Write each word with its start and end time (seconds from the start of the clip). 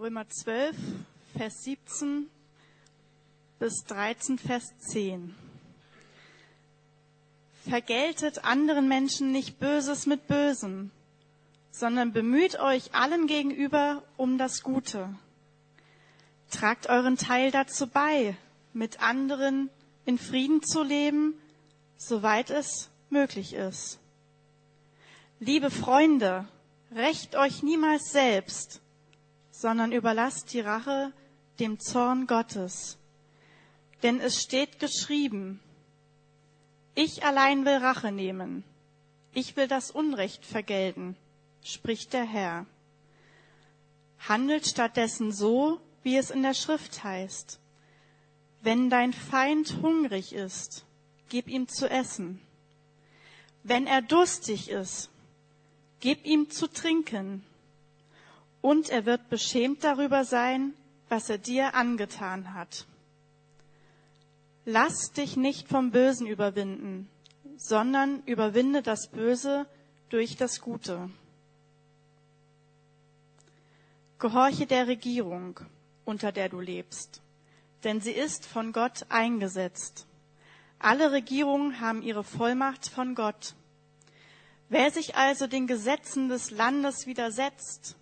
Römer 0.00 0.28
12, 0.28 0.76
Vers 1.36 1.64
17 1.64 2.30
bis 3.58 3.82
13, 3.82 4.38
Vers 4.38 4.72
10. 4.78 5.34
Vergeltet 7.68 8.44
anderen 8.44 8.86
Menschen 8.86 9.32
nicht 9.32 9.58
Böses 9.58 10.06
mit 10.06 10.28
Bösem, 10.28 10.92
sondern 11.72 12.12
bemüht 12.12 12.60
euch 12.60 12.94
allen 12.94 13.26
gegenüber 13.26 14.04
um 14.16 14.38
das 14.38 14.62
Gute. 14.62 15.12
Tragt 16.48 16.88
euren 16.88 17.16
Teil 17.16 17.50
dazu 17.50 17.88
bei, 17.88 18.36
mit 18.72 19.02
anderen 19.02 19.68
in 20.04 20.16
Frieden 20.16 20.62
zu 20.62 20.84
leben, 20.84 21.34
soweit 21.96 22.50
es 22.50 22.88
möglich 23.10 23.52
ist. 23.52 23.98
Liebe 25.40 25.72
Freunde, 25.72 26.46
rächt 26.94 27.34
euch 27.34 27.64
niemals 27.64 28.12
selbst, 28.12 28.80
sondern 29.60 29.90
überlasst 29.90 30.52
die 30.52 30.60
Rache 30.60 31.12
dem 31.58 31.80
Zorn 31.80 32.28
Gottes. 32.28 32.96
Denn 34.04 34.20
es 34.20 34.40
steht 34.40 34.78
geschrieben, 34.78 35.58
ich 36.94 37.24
allein 37.24 37.64
will 37.64 37.78
Rache 37.78 38.12
nehmen. 38.12 38.62
Ich 39.34 39.56
will 39.56 39.66
das 39.66 39.90
Unrecht 39.90 40.46
vergelten, 40.46 41.16
spricht 41.64 42.12
der 42.12 42.24
Herr. 42.24 42.66
Handelt 44.28 44.66
stattdessen 44.66 45.32
so, 45.32 45.80
wie 46.04 46.16
es 46.16 46.30
in 46.30 46.42
der 46.42 46.54
Schrift 46.54 47.02
heißt. 47.02 47.58
Wenn 48.62 48.90
dein 48.90 49.12
Feind 49.12 49.82
hungrig 49.82 50.32
ist, 50.32 50.84
gib 51.30 51.48
ihm 51.48 51.66
zu 51.66 51.90
essen. 51.90 52.40
Wenn 53.64 53.88
er 53.88 54.02
durstig 54.02 54.70
ist, 54.70 55.10
gib 55.98 56.24
ihm 56.24 56.48
zu 56.48 56.68
trinken. 56.68 57.44
Und 58.60 58.90
er 58.90 59.06
wird 59.06 59.28
beschämt 59.30 59.84
darüber 59.84 60.24
sein, 60.24 60.74
was 61.08 61.30
er 61.30 61.38
dir 61.38 61.74
angetan 61.74 62.54
hat. 62.54 62.86
Lass 64.64 65.12
dich 65.12 65.36
nicht 65.36 65.68
vom 65.68 65.90
Bösen 65.90 66.26
überwinden, 66.26 67.08
sondern 67.56 68.22
überwinde 68.24 68.82
das 68.82 69.08
Böse 69.08 69.66
durch 70.10 70.36
das 70.36 70.60
Gute. 70.60 71.10
Gehorche 74.18 74.66
der 74.66 74.88
Regierung, 74.88 75.60
unter 76.04 76.32
der 76.32 76.48
du 76.48 76.60
lebst, 76.60 77.22
denn 77.84 78.00
sie 78.00 78.12
ist 78.12 78.46
von 78.46 78.72
Gott 78.72 79.06
eingesetzt. 79.08 80.06
Alle 80.78 81.12
Regierungen 81.12 81.80
haben 81.80 82.02
ihre 82.02 82.24
Vollmacht 82.24 82.88
von 82.88 83.14
Gott. 83.14 83.54
Wer 84.68 84.90
sich 84.90 85.16
also 85.16 85.46
den 85.46 85.66
Gesetzen 85.66 86.28
des 86.28 86.50
Landes 86.50 87.06
widersetzt, 87.06 87.96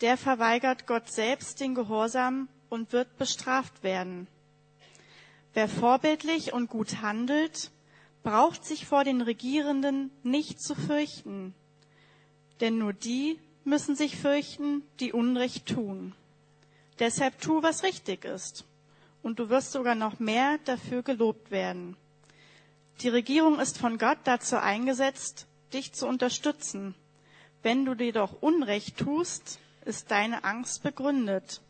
der 0.00 0.16
verweigert 0.16 0.86
Gott 0.86 1.10
selbst 1.10 1.60
den 1.60 1.74
Gehorsam 1.74 2.48
und 2.68 2.92
wird 2.92 3.16
bestraft 3.18 3.82
werden. 3.82 4.26
Wer 5.54 5.68
vorbildlich 5.68 6.52
und 6.52 6.68
gut 6.68 7.00
handelt, 7.00 7.70
braucht 8.22 8.64
sich 8.64 8.86
vor 8.86 9.04
den 9.04 9.20
Regierenden 9.20 10.10
nicht 10.22 10.60
zu 10.60 10.74
fürchten, 10.74 11.54
denn 12.60 12.78
nur 12.78 12.92
die 12.92 13.38
müssen 13.64 13.96
sich 13.96 14.16
fürchten, 14.16 14.82
die 15.00 15.12
Unrecht 15.12 15.66
tun. 15.66 16.14
Deshalb 16.98 17.40
tu, 17.40 17.62
was 17.62 17.82
richtig 17.82 18.24
ist, 18.24 18.64
und 19.22 19.38
du 19.38 19.48
wirst 19.48 19.72
sogar 19.72 19.94
noch 19.94 20.18
mehr 20.18 20.58
dafür 20.64 21.02
gelobt 21.02 21.50
werden. 21.50 21.96
Die 23.00 23.08
Regierung 23.08 23.60
ist 23.60 23.78
von 23.78 23.98
Gott 23.98 24.18
dazu 24.24 24.56
eingesetzt, 24.56 25.46
dich 25.72 25.92
zu 25.92 26.06
unterstützen. 26.06 26.94
Wenn 27.62 27.84
du 27.84 27.94
dir 27.94 28.12
doch 28.12 28.40
Unrecht 28.40 28.96
tust, 28.98 29.58
ist 29.86 30.10
deine 30.10 30.44
Angst 30.44 30.82
begründet, 30.82 31.62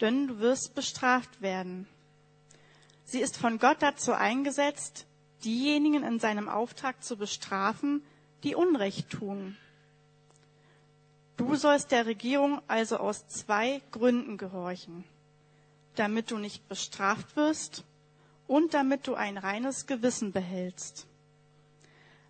denn 0.00 0.28
du 0.28 0.38
wirst 0.38 0.74
bestraft 0.74 1.42
werden. 1.42 1.88
Sie 3.04 3.20
ist 3.20 3.36
von 3.36 3.58
Gott 3.58 3.78
dazu 3.80 4.12
eingesetzt, 4.12 5.06
diejenigen 5.44 6.04
in 6.04 6.20
seinem 6.20 6.48
Auftrag 6.48 7.02
zu 7.02 7.16
bestrafen, 7.16 8.02
die 8.44 8.54
Unrecht 8.54 9.10
tun. 9.10 9.56
Du 11.36 11.56
sollst 11.56 11.90
der 11.90 12.06
Regierung 12.06 12.60
also 12.68 12.98
aus 12.98 13.26
zwei 13.28 13.80
Gründen 13.92 14.36
gehorchen. 14.36 15.04
Damit 15.96 16.30
du 16.30 16.38
nicht 16.38 16.68
bestraft 16.68 17.34
wirst 17.34 17.84
und 18.46 18.74
damit 18.74 19.06
du 19.06 19.14
ein 19.14 19.38
reines 19.38 19.86
Gewissen 19.86 20.32
behältst. 20.32 21.06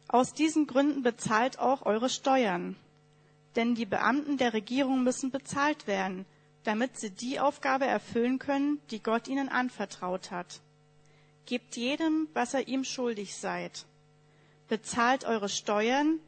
Aus 0.06 0.32
diesen 0.32 0.66
Gründen 0.66 1.02
bezahlt 1.02 1.58
auch 1.58 1.86
eure 1.86 2.08
Steuern. 2.08 2.76
Denn 3.56 3.74
die 3.74 3.86
Beamten 3.86 4.36
der 4.36 4.52
Regierung 4.52 5.02
müssen 5.02 5.30
bezahlt 5.30 5.86
werden, 5.86 6.26
damit 6.64 6.98
sie 6.98 7.10
die 7.10 7.40
Aufgabe 7.40 7.86
erfüllen 7.86 8.38
können, 8.38 8.80
die 8.90 9.02
Gott 9.02 9.28
ihnen 9.28 9.48
anvertraut 9.48 10.30
hat. 10.30 10.60
Gebt 11.46 11.76
jedem, 11.76 12.28
was 12.32 12.54
er 12.54 12.68
ihm 12.68 12.84
schuldig 12.84 13.34
seid. 13.34 13.86
Bezahlt 14.68 15.24
eure 15.24 15.48
Steuern, 15.48 16.20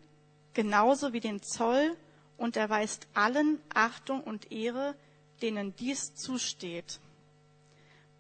genauso 0.55 1.13
wie 1.13 1.21
den 1.21 1.43
Zoll, 1.43 1.97
und 2.37 2.57
erweist 2.57 3.07
allen 3.15 3.61
Achtung 3.73 4.21
und 4.21 4.51
Ehre, 4.51 4.97
denen 5.43 5.77
dies 5.77 6.15
zusteht. 6.15 6.99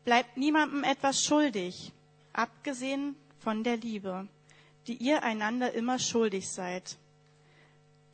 Bleibt 0.04 0.36
niemandem 0.36 0.84
etwas 0.84 1.20
schuldig, 1.20 1.92
abgesehen 2.32 3.16
von 3.40 3.64
der 3.64 3.76
Liebe, 3.76 4.28
die 4.86 4.94
ihr 4.94 5.22
einander 5.22 5.72
immer 5.72 5.98
schuldig 5.98 6.48
seid. 6.48 6.98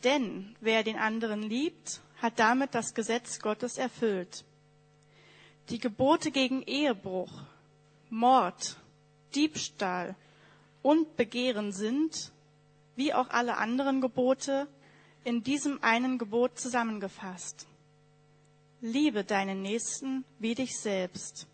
Denn 0.05 0.55
wer 0.61 0.85
den 0.85 0.97
anderen 0.97 1.43
liebt, 1.43 2.01
hat 2.21 2.39
damit 2.39 2.75
das 2.75 2.95
Gesetz 2.95 3.41
Gottes 3.41 3.79
erfüllt. 3.79 4.45
Die 5.71 5.79
Gebote 5.79 6.31
gegen 6.31 6.63
Ehebruch, 6.63 7.33
Mord, 8.11 8.77
Diebstahl 9.35 10.15
und 10.83 11.17
Begehren 11.17 11.73
sind, 11.73 12.33
wie 12.97 13.13
auch 13.13 13.29
alle 13.31 13.59
anderen 13.59 14.01
Gebote, 14.01 14.67
in 15.25 15.43
diesem 15.43 15.83
einen 15.83 16.19
Gebot 16.19 16.59
zusammengefasst. 16.59 17.67
Liebe 18.81 19.25
deinen 19.25 19.63
Nächsten 19.63 20.25
wie 20.39 20.55
dich 20.55 20.79
selbst. 20.79 21.47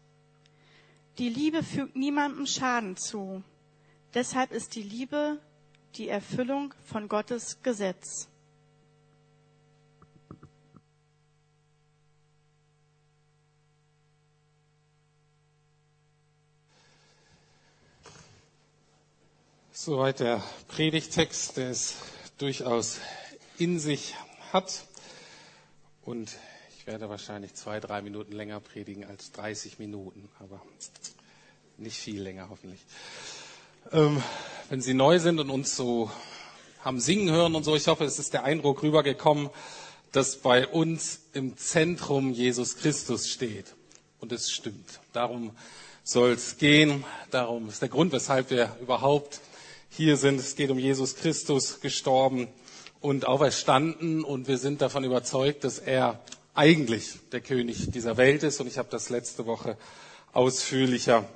Die 1.18 1.28
Liebe 1.28 1.62
fügt 1.62 1.96
niemandem 1.96 2.46
Schaden 2.46 2.96
zu. 2.96 3.42
Deshalb 4.12 4.52
ist 4.52 4.74
die 4.74 4.82
Liebe 4.82 5.40
die 5.96 6.08
Erfüllung 6.08 6.74
von 6.84 7.08
Gottes 7.08 7.62
Gesetz. 7.62 8.28
Soweit 19.84 20.20
der 20.20 20.42
Predigtext, 20.68 21.58
der 21.58 21.68
es 21.68 21.96
durchaus 22.38 23.00
in 23.58 23.78
sich 23.78 24.14
hat. 24.50 24.86
Und 26.06 26.30
ich 26.78 26.86
werde 26.86 27.10
wahrscheinlich 27.10 27.52
zwei, 27.52 27.80
drei 27.80 28.00
Minuten 28.00 28.32
länger 28.32 28.60
predigen 28.60 29.04
als 29.04 29.30
30 29.32 29.78
Minuten, 29.78 30.30
aber 30.40 30.62
nicht 31.76 31.98
viel 31.98 32.22
länger 32.22 32.48
hoffentlich. 32.48 32.80
Ähm, 33.92 34.22
wenn 34.70 34.80
Sie 34.80 34.94
neu 34.94 35.18
sind 35.18 35.38
und 35.38 35.50
uns 35.50 35.76
so 35.76 36.10
haben 36.80 36.98
singen 36.98 37.30
hören 37.30 37.54
und 37.54 37.64
so, 37.64 37.76
ich 37.76 37.86
hoffe, 37.86 38.04
es 38.04 38.18
ist 38.18 38.32
der 38.32 38.44
Eindruck 38.44 38.82
rübergekommen, 38.82 39.50
dass 40.12 40.38
bei 40.38 40.66
uns 40.66 41.20
im 41.34 41.58
Zentrum 41.58 42.32
Jesus 42.32 42.76
Christus 42.78 43.28
steht. 43.28 43.74
Und 44.18 44.32
es 44.32 44.50
stimmt. 44.50 45.00
Darum 45.12 45.50
soll 46.04 46.30
es 46.30 46.56
gehen. 46.56 47.04
Darum 47.30 47.68
ist 47.68 47.82
der 47.82 47.90
Grund, 47.90 48.12
weshalb 48.12 48.48
wir 48.48 48.74
überhaupt 48.80 49.42
hier 49.96 50.16
sind. 50.16 50.40
Es 50.40 50.56
geht 50.56 50.70
um 50.70 50.78
Jesus 50.78 51.14
Christus 51.14 51.80
gestorben 51.80 52.48
und 53.00 53.28
auferstanden 53.28 54.24
und 54.24 54.48
wir 54.48 54.58
sind 54.58 54.82
davon 54.82 55.04
überzeugt, 55.04 55.62
dass 55.62 55.78
er 55.78 56.20
eigentlich 56.52 57.18
der 57.30 57.40
König 57.40 57.92
dieser 57.92 58.16
Welt 58.16 58.42
ist 58.42 58.60
und 58.60 58.66
ich 58.66 58.76
habe 58.76 58.88
das 58.90 59.08
letzte 59.08 59.46
Woche 59.46 59.76
ausführlicher 60.32 61.28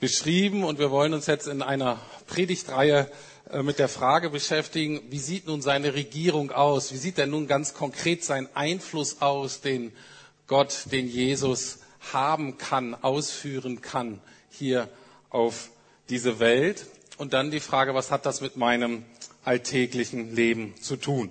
beschrieben 0.00 0.64
und 0.64 0.80
wir 0.80 0.90
wollen 0.90 1.14
uns 1.14 1.26
jetzt 1.26 1.46
in 1.46 1.62
einer 1.62 2.00
Predigtreihe 2.26 3.08
äh, 3.50 3.62
mit 3.62 3.78
der 3.78 3.88
Frage 3.88 4.30
beschäftigen, 4.30 5.02
wie 5.10 5.18
sieht 5.18 5.46
nun 5.46 5.62
seine 5.62 5.94
Regierung 5.94 6.50
aus? 6.50 6.92
Wie 6.92 6.96
sieht 6.98 7.16
denn 7.16 7.30
nun 7.30 7.46
ganz 7.46 7.74
konkret 7.74 8.24
sein 8.24 8.48
Einfluss 8.54 9.22
aus, 9.22 9.60
den 9.60 9.92
Gott, 10.48 10.86
den 10.90 11.06
Jesus 11.06 11.78
haben 12.12 12.58
kann, 12.58 12.96
ausführen 12.96 13.82
kann 13.82 14.20
hier 14.50 14.88
auf 15.28 15.70
diese 16.08 16.40
Welt? 16.40 16.86
Und 17.20 17.34
dann 17.34 17.50
die 17.50 17.60
Frage, 17.60 17.94
was 17.94 18.10
hat 18.10 18.24
das 18.24 18.40
mit 18.40 18.56
meinem 18.56 19.04
alltäglichen 19.44 20.34
Leben 20.34 20.74
zu 20.80 20.96
tun? 20.96 21.30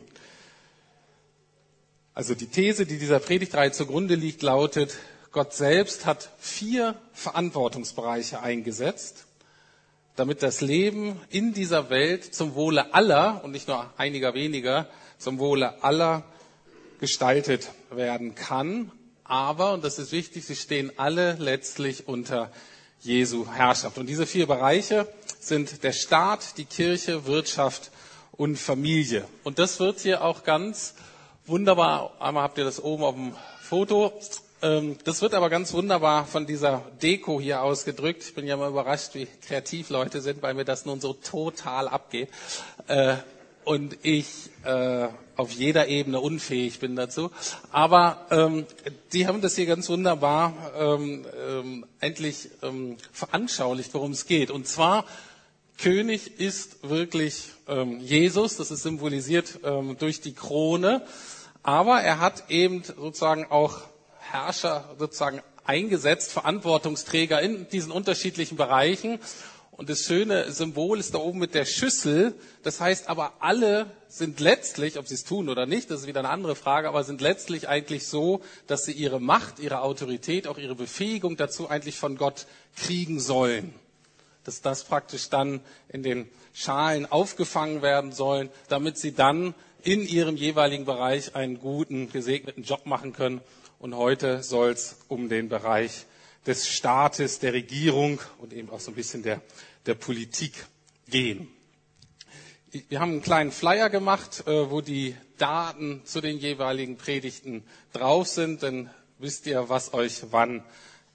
Also 2.14 2.36
die 2.36 2.46
These, 2.46 2.86
die 2.86 3.00
dieser 3.00 3.18
Predigtreihe 3.20 3.72
zugrunde 3.72 4.14
liegt, 4.14 4.44
lautet, 4.44 4.96
Gott 5.32 5.54
selbst 5.54 6.06
hat 6.06 6.30
vier 6.38 6.94
Verantwortungsbereiche 7.14 8.40
eingesetzt, 8.40 9.26
damit 10.16 10.44
das 10.44 10.62
Leben 10.62 11.20
in 11.32 11.56
dieser 11.56 11.90
Welt 11.90 12.36
zum 12.36 12.54
Wohle 12.54 12.94
aller 12.94 13.44
und 13.44 13.50
nicht 13.50 13.68
nur 13.68 13.92
einiger 13.98 14.36
weniger, 14.36 14.88
zum 15.18 15.40
Wohle 15.40 15.84
aller 15.84 16.24
gestaltet 17.00 17.72
werden 17.90 18.36
kann 18.36 18.92
aber, 19.30 19.74
und 19.74 19.84
das 19.84 20.00
ist 20.00 20.12
wichtig, 20.12 20.46
sie 20.46 20.56
stehen 20.56 20.92
alle 20.98 21.34
letztlich 21.34 22.08
unter 22.08 22.52
Jesu 23.02 23.48
Herrschaft. 23.48 24.00
Und 24.00 24.08
diese 24.08 24.26
vier 24.26 24.48
Bereiche 24.48 25.08
sind 25.40 25.84
der 25.84 25.94
Staat, 25.94 26.58
die 26.58 26.66
Kirche, 26.66 27.26
Wirtschaft 27.26 27.92
und 28.32 28.58
Familie. 28.58 29.26
Und 29.44 29.60
das 29.60 29.80
wird 29.80 30.00
hier 30.00 30.24
auch 30.24 30.44
ganz 30.44 30.94
wunderbar, 31.46 32.12
einmal 32.20 32.44
habt 32.44 32.58
ihr 32.58 32.66
das 32.66 32.82
oben 32.84 33.04
auf 33.04 33.16
dem 33.16 33.34
Foto, 33.62 34.14
ähm, 34.62 34.98
das 35.06 35.22
wird 35.22 35.34
aber 35.34 35.50
ganz 35.50 35.74
wunderbar 35.74 36.26
von 36.26 36.46
dieser 36.46 36.84
Deko 37.02 37.40
hier 37.40 37.62
ausgedrückt. 37.62 38.24
Ich 38.24 38.34
bin 38.34 38.46
ja 38.46 38.58
mal 38.58 38.70
überrascht, 38.70 39.16
wie 39.16 39.28
kreativ 39.48 39.90
Leute 39.90 40.22
sind, 40.22 40.42
weil 40.42 40.54
mir 40.54 40.66
das 40.66 40.86
nun 40.86 41.00
so 41.00 41.14
total 41.14 41.88
abgeht. 41.88 42.30
Äh, 42.88 43.16
und 43.64 43.98
ich 44.04 44.50
äh, 44.66 45.08
auf 45.36 45.52
jeder 45.52 45.88
Ebene 45.88 46.20
unfähig 46.20 46.80
bin 46.80 46.96
dazu. 46.96 47.32
Aber 47.72 48.26
ähm, 48.32 48.66
die 49.14 49.28
haben 49.28 49.42
das 49.42 49.56
hier 49.56 49.66
ganz 49.66 49.88
wunderbar 49.88 50.54
ähm, 50.78 51.26
ähm, 51.48 51.86
endlich 52.02 52.50
ähm, 52.62 52.98
veranschaulicht, 53.14 53.94
worum 53.94 54.12
es 54.12 54.26
geht. 54.26 54.52
Und 54.52 54.68
zwar, 54.68 55.06
König 55.82 56.40
ist 56.40 56.90
wirklich 56.90 57.52
ähm, 57.68 58.00
Jesus, 58.02 58.58
das 58.58 58.70
ist 58.70 58.84
symbolisiert 58.84 59.60
ähm, 59.64 59.96
durch 59.98 60.20
die 60.20 60.34
Krone. 60.34 61.06
Aber 61.64 62.02
er 62.02 62.20
hat 62.20 62.50
eben 62.50 62.84
sozusagen 62.84 63.46
auch 63.46 63.80
Herrscher 64.20 64.96
sozusagen 65.00 65.42
eingesetzt, 65.64 66.32
Verantwortungsträger 66.32 67.42
in 67.42 67.70
diesen 67.70 67.92
unterschiedlichen 67.92 68.58
Bereichen. 68.58 69.20
Und 69.72 69.90
das 69.90 70.02
schöne 70.02 70.52
Symbol 70.52 71.00
ist 71.00 71.14
da 71.14 71.20
oben 71.20 71.40
mit 71.40 71.54
der 71.54 71.64
Schüssel. 71.64 72.36
Das 72.64 72.82
heißt 72.82 73.08
aber, 73.08 73.36
alle 73.40 73.90
sind 74.10 74.42
letztlich, 74.42 74.98
ob 75.00 75.08
sie 75.08 75.14
es 75.14 75.24
tun 75.24 75.48
oder 75.48 75.66
nicht, 75.66 75.90
das 75.90 76.02
ist 76.02 76.08
wieder 76.08 76.20
eine 76.20 76.30
andere 76.30 76.58
Frage, 76.58 76.90
aber 76.90 77.06
sind 77.06 77.22
letztlich 77.22 77.70
eigentlich 77.70 78.06
so, 78.06 78.42
dass 78.68 78.84
sie 78.84 78.92
ihre 78.92 79.22
Macht, 79.22 79.60
ihre 79.60 79.82
Autorität, 79.82 80.48
auch 80.48 80.58
ihre 80.58 80.76
Befähigung 80.76 81.38
dazu 81.38 81.70
eigentlich 81.70 81.96
von 81.96 82.18
Gott 82.18 82.48
kriegen 82.76 83.22
sollen. 83.22 83.74
Dass 84.50 84.62
das 84.62 84.84
praktisch 84.84 85.30
dann 85.30 85.60
in 85.90 86.02
den 86.02 86.28
Schalen 86.54 87.06
aufgefangen 87.06 87.84
werden 87.84 88.12
sollen, 88.12 88.50
damit 88.68 88.98
sie 88.98 89.12
dann 89.12 89.54
in 89.84 90.08
ihrem 90.08 90.36
jeweiligen 90.38 90.86
Bereich 90.86 91.36
einen 91.36 91.60
guten, 91.60 92.12
gesegneten 92.12 92.64
Job 92.64 92.88
machen 92.88 93.14
können 93.14 93.42
und 93.78 93.96
heute 93.96 94.42
soll 94.42 94.72
es 94.72 94.98
um 95.08 95.30
den 95.30 95.50
Bereich 95.50 96.08
des 96.48 96.68
Staates, 96.68 97.38
der 97.38 97.54
Regierung 97.54 98.20
und 98.40 98.52
eben 98.52 98.72
auch 98.72 98.80
so 98.80 98.90
ein 98.90 98.96
bisschen 98.96 99.22
der, 99.22 99.40
der 99.86 99.94
Politik 99.94 100.66
gehen. 101.08 101.48
Wir 102.72 103.00
haben 103.02 103.12
einen 103.12 103.22
kleinen 103.22 103.52
Flyer 103.52 103.92
gemacht, 103.92 104.48
äh, 104.48 104.72
wo 104.72 104.82
die 104.82 105.16
Daten 105.38 106.02
zu 106.06 106.22
den 106.22 106.40
jeweiligen 106.40 106.98
Predigten 106.98 107.64
drauf 107.94 108.28
sind. 108.28 108.64
Dann 108.64 108.90
wisst 109.20 109.46
ihr, 109.46 109.70
was 109.70 109.94
euch 109.94 110.24
wann 110.32 110.64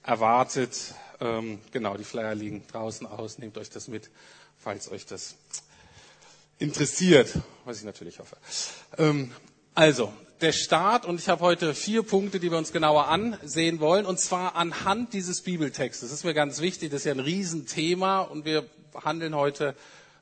erwartet. 0.03 0.95
Ähm, 1.19 1.59
genau, 1.71 1.97
die 1.97 2.03
Flyer 2.03 2.35
liegen 2.35 2.63
draußen 2.67 3.07
aus. 3.07 3.37
Nehmt 3.37 3.57
euch 3.57 3.69
das 3.69 3.87
mit, 3.87 4.09
falls 4.57 4.91
euch 4.91 5.05
das 5.05 5.35
interessiert, 6.59 7.33
was 7.65 7.79
ich 7.79 7.83
natürlich 7.83 8.19
hoffe. 8.19 8.37
Ähm, 8.97 9.31
also, 9.73 10.11
der 10.41 10.51
Staat, 10.51 11.05
und 11.05 11.19
ich 11.19 11.29
habe 11.29 11.41
heute 11.41 11.73
vier 11.73 12.03
Punkte, 12.03 12.39
die 12.39 12.51
wir 12.51 12.57
uns 12.57 12.71
genauer 12.71 13.07
ansehen 13.07 13.79
wollen, 13.79 14.05
und 14.05 14.19
zwar 14.19 14.55
anhand 14.55 15.13
dieses 15.13 15.41
Bibeltextes. 15.41 16.09
Das 16.09 16.19
ist 16.19 16.23
mir 16.25 16.33
ganz 16.33 16.59
wichtig, 16.59 16.91
das 16.91 17.01
ist 17.01 17.05
ja 17.05 17.13
ein 17.13 17.19
Riesenthema, 17.19 18.21
und 18.21 18.45
wir 18.45 18.65
behandeln 18.91 19.35
heute 19.35 19.75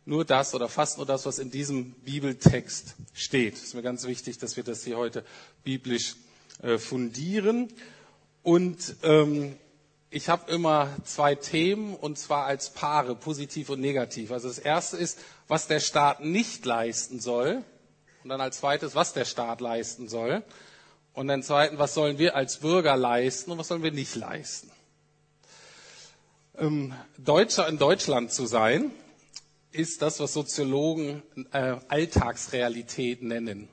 nur 0.05 0.25
das 0.25 0.53
oder 0.53 0.67
fast 0.67 0.97
nur 0.97 1.05
das, 1.05 1.25
was 1.25 1.39
in 1.39 1.49
diesem 1.49 1.91
Bibeltext 1.93 2.95
steht. 3.13 3.55
Es 3.55 3.63
ist 3.63 3.73
mir 3.73 3.81
ganz 3.83 4.05
wichtig, 4.05 4.37
dass 4.37 4.57
wir 4.57 4.63
das 4.63 4.83
hier 4.83 4.97
heute 4.97 5.23
biblisch 5.63 6.15
äh, 6.61 6.77
fundieren. 6.77 7.69
Und 8.43 8.95
ähm, 9.03 9.55
ich 10.13 10.29
habe 10.29 10.51
immer 10.51 10.89
zwei 11.03 11.33
Themen, 11.33 11.95
und 11.95 12.19
zwar 12.19 12.45
als 12.45 12.69
Paare, 12.69 13.15
positiv 13.15 13.69
und 13.69 13.81
negativ. 13.81 14.31
Also 14.31 14.47
das 14.47 14.59
erste 14.59 14.95
ist, 14.95 15.17
was 15.47 15.67
der 15.67 15.79
Staat 15.79 16.23
nicht 16.23 16.65
leisten 16.65 17.19
soll. 17.19 17.63
Und 18.23 18.29
dann 18.29 18.39
als 18.39 18.59
zweites, 18.59 18.93
was 18.93 19.13
der 19.13 19.25
Staat 19.25 19.59
leisten 19.59 20.07
soll. 20.07 20.43
Und 21.13 21.27
dann 21.27 21.41
zweitens, 21.41 21.79
was 21.79 21.95
sollen 21.95 22.19
wir 22.19 22.35
als 22.35 22.57
Bürger 22.57 22.95
leisten 22.95 23.51
und 23.51 23.57
was 23.57 23.67
sollen 23.67 23.81
wir 23.81 23.91
nicht 23.91 24.15
leisten. 24.15 24.71
Ähm, 26.59 26.93
Deutscher 27.17 27.67
in 27.67 27.79
Deutschland 27.79 28.31
zu 28.31 28.45
sein, 28.45 28.91
ist 29.71 30.03
das, 30.03 30.19
was 30.19 30.33
Soziologen 30.33 31.23
äh, 31.51 31.77
Alltagsrealität 31.87 33.23
nennen. 33.23 33.67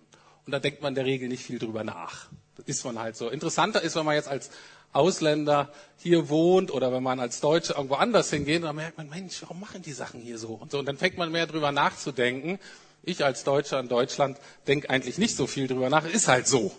Und 0.46 0.52
da 0.52 0.58
denkt 0.58 0.80
man 0.80 0.92
in 0.92 0.94
der 0.94 1.04
Regel 1.04 1.28
nicht 1.28 1.44
viel 1.44 1.58
drüber 1.58 1.84
nach. 1.84 2.28
Das 2.56 2.66
ist 2.66 2.84
man 2.84 2.98
halt 2.98 3.16
so. 3.16 3.28
Interessanter 3.28 3.82
ist, 3.82 3.94
wenn 3.94 4.06
man 4.06 4.14
jetzt 4.14 4.28
als 4.28 4.50
Ausländer 4.92 5.72
hier 5.98 6.28
wohnt 6.28 6.72
oder 6.72 6.92
wenn 6.92 7.02
man 7.02 7.20
als 7.20 7.40
Deutsche 7.40 7.74
irgendwo 7.74 7.94
anders 7.94 8.30
hingeht, 8.30 8.64
dann 8.64 8.76
merkt 8.76 8.98
man, 8.98 9.08
Mensch, 9.08 9.42
warum 9.42 9.60
machen 9.60 9.82
die 9.82 9.92
Sachen 9.92 10.20
hier 10.20 10.38
so? 10.38 10.54
Und 10.54 10.72
so. 10.72 10.78
Und 10.78 10.86
dann 10.86 10.96
fängt 10.96 11.18
man 11.18 11.30
mehr 11.30 11.46
drüber 11.46 11.72
nachzudenken 11.72 12.58
ich 13.02 13.24
als 13.24 13.44
Deutscher 13.44 13.80
in 13.80 13.88
Deutschland 13.88 14.38
denke 14.66 14.90
eigentlich 14.90 15.18
nicht 15.18 15.36
so 15.36 15.46
viel 15.46 15.66
drüber 15.66 15.88
nach, 15.88 16.04
ist 16.04 16.28
halt 16.28 16.46
so. 16.46 16.72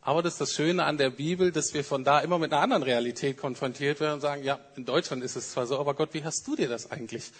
Aber 0.00 0.22
das 0.22 0.34
ist 0.34 0.40
das 0.40 0.52
Schöne 0.54 0.84
an 0.84 0.96
der 0.96 1.10
Bibel, 1.10 1.52
dass 1.52 1.74
wir 1.74 1.84
von 1.84 2.02
da 2.02 2.20
immer 2.20 2.38
mit 2.38 2.52
einer 2.52 2.62
anderen 2.62 2.82
Realität 2.82 3.36
konfrontiert 3.36 4.00
werden 4.00 4.14
und 4.14 4.20
sagen, 4.20 4.42
ja, 4.42 4.58
in 4.76 4.86
Deutschland 4.86 5.22
ist 5.22 5.36
es 5.36 5.52
zwar 5.52 5.66
so, 5.66 5.78
aber 5.78 5.94
Gott, 5.94 6.14
wie 6.14 6.24
hast 6.24 6.46
du 6.46 6.56
dir 6.56 6.68
das 6.68 6.90
eigentlich 6.90 7.30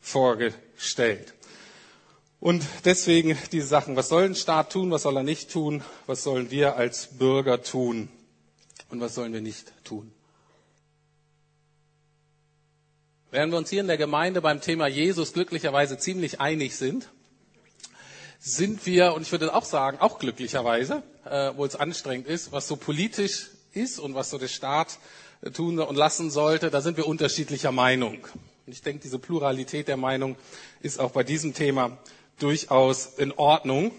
vorgestellt? 0.00 1.34
Und 2.40 2.64
deswegen 2.84 3.38
diese 3.52 3.66
Sachen, 3.66 3.96
was 3.96 4.08
soll 4.08 4.24
ein 4.24 4.34
Staat 4.34 4.72
tun, 4.72 4.90
was 4.90 5.02
soll 5.02 5.16
er 5.16 5.22
nicht 5.22 5.52
tun, 5.52 5.84
was 6.06 6.24
sollen 6.24 6.50
wir 6.50 6.76
als 6.76 7.18
Bürger 7.18 7.62
tun 7.62 8.08
und 8.90 9.00
was 9.00 9.14
sollen 9.14 9.32
wir 9.32 9.40
nicht 9.40 9.72
tun? 9.84 10.12
Während 13.30 13.52
wir 13.52 13.58
uns 13.58 13.70
hier 13.70 13.80
in 13.80 13.86
der 13.86 13.96
Gemeinde 13.96 14.40
beim 14.40 14.60
Thema 14.60 14.88
Jesus 14.88 15.32
glücklicherweise 15.32 15.98
ziemlich 15.98 16.40
einig 16.40 16.76
sind, 16.76 17.08
sind 18.40 18.86
wir, 18.86 19.14
und 19.14 19.22
ich 19.22 19.30
würde 19.30 19.54
auch 19.54 19.64
sagen, 19.64 19.98
auch 20.00 20.18
glücklicherweise, 20.18 21.02
äh, 21.24 21.52
wo 21.54 21.64
es 21.64 21.76
anstrengend 21.76 22.26
ist, 22.26 22.52
was 22.52 22.66
so 22.66 22.74
politisch 22.76 23.50
ist 23.72 23.98
und 24.00 24.14
was 24.14 24.30
so 24.30 24.38
der 24.38 24.48
Staat 24.48 24.98
äh, 25.42 25.50
tun 25.50 25.78
und 25.78 25.94
lassen 25.94 26.30
sollte, 26.30 26.70
da 26.70 26.80
sind 26.80 26.96
wir 26.96 27.06
unterschiedlicher 27.06 27.70
Meinung. 27.70 28.14
Und 28.66 28.72
ich 28.72 28.82
denke, 28.82 29.02
diese 29.02 29.18
Pluralität 29.18 29.88
der 29.88 29.96
Meinung 29.96 30.36
ist 30.80 30.98
auch 30.98 31.12
bei 31.12 31.22
diesem 31.22 31.54
Thema 31.54 31.98
durchaus 32.38 33.06
in 33.18 33.32
Ordnung. 33.32 33.92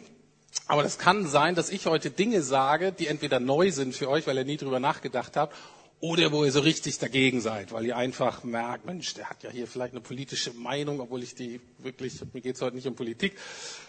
Aber 0.68 0.84
das 0.84 0.98
kann 0.98 1.28
sein, 1.28 1.56
dass 1.56 1.70
ich 1.70 1.86
heute 1.86 2.12
Dinge 2.12 2.42
sage, 2.42 2.92
die 2.92 3.08
entweder 3.08 3.40
neu 3.40 3.72
sind 3.72 3.96
für 3.96 4.10
euch, 4.10 4.28
weil 4.28 4.38
ihr 4.38 4.46
nie 4.46 4.58
drüber 4.58 4.80
nachgedacht 4.80 5.38
habt, 5.38 5.56
oder 6.02 6.32
wo 6.32 6.44
ihr 6.44 6.52
so 6.52 6.62
richtig 6.62 6.98
dagegen 6.98 7.42
seid, 7.42 7.72
weil 7.72 7.86
ihr 7.86 7.96
einfach 7.96 8.44
merkt, 8.44 8.86
Mensch, 8.86 9.14
der 9.14 9.30
hat 9.30 9.44
ja 9.44 9.52
hier 9.52 9.68
vielleicht 9.68 9.94
eine 9.94 10.02
politische 10.02 10.52
Meinung, 10.52 11.00
obwohl 11.00 11.22
ich 11.22 11.36
die 11.36 11.62
wirklich, 11.78 12.20
mir 12.34 12.42
geht 12.42 12.56
es 12.56 12.62
heute 12.62 12.76
nicht 12.76 12.88
um 12.88 12.96
Politik, 12.96 13.38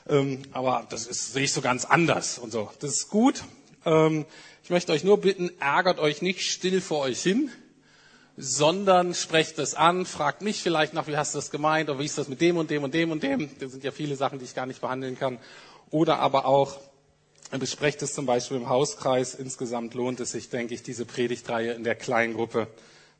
ähm, 0.09 0.43
aber 0.53 0.87
das 0.91 1.07
ist, 1.07 1.33
sehe 1.33 1.45
ich 1.45 1.53
so 1.53 1.63
ganz 1.63 1.87
anders 1.87 2.39
und 2.39 2.53
so. 2.53 2.71
Das 2.81 2.91
ist 2.91 3.09
gut. 3.09 3.43
Ähm, 3.87 4.27
ich 4.63 4.69
möchte 4.71 4.93
euch 4.93 5.05
nur 5.05 5.21
bitten, 5.21 5.51
ärgert 5.59 5.99
euch 5.99 6.21
nicht 6.21 6.43
still 6.43 6.83
vor 6.83 7.01
euch 7.01 7.23
hin, 7.23 7.51
sondern 8.37 9.15
sprecht 9.15 9.59
es 9.59 9.75
an, 9.75 10.05
fragt 10.05 10.43
mich 10.43 10.63
vielleicht 10.63 10.93
nach, 10.93 11.07
wie 11.07 11.17
hast 11.17 11.35
du 11.35 11.39
das 11.39 11.51
gemeint, 11.51 11.89
oder 11.89 11.99
wie 11.99 12.05
ist 12.05 12.19
das 12.19 12.29
mit 12.29 12.41
dem 12.43 12.59
und 12.59 12.71
dem 12.71 12.85
und 12.85 12.93
dem 12.93 13.11
und 13.11 13.23
dem. 13.23 13.49
Das 13.59 13.73
sind 13.73 13.85
ja 13.85 13.91
viele 13.91 14.17
Sachen, 14.17 14.39
die 14.39 14.45
ich 14.45 14.55
gar 14.55 14.67
nicht 14.67 14.83
behandeln 14.83 15.19
kann. 15.19 15.39
Oder 15.93 16.19
aber 16.19 16.47
auch, 16.47 16.81
besprecht 17.51 18.01
es 18.03 18.15
zum 18.15 18.25
Beispiel 18.27 18.57
im 18.57 18.69
Hauskreis. 18.69 19.35
Insgesamt 19.35 19.95
lohnt 19.95 20.19
es 20.21 20.33
sich, 20.33 20.49
denke 20.49 20.75
ich, 20.75 20.83
diese 20.83 21.05
Predigtreihe 21.05 21.73
in 21.75 21.85
der 21.85 21.95
Kleingruppe 21.95 22.67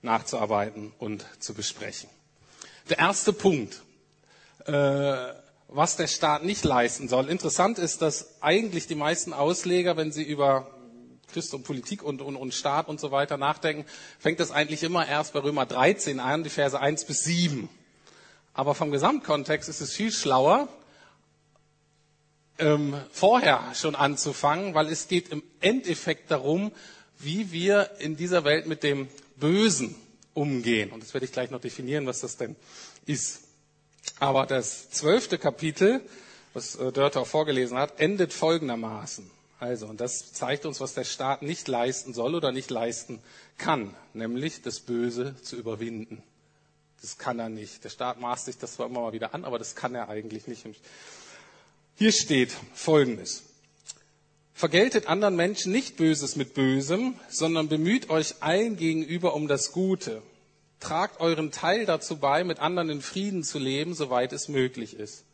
nachzuarbeiten 0.01 0.93
und 0.99 1.25
zu 1.39 1.53
besprechen. 1.55 2.09
Der 2.89 2.99
erste 2.99 3.35
Punkt, 3.35 3.83
äh, 4.65 4.73
was 5.69 5.97
der 5.97 6.07
Staat 6.07 6.45
nicht 6.45 6.65
leisten 6.65 7.09
soll. 7.09 7.29
Interessant 7.29 7.79
ist, 7.79 8.01
dass 8.03 8.43
eigentlich 8.43 8.87
die 8.87 8.95
meisten 8.95 9.35
Ausleger, 9.35 9.97
wenn 9.99 10.11
sie 10.11 10.23
über 10.23 10.71
Christ 11.31 11.53
und 11.55 11.65
Politik 11.65 12.03
und, 12.03 12.23
und, 12.23 12.37
und 12.37 12.55
Staat 12.55 12.89
und 12.89 13.01
so 13.01 13.11
weiter 13.11 13.37
nachdenken, 13.37 13.85
fängt 14.19 14.41
das 14.41 14.51
eigentlich 14.51 14.83
immer 14.83 15.07
erst 15.07 15.35
bei 15.35 15.41
Römer 15.41 15.67
13 15.67 16.21
an, 16.21 16.43
die 16.43 16.51
Verse 16.51 16.79
1 16.79 17.05
bis 17.05 17.25
7. 17.25 17.69
Aber 18.55 18.75
vom 18.75 18.91
Gesamtkontext 18.91 19.69
ist 19.69 19.83
es 19.83 19.93
viel 19.93 20.11
schlauer, 20.11 20.69
ähm, 22.63 22.95
vorher 23.11 23.75
schon 23.75 23.95
anzufangen, 23.95 24.75
weil 24.75 24.89
es 24.89 25.09
geht 25.09 25.29
im 25.29 25.43
Endeffekt 25.61 26.31
darum, 26.31 26.73
wie 27.19 27.53
wir 27.53 27.91
in 27.99 28.17
dieser 28.17 28.45
Welt 28.45 28.67
mit 28.67 28.83
dem 28.83 29.09
Bösen 29.37 29.95
umgehen. 30.35 30.91
Und 30.91 31.03
das 31.03 31.13
werde 31.15 31.27
ich 31.27 31.33
gleich 31.33 31.51
noch 31.51 31.61
definieren, 31.61 32.07
was 32.07 32.21
das 32.21 32.37
denn 32.37 32.57
ist. 33.07 33.43
Aber 34.19 34.47
das 34.47 34.91
zwölfte 34.91 35.39
Kapitel, 35.39 36.01
was 36.55 36.77
äh, 36.77 36.93
auch 36.99 37.27
vorgelesen 37.27 37.79
hat, 37.79 38.01
endet 38.01 38.33
folgendermaßen. 38.33 39.31
Also, 39.59 39.87
und 39.87 40.01
das 40.01 40.33
zeigt 40.33 40.67
uns, 40.67 40.81
was 40.81 40.95
der 40.95 41.05
Staat 41.05 41.43
nicht 41.43 41.69
leisten 41.69 42.15
soll 42.15 42.35
oder 42.35 42.51
nicht 42.51 42.71
leisten 42.71 43.21
kann, 43.59 43.95
nämlich 44.13 44.63
das 44.63 44.81
Böse 44.81 45.37
zu 45.43 45.57
überwinden. 45.57 46.23
Das 47.01 47.19
kann 47.19 47.39
er 47.39 47.49
nicht. 47.49 47.85
Der 47.85 47.91
Staat 47.91 48.21
maßt 48.21 48.47
sich 48.47 48.59
das 48.59 48.75
zwar 48.75 48.87
immer 48.87 49.01
mal 49.01 49.13
wieder 49.13 49.35
an, 49.35 49.45
aber 49.45 49.59
das 49.59 49.77
kann 49.77 49.95
er 49.95 50.09
eigentlich 50.09 50.47
nicht. 50.49 50.65
Hier 51.95 52.13
steht 52.13 52.51
Folgendes. 52.75 53.45
Vergeltet 54.55 55.09
anderen 55.09 55.37
Menschen 55.37 55.73
nicht 55.73 55.97
Böses 55.97 56.37
mit 56.37 56.55
Bösem, 56.55 57.15
sondern 57.29 57.69
bemüht 57.69 58.11
euch 58.11 58.43
allen 58.43 58.77
gegenüber 58.77 59.35
um 59.35 59.49
das 59.49 59.73
Gute. 59.73 60.23
Tragt 60.81 61.21
euren 61.21 61.51
Teil 61.51 61.87
dazu 61.87 62.17
bei, 62.17 62.45
mit 62.45 62.61
anderen 62.61 62.91
in 62.91 63.03
Frieden 63.03 63.45
zu 63.45 63.59
leben, 63.59 63.95
soweit 63.95 64.33
es 64.33 64.49
möglich 64.49 64.95
ist. 64.95 65.25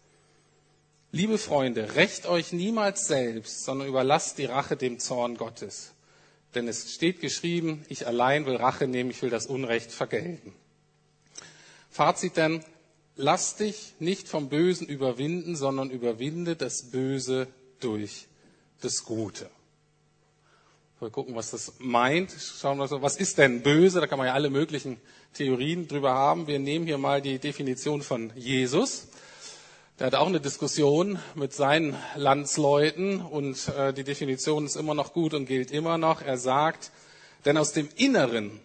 Liebe 1.11 1.39
Freunde, 1.39 1.95
rächt 1.95 2.27
euch 2.27 2.53
niemals 2.53 3.07
selbst, 3.07 3.65
sondern 3.65 3.89
überlasst 3.89 4.37
die 4.39 4.45
Rache 4.45 4.77
dem 4.77 4.99
Zorn 4.99 5.37
Gottes. 5.37 5.93
Denn 6.55 6.69
es 6.69 6.93
steht 6.95 7.21
geschrieben, 7.21 7.85
ich 7.89 8.07
allein 8.07 8.47
will 8.47 8.57
Rache 8.57 8.87
nehmen, 8.87 9.11
ich 9.11 9.23
will 9.23 9.31
das 9.31 9.47
Unrecht 9.47 9.91
vergelten. 9.91 10.53
Fazit 11.91 12.37
denn, 12.37 12.63
lass 13.19 13.57
dich 13.57 13.95
nicht 13.99 14.29
vom 14.29 14.49
Bösen 14.49 14.87
überwinden, 14.87 15.57
sondern 15.57 15.91
überwinde 15.91 16.57
das 16.57 16.91
Böse 16.91 17.49
durch 17.81 18.29
das 18.81 19.05
Gute. 19.05 19.51
Wir 21.01 21.11
gucken, 21.11 21.35
was 21.35 21.51
das 21.51 21.75
meint. 21.79 22.33
Schauen 22.33 22.79
wir 22.79 22.89
mal, 22.89 23.03
was 23.03 23.17
ist 23.17 23.39
denn 23.39 23.63
böse? 23.63 24.01
Da 24.01 24.07
kann 24.07 24.19
man 24.19 24.27
ja 24.27 24.35
alle 24.35 24.51
möglichen 24.51 24.99
Theorien 25.35 25.87
drüber 25.87 26.13
haben. 26.13 26.47
Wir 26.47 26.59
nehmen 26.59 26.87
hier 26.87 26.99
mal 26.99 27.21
die 27.21 27.39
Definition 27.39 28.03
von 28.03 28.33
Jesus. 28.35 29.09
Der 29.99 30.09
hat 30.09 30.15
auch 30.15 30.29
eine 30.29 30.41
Diskussion 30.41 31.19
mit 31.35 31.53
seinen 31.53 31.97
Landsleuten 32.15 33.21
und 33.21 33.69
äh, 33.69 33.93
die 33.93 34.05
Definition 34.05 34.65
ist 34.65 34.77
immer 34.77 34.95
noch 34.95 35.13
gut 35.13 35.35
und 35.35 35.47
gilt 35.47 35.73
immer 35.73 35.99
noch. 35.99 36.23
Er 36.23 36.39
sagt, 36.39 36.93
denn 37.45 37.57
aus 37.57 37.73
dem 37.73 37.89
Inneren, 37.97 38.61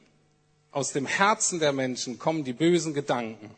aus 0.72 0.92
dem 0.92 1.08
Herzen 1.08 1.60
der 1.60 1.74
Menschen 1.74 2.20
kommen 2.20 2.44
die 2.44 2.54
bösen 2.54 2.94
Gedanken. 2.94 3.50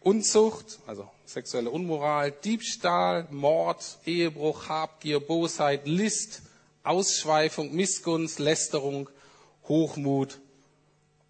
Unzucht, 0.00 0.78
also 0.86 1.08
sexuelle 1.26 1.70
Unmoral, 1.70 2.32
Diebstahl, 2.32 3.28
Mord, 3.30 3.98
Ehebruch, 4.06 4.68
Habgier, 4.68 5.20
Bosheit, 5.20 5.86
List, 5.86 6.42
Ausschweifung, 6.82 7.74
Missgunst, 7.74 8.38
Lästerung, 8.38 9.10
Hochmut, 9.68 10.40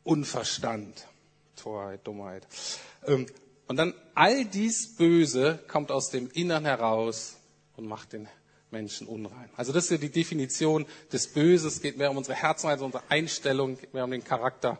Unverstand, 0.05 1.07
Torheit, 1.57 2.07
Dummheit. 2.07 2.47
Ähm, 3.07 3.27
und 3.67 3.77
dann 3.77 3.95
all 4.15 4.45
dies 4.45 4.97
Böse 4.97 5.59
kommt 5.69 5.91
aus 5.91 6.11
dem 6.11 6.31
Innern 6.31 6.65
heraus 6.65 7.37
und 7.77 7.87
macht 7.87 8.13
den 8.13 8.29
Menschen 8.71 9.09
unrein. 9.09 9.51
Also 9.57 9.73
das 9.73 9.85
ist 9.85 9.91
ja 9.91 9.97
die 9.97 10.11
Definition 10.11 10.87
des 11.13 11.33
Böses. 11.33 11.75
Es 11.75 11.83
geht 11.83 11.99
mehr 11.99 12.11
um 12.11 12.17
unsere 12.17 12.37
Herzensweise, 12.37 12.85
unsere 12.85 13.03
Einstellung, 13.09 13.79
geht 13.79 13.95
mehr 13.95 14.05
um 14.05 14.11
den 14.13 14.25
Charakter 14.25 14.79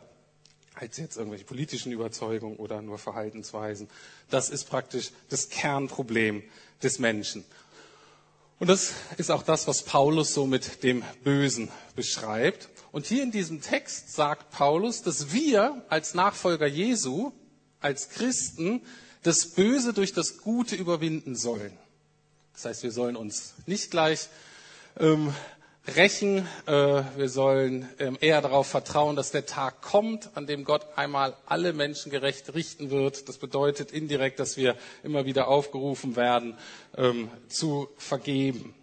als 0.75 0.97
jetzt 0.97 1.17
irgendwelche 1.17 1.45
politischen 1.45 1.91
Überzeugungen 1.91 2.57
oder 2.57 2.81
nur 2.81 2.97
Verhaltensweisen. 2.97 3.89
Das 4.29 4.49
ist 4.49 4.69
praktisch 4.69 5.11
das 5.29 5.49
Kernproblem 5.49 6.43
des 6.81 6.99
Menschen. 6.99 7.43
Und 8.59 8.67
das 8.67 8.93
ist 9.17 9.31
auch 9.31 9.43
das, 9.43 9.67
was 9.67 9.83
Paulus 9.83 10.33
so 10.33 10.45
mit 10.45 10.83
dem 10.83 11.03
Bösen 11.23 11.69
beschreibt. 11.95 12.69
Und 12.91 13.05
hier 13.05 13.23
in 13.23 13.31
diesem 13.31 13.61
Text 13.61 14.13
sagt 14.13 14.51
Paulus, 14.51 15.01
dass 15.01 15.33
wir 15.33 15.83
als 15.89 16.13
Nachfolger 16.13 16.67
Jesu 16.67 17.31
als 17.79 18.09
Christen 18.09 18.81
das 19.23 19.51
Böse 19.51 19.93
durch 19.93 20.13
das 20.13 20.37
Gute 20.37 20.75
überwinden 20.75 21.35
sollen. 21.35 21.77
Das 22.53 22.65
heißt, 22.65 22.83
wir 22.83 22.91
sollen 22.91 23.15
uns 23.15 23.53
nicht 23.65 23.91
gleich 23.91 24.29
ähm, 24.99 25.33
rächen, 25.87 26.47
äh, 26.67 26.71
wir 27.15 27.29
sollen 27.29 27.89
ähm, 27.99 28.17
eher 28.21 28.41
darauf 28.41 28.67
vertrauen, 28.67 29.15
dass 29.15 29.31
der 29.31 29.45
Tag 29.45 29.81
kommt, 29.81 30.29
an 30.35 30.45
dem 30.45 30.63
Gott 30.63 30.85
einmal 30.95 31.35
alle 31.45 31.73
Menschen 31.73 32.11
gerecht 32.11 32.53
richten 32.53 32.91
wird. 32.91 33.27
Das 33.27 33.37
bedeutet 33.37 33.91
indirekt, 33.91 34.39
dass 34.39 34.57
wir 34.57 34.75
immer 35.03 35.25
wieder 35.25 35.47
aufgerufen 35.47 36.15
werden, 36.15 36.57
ähm, 36.97 37.29
zu 37.47 37.89
vergeben. 37.97 38.75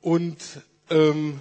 Und 0.00 0.38
ähm, 0.90 1.40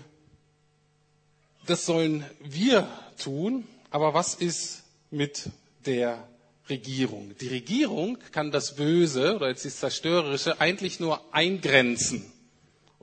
das 1.66 1.86
sollen 1.86 2.26
wir 2.42 2.88
tun, 3.18 3.68
aber 3.90 4.14
was 4.14 4.36
ist 4.36 4.84
mit 5.12 5.50
der 5.86 6.28
Regierung. 6.70 7.36
Die 7.42 7.50
Regierung 7.50 8.18
kann 8.32 8.52
das 8.52 8.76
Böse 8.76 9.36
oder 9.36 9.50
jetzt 9.50 9.66
das 9.66 9.78
Zerstörerische 9.80 10.62
eigentlich 10.62 11.00
nur 11.00 11.22
eingrenzen 11.34 12.33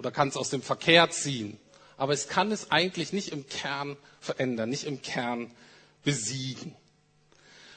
oder 0.00 0.11
kann 0.11 0.28
es 0.28 0.37
aus 0.38 0.49
dem 0.49 0.62
Verkehr 0.62 1.11
ziehen. 1.11 1.59
Aber 1.99 2.14
es 2.14 2.26
kann 2.26 2.50
es 2.50 2.71
eigentlich 2.71 3.12
nicht 3.12 3.28
im 3.28 3.47
Kern 3.47 3.99
verändern, 4.19 4.71
nicht 4.71 4.85
im 4.85 5.02
Kern 5.02 5.50
besiegen. 6.02 6.75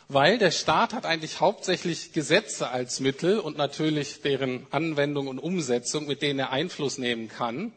Weil 0.07 0.37
der 0.37 0.51
Staat 0.51 0.93
hat 0.93 1.05
eigentlich 1.05 1.41
hauptsächlich 1.41 2.13
Gesetze 2.13 2.69
als 2.69 3.01
Mittel 3.01 3.39
und 3.39 3.57
natürlich 3.57 4.21
deren 4.21 4.65
Anwendung 4.71 5.27
und 5.27 5.37
Umsetzung, 5.37 6.07
mit 6.07 6.21
denen 6.21 6.39
er 6.39 6.51
Einfluss 6.51 6.97
nehmen 6.97 7.27
kann. 7.27 7.73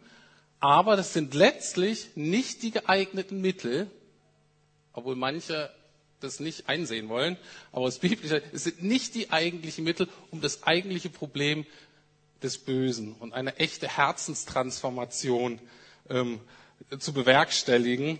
Aber 0.61 0.95
das 0.95 1.13
sind 1.13 1.35
letztlich 1.35 2.11
nicht 2.15 2.63
die 2.63 2.71
geeigneten 2.71 3.41
Mittel, 3.41 3.91
obwohl 4.93 5.17
manche 5.17 5.71
das 6.21 6.39
nicht 6.39 6.69
einsehen 6.69 7.09
wollen, 7.09 7.37
aber 7.73 7.83
aus 7.87 7.99
biblischer, 7.99 8.41
es 8.53 8.63
sind 8.65 8.81
nicht 8.83 9.17
die 9.17 9.31
eigentlichen 9.31 9.83
Mittel, 9.83 10.09
um 10.31 10.41
das 10.41 10.63
eigentliche 10.63 11.11
Problem 11.11 11.67
des 12.43 12.59
Bösen 12.59 13.15
und 13.19 13.33
eine 13.33 13.57
echte 13.57 13.89
Herzenstransformation 13.89 15.59
ähm, 16.09 16.41
zu 16.99 17.13
bewerkstelligen. 17.13 18.19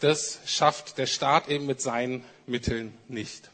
Das 0.00 0.40
schafft 0.46 0.98
der 0.98 1.06
Staat 1.06 1.48
eben 1.48 1.66
mit 1.66 1.80
seinen 1.80 2.24
Mitteln 2.46 2.94
nicht. 3.08 3.50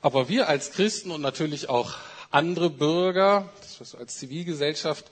Aber 0.00 0.28
wir 0.28 0.48
als 0.48 0.72
Christen 0.72 1.10
und 1.10 1.20
natürlich 1.20 1.68
auch 1.68 1.96
andere 2.30 2.70
Bürger, 2.70 3.50
das 3.60 3.92
wir 3.92 4.00
als 4.00 4.18
Zivilgesellschaft 4.18 5.06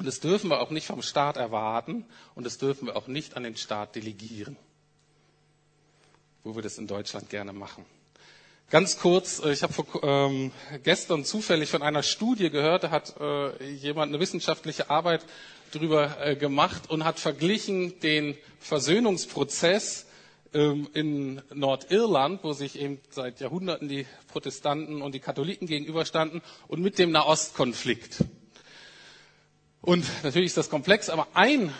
Und 0.00 0.06
das 0.06 0.18
dürfen 0.18 0.50
wir 0.50 0.60
auch 0.60 0.70
nicht 0.70 0.86
vom 0.86 1.00
Staat 1.00 1.36
erwarten 1.36 2.04
und 2.34 2.44
das 2.44 2.58
dürfen 2.58 2.86
wir 2.88 2.96
auch 2.96 3.06
nicht 3.06 3.36
an 3.36 3.44
den 3.44 3.56
Staat 3.56 3.94
delegieren, 3.94 4.56
wo 6.42 6.56
wir 6.56 6.62
das 6.62 6.78
in 6.78 6.88
Deutschland 6.88 7.30
gerne 7.30 7.52
machen. 7.52 7.84
Ganz 8.68 8.98
kurz, 8.98 9.38
äh, 9.44 9.52
ich 9.52 9.62
habe 9.62 9.74
ähm, 10.02 10.50
gestern 10.82 11.24
zufällig 11.24 11.70
von 11.70 11.82
einer 11.82 12.02
Studie 12.02 12.50
gehört, 12.50 12.82
da 12.82 12.90
hat 12.90 13.14
äh, 13.20 13.64
jemand 13.74 14.10
eine 14.10 14.18
wissenschaftliche 14.18 14.90
Arbeit 14.90 15.24
darüber 15.70 16.20
äh, 16.20 16.34
gemacht 16.34 16.90
und 16.90 17.04
hat 17.04 17.20
verglichen 17.20 18.00
den 18.00 18.36
Versöhnungsprozess 18.58 20.06
in 20.52 21.40
Nordirland, 21.54 22.44
wo 22.44 22.52
sich 22.52 22.78
eben 22.78 23.00
seit 23.10 23.40
Jahrhunderten 23.40 23.88
die 23.88 24.06
Protestanten 24.28 25.00
und 25.00 25.14
die 25.14 25.20
Katholiken 25.20 25.66
gegenüberstanden, 25.66 26.42
und 26.68 26.82
mit 26.82 26.98
dem 26.98 27.10
Nahostkonflikt. 27.10 28.24
Und 29.80 30.04
natürlich 30.22 30.46
ist 30.48 30.56
das 30.58 30.70
komplex, 30.70 31.08
aber 31.08 31.26
ein 31.34 31.72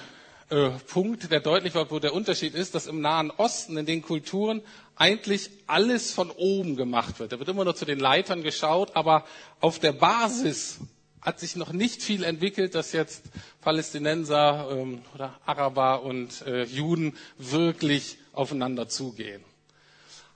äh, 0.50 0.70
Punkt, 0.88 1.30
der 1.30 1.40
deutlich 1.40 1.74
wird, 1.74 1.90
wo 1.90 1.98
der 1.98 2.14
Unterschied 2.14 2.54
ist, 2.54 2.74
dass 2.74 2.86
im 2.86 3.00
Nahen 3.00 3.30
Osten, 3.30 3.76
in 3.76 3.86
den 3.86 4.02
Kulturen, 4.02 4.62
eigentlich 4.96 5.50
alles 5.66 6.10
von 6.12 6.30
oben 6.30 6.76
gemacht 6.76 7.18
wird. 7.20 7.32
Da 7.32 7.38
wird 7.38 7.48
immer 7.48 7.64
nur 7.64 7.76
zu 7.76 7.84
den 7.84 7.98
Leitern 7.98 8.42
geschaut, 8.42 8.96
aber 8.96 9.24
auf 9.60 9.78
der 9.78 9.92
Basis 9.92 10.78
hat 11.20 11.38
sich 11.38 11.56
noch 11.56 11.72
nicht 11.72 12.02
viel 12.02 12.24
entwickelt, 12.24 12.74
dass 12.74 12.92
jetzt 12.92 13.22
Palästinenser 13.60 14.68
ähm, 14.72 15.02
oder 15.14 15.38
Araber 15.46 16.02
und 16.02 16.42
äh, 16.46 16.64
Juden 16.64 17.16
wirklich 17.38 18.18
aufeinander 18.32 18.88
zugehen. 18.88 19.44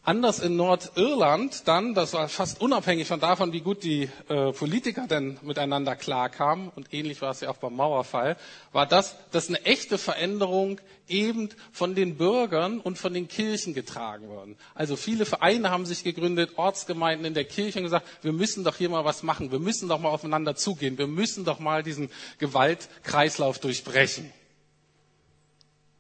Anders 0.07 0.39
in 0.39 0.55
Nordirland 0.55 1.67
dann, 1.67 1.93
das 1.93 2.13
war 2.13 2.29
fast 2.29 2.61
unabhängig 2.61 3.09
von 3.09 3.19
davon, 3.19 3.53
wie 3.53 3.61
gut 3.61 3.83
die 3.83 4.09
äh, 4.29 4.53
Politiker 4.53 5.09
denn 5.09 5.37
miteinander 5.43 5.97
klarkamen, 5.97 6.69
und 6.77 6.95
ähnlich 6.95 7.21
war 7.23 7.33
es 7.33 7.41
ja 7.41 7.51
auch 7.51 7.57
beim 7.57 7.75
Mauerfall, 7.75 8.37
war 8.71 8.87
das, 8.87 9.17
dass 9.33 9.49
eine 9.49 9.65
echte 9.65 9.99
Veränderung 9.99 10.81
eben 11.09 11.49
von 11.73 11.97
den 11.97 12.17
Bürgern 12.17 12.79
und 12.79 12.99
von 12.99 13.15
den 13.15 13.27
Kirchen 13.27 13.75
getragen 13.75 14.29
worden. 14.29 14.57
Also 14.77 14.95
viele 14.95 15.27
Vereine 15.27 15.71
haben 15.71 15.87
sich 15.87 16.05
gegründet, 16.05 16.53
Ortsgemeinden 16.55 17.27
in 17.27 17.35
der 17.35 17.45
Kirche 17.45 17.81
und 17.81 17.85
gesagt, 17.87 18.07
wir 18.23 18.33
müssen 18.33 18.63
doch 18.63 18.77
hier 18.77 18.91
mal 18.91 19.05
was 19.05 19.25
machen, 19.25 19.51
wir 19.51 19.59
müssen 19.59 19.89
doch 19.89 19.99
mal 19.99 20.11
aufeinander 20.11 20.55
zugehen, 20.55 20.99
wir 20.99 21.09
müssen 21.09 21.45
doch 21.45 21.59
mal 21.59 21.83
diesen 21.83 22.11
Gewaltkreislauf 22.39 23.59
durchbrechen. 23.59 24.33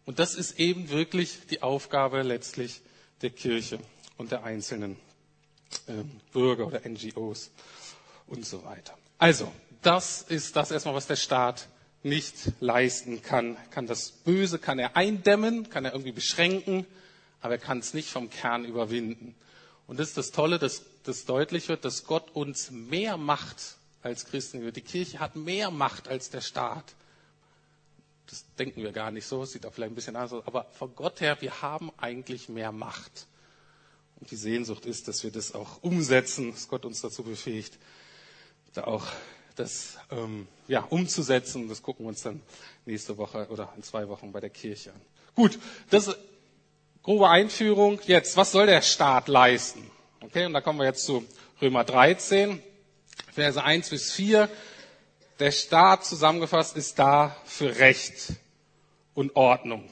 Und 0.06 0.18
das 0.20 0.34
ist 0.34 0.58
eben 0.58 0.88
wirklich 0.88 1.40
die 1.50 1.62
Aufgabe 1.62 2.22
letztlich 2.22 2.80
der 3.22 3.30
Kirche 3.30 3.78
und 4.16 4.30
der 4.30 4.44
einzelnen 4.44 4.96
äh, 5.86 5.92
Bürger 6.32 6.66
oder 6.66 6.80
NGOs 6.88 7.50
und 8.26 8.46
so 8.46 8.64
weiter. 8.64 8.96
Also, 9.18 9.52
das 9.82 10.22
ist 10.22 10.56
das 10.56 10.70
erstmal, 10.70 10.94
was 10.94 11.06
der 11.06 11.16
Staat 11.16 11.68
nicht 12.02 12.52
leisten 12.60 13.20
kann. 13.22 13.56
Kann 13.70 13.86
das 13.86 14.12
Böse, 14.12 14.58
kann 14.58 14.78
er 14.78 14.96
eindämmen, 14.96 15.68
kann 15.70 15.84
er 15.84 15.92
irgendwie 15.92 16.12
beschränken, 16.12 16.86
aber 17.40 17.54
er 17.54 17.60
kann 17.60 17.78
es 17.78 17.92
nicht 17.92 18.08
vom 18.08 18.30
Kern 18.30 18.64
überwinden. 18.64 19.34
Und 19.86 19.98
das 19.98 20.08
ist 20.08 20.16
das 20.16 20.30
Tolle, 20.30 20.58
dass 20.58 20.82
das 21.04 21.24
deutlich 21.24 21.68
wird, 21.68 21.84
dass 21.84 22.04
Gott 22.04 22.30
uns 22.34 22.70
mehr 22.70 23.16
Macht 23.16 23.76
als 24.02 24.24
Christen. 24.26 24.72
Die 24.72 24.80
Kirche 24.80 25.18
hat 25.18 25.36
mehr 25.36 25.70
Macht 25.70 26.08
als 26.08 26.30
der 26.30 26.40
Staat. 26.40 26.94
Das 28.28 28.44
denken 28.58 28.82
wir 28.82 28.92
gar 28.92 29.10
nicht 29.10 29.26
so, 29.26 29.44
sieht 29.44 29.66
auch 29.66 29.72
vielleicht 29.72 29.92
ein 29.92 29.94
bisschen 29.94 30.16
anders 30.16 30.32
aus, 30.32 30.46
aber 30.46 30.64
von 30.72 30.94
Gott 30.94 31.20
her, 31.20 31.36
wir 31.40 31.62
haben 31.62 31.92
eigentlich 31.96 32.48
mehr 32.48 32.72
Macht. 32.72 33.26
Und 34.18 34.30
die 34.30 34.36
Sehnsucht 34.36 34.86
ist, 34.86 35.08
dass 35.08 35.22
wir 35.22 35.30
das 35.30 35.54
auch 35.54 35.82
umsetzen, 35.82 36.52
dass 36.52 36.68
Gott 36.68 36.84
uns 36.84 37.02
dazu 37.02 37.22
befähigt, 37.22 37.78
da 38.72 38.84
auch 38.84 39.06
das 39.56 39.96
ähm, 40.10 40.46
ja, 40.68 40.80
umzusetzen. 40.80 41.68
Das 41.68 41.82
gucken 41.82 42.04
wir 42.04 42.08
uns 42.10 42.22
dann 42.22 42.40
nächste 42.84 43.16
Woche 43.16 43.46
oder 43.50 43.72
in 43.76 43.82
zwei 43.82 44.08
Wochen 44.08 44.32
bei 44.32 44.40
der 44.40 44.50
Kirche 44.50 44.92
an. 44.92 45.00
Gut, 45.34 45.58
das 45.90 46.08
ist 46.08 46.18
grobe 47.02 47.28
Einführung. 47.28 48.00
Jetzt, 48.06 48.36
was 48.36 48.52
soll 48.52 48.66
der 48.66 48.82
Staat 48.82 49.28
leisten? 49.28 49.90
Okay, 50.20 50.46
und 50.46 50.52
da 50.52 50.60
kommen 50.60 50.78
wir 50.78 50.86
jetzt 50.86 51.04
zu 51.04 51.24
Römer 51.60 51.84
13, 51.84 52.62
Verse 53.32 53.62
1 53.62 53.90
bis 53.90 54.12
4. 54.12 54.48
Der 55.38 55.50
Staat 55.52 56.02
zusammengefasst 56.06 56.78
ist 56.78 56.98
da 56.98 57.36
für 57.44 57.78
Recht 57.78 58.32
und 59.12 59.36
Ordnung. 59.36 59.84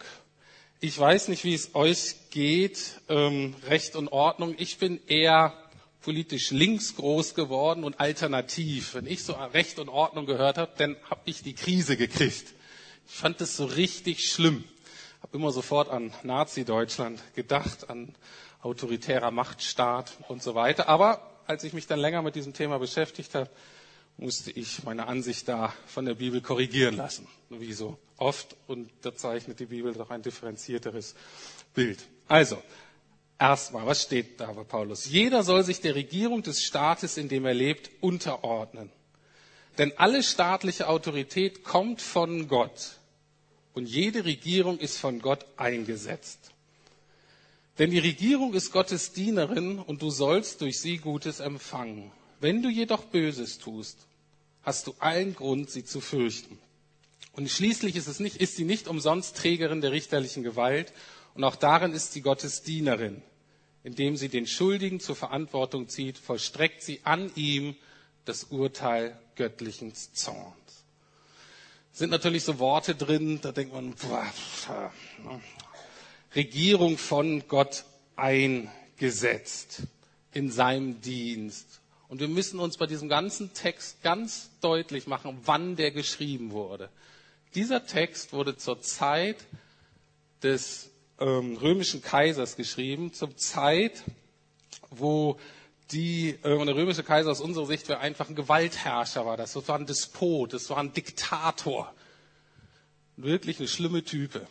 Ich 0.80 0.98
weiß 0.98 1.28
nicht, 1.28 1.44
wie 1.44 1.52
es 1.52 1.74
euch 1.74 2.14
geht, 2.30 3.00
ähm, 3.10 3.54
Recht 3.66 3.94
und 3.94 4.08
Ordnung. 4.08 4.54
Ich 4.56 4.78
bin 4.78 5.00
eher 5.06 5.52
politisch 6.00 6.50
links 6.50 6.96
groß 6.96 7.34
geworden 7.34 7.84
und 7.84 8.00
alternativ. 8.00 8.94
Wenn 8.94 9.06
ich 9.06 9.22
so 9.22 9.34
Recht 9.34 9.78
und 9.78 9.90
Ordnung 9.90 10.24
gehört 10.24 10.56
habe, 10.56 10.72
dann 10.78 10.96
habe 11.10 11.20
ich 11.26 11.42
die 11.42 11.54
Krise 11.54 11.98
gekriegt. 11.98 12.54
Ich 13.06 13.14
fand 13.14 13.42
das 13.42 13.54
so 13.54 13.66
richtig 13.66 14.26
schlimm. 14.30 14.64
Habe 15.22 15.36
immer 15.36 15.52
sofort 15.52 15.90
an 15.90 16.10
Nazi-Deutschland 16.22 17.20
gedacht, 17.34 17.90
an 17.90 18.14
autoritärer 18.62 19.30
Machtstaat 19.30 20.12
und 20.28 20.42
so 20.42 20.54
weiter. 20.54 20.88
Aber 20.88 21.20
als 21.46 21.64
ich 21.64 21.74
mich 21.74 21.86
dann 21.86 21.98
länger 21.98 22.22
mit 22.22 22.34
diesem 22.34 22.54
Thema 22.54 22.78
beschäftigt 22.78 23.34
habe, 23.34 23.50
musste 24.16 24.50
ich 24.50 24.84
meine 24.84 25.06
Ansicht 25.06 25.48
da 25.48 25.72
von 25.86 26.04
der 26.04 26.14
Bibel 26.14 26.40
korrigieren 26.40 26.96
lassen. 26.96 27.26
Wie 27.50 27.72
so 27.72 27.98
oft. 28.16 28.56
Und 28.66 28.90
da 29.02 29.14
zeichnet 29.14 29.60
die 29.60 29.66
Bibel 29.66 29.92
doch 29.92 30.10
ein 30.10 30.22
differenzierteres 30.22 31.14
Bild. 31.74 32.04
Also, 32.28 32.62
erstmal, 33.38 33.86
was 33.86 34.02
steht 34.02 34.40
da 34.40 34.52
bei 34.52 34.64
Paulus? 34.64 35.06
Jeder 35.06 35.42
soll 35.42 35.64
sich 35.64 35.80
der 35.80 35.94
Regierung 35.94 36.42
des 36.42 36.62
Staates, 36.62 37.16
in 37.16 37.28
dem 37.28 37.44
er 37.44 37.54
lebt, 37.54 37.90
unterordnen. 38.00 38.90
Denn 39.78 39.92
alle 39.98 40.22
staatliche 40.22 40.88
Autorität 40.88 41.64
kommt 41.64 42.00
von 42.00 42.48
Gott. 42.48 42.98
Und 43.74 43.86
jede 43.86 44.24
Regierung 44.24 44.78
ist 44.78 44.98
von 44.98 45.20
Gott 45.20 45.44
eingesetzt. 45.56 46.52
Denn 47.78 47.90
die 47.90 47.98
Regierung 47.98 48.54
ist 48.54 48.70
Gottes 48.70 49.12
Dienerin 49.12 49.80
und 49.80 50.00
du 50.00 50.10
sollst 50.10 50.60
durch 50.60 50.78
sie 50.78 50.98
Gutes 50.98 51.40
empfangen. 51.40 52.12
Wenn 52.44 52.60
du 52.60 52.68
jedoch 52.68 53.04
Böses 53.04 53.58
tust, 53.58 53.96
hast 54.64 54.86
du 54.86 54.94
allen 54.98 55.34
Grund, 55.34 55.70
sie 55.70 55.82
zu 55.82 56.02
fürchten. 56.02 56.58
Und 57.32 57.48
schließlich 57.48 57.96
ist, 57.96 58.06
es 58.06 58.20
nicht, 58.20 58.36
ist 58.36 58.56
sie 58.56 58.66
nicht 58.66 58.86
umsonst 58.86 59.38
Trägerin 59.38 59.80
der 59.80 59.92
richterlichen 59.92 60.42
Gewalt 60.42 60.92
und 61.34 61.42
auch 61.42 61.56
darin 61.56 61.94
ist 61.94 62.12
sie 62.12 62.20
Gottes 62.20 62.62
Dienerin. 62.62 63.22
Indem 63.82 64.18
sie 64.18 64.28
den 64.28 64.46
Schuldigen 64.46 65.00
zur 65.00 65.16
Verantwortung 65.16 65.88
zieht, 65.88 66.18
vollstreckt 66.18 66.82
sie 66.82 67.00
an 67.04 67.32
ihm 67.34 67.76
das 68.26 68.44
Urteil 68.44 69.18
göttlichen 69.36 69.94
Zorns. 69.94 70.84
Sind 71.92 72.10
natürlich 72.10 72.44
so 72.44 72.58
Worte 72.58 72.94
drin, 72.94 73.40
da 73.40 73.52
denkt 73.52 73.72
man, 73.72 73.94
boah? 73.94 74.92
Regierung 76.34 76.98
von 76.98 77.48
Gott 77.48 77.86
eingesetzt 78.16 79.84
in 80.34 80.50
seinem 80.50 81.00
Dienst. 81.00 81.80
Und 82.14 82.20
wir 82.20 82.28
müssen 82.28 82.60
uns 82.60 82.76
bei 82.76 82.86
diesem 82.86 83.08
ganzen 83.08 83.54
Text 83.54 84.00
ganz 84.04 84.48
deutlich 84.60 85.08
machen, 85.08 85.36
wann 85.46 85.74
der 85.74 85.90
geschrieben 85.90 86.52
wurde. 86.52 86.88
Dieser 87.56 87.86
Text 87.86 88.32
wurde 88.32 88.56
zur 88.56 88.80
Zeit 88.80 89.38
des 90.40 90.90
ähm, 91.18 91.56
römischen 91.56 92.02
Kaisers 92.02 92.54
geschrieben, 92.54 93.12
zur 93.12 93.36
Zeit, 93.36 94.04
wo 94.90 95.40
die, 95.90 96.38
äh, 96.44 96.64
der 96.64 96.76
römische 96.76 97.02
Kaiser 97.02 97.32
aus 97.32 97.40
unserer 97.40 97.66
Sicht 97.66 97.88
war 97.88 97.98
einfach 97.98 98.28
ein 98.28 98.36
Gewaltherrscher 98.36 99.26
war. 99.26 99.36
Das 99.36 99.56
war 99.66 99.76
ein 99.76 99.86
Despot, 99.86 100.52
das 100.52 100.70
war 100.70 100.78
ein 100.78 100.92
Diktator. 100.92 101.92
Wirklich 103.16 103.58
eine 103.58 103.66
schlimme 103.66 104.04
Type. 104.04 104.46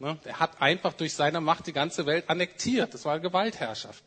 Ne? 0.00 0.18
Er 0.24 0.40
hat 0.40 0.60
einfach 0.60 0.94
durch 0.94 1.14
seine 1.14 1.40
Macht 1.40 1.68
die 1.68 1.72
ganze 1.72 2.06
Welt 2.06 2.28
annektiert. 2.28 2.92
Das 2.92 3.04
war 3.04 3.12
eine 3.12 3.22
Gewaltherrschaft. 3.22 4.02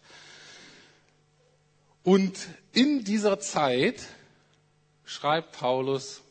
Und 2.08 2.48
in 2.72 3.04
dieser 3.04 3.38
Zeit 3.38 4.02
schreibt 5.04 5.52
Paulus, 5.52 6.22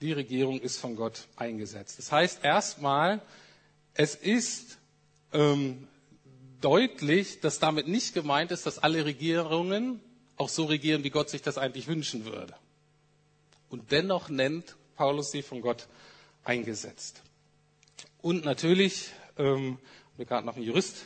die 0.00 0.12
Regierung 0.12 0.60
ist 0.60 0.78
von 0.78 0.96
Gott 0.96 1.26
eingesetzt. 1.36 1.98
Das 1.98 2.10
heißt 2.10 2.42
erstmal, 2.42 3.20
es 3.92 4.14
ist 4.14 4.78
ähm, 5.34 5.86
deutlich, 6.62 7.40
dass 7.40 7.58
damit 7.58 7.86
nicht 7.86 8.14
gemeint 8.14 8.50
ist, 8.50 8.64
dass 8.64 8.78
alle 8.78 9.04
Regierungen 9.04 10.00
auch 10.38 10.48
so 10.48 10.64
regieren, 10.64 11.04
wie 11.04 11.10
Gott 11.10 11.28
sich 11.28 11.42
das 11.42 11.58
eigentlich 11.58 11.86
wünschen 11.86 12.24
würde. 12.24 12.54
Und 13.68 13.92
dennoch 13.92 14.30
nennt 14.30 14.76
Paulus 14.96 15.32
sie 15.32 15.42
von 15.42 15.60
Gott 15.60 15.86
eingesetzt. 16.44 17.20
Und 18.22 18.46
natürlich, 18.46 19.10
ähm, 19.36 19.78
mir 20.16 20.24
gerade 20.24 20.46
noch 20.46 20.56
ein 20.56 20.62
Jurist 20.62 20.96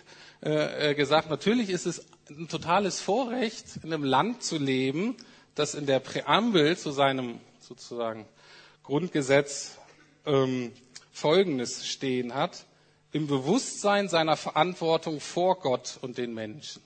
äh, 0.45 0.91
äh, 0.91 0.95
gesagt, 0.95 1.31
natürlich 1.31 1.69
ist 1.69 1.87
es 1.87 2.07
ein 2.31 2.49
totales 2.49 3.01
Vorrecht, 3.01 3.77
in 3.83 3.93
einem 3.93 4.05
Land 4.05 4.43
zu 4.43 4.59
leben, 4.59 5.17
das 5.55 5.75
in 5.75 5.87
der 5.87 6.01
Präambel 6.01 6.77
zu 6.77 6.91
seinem 6.91 7.41
sozusagen 7.61 8.27
Grundgesetz 8.83 9.79
ähm, 10.27 10.73
Folgendes 11.13 11.87
stehen 11.87 12.35
hat, 12.35 12.65
im 13.13 13.27
Bewusstsein 13.27 14.09
seiner 14.09 14.37
Verantwortung 14.37 15.21
vor 15.21 15.59
Gott 15.59 15.99
und 16.01 16.17
den 16.17 16.33
Menschen. 16.33 16.83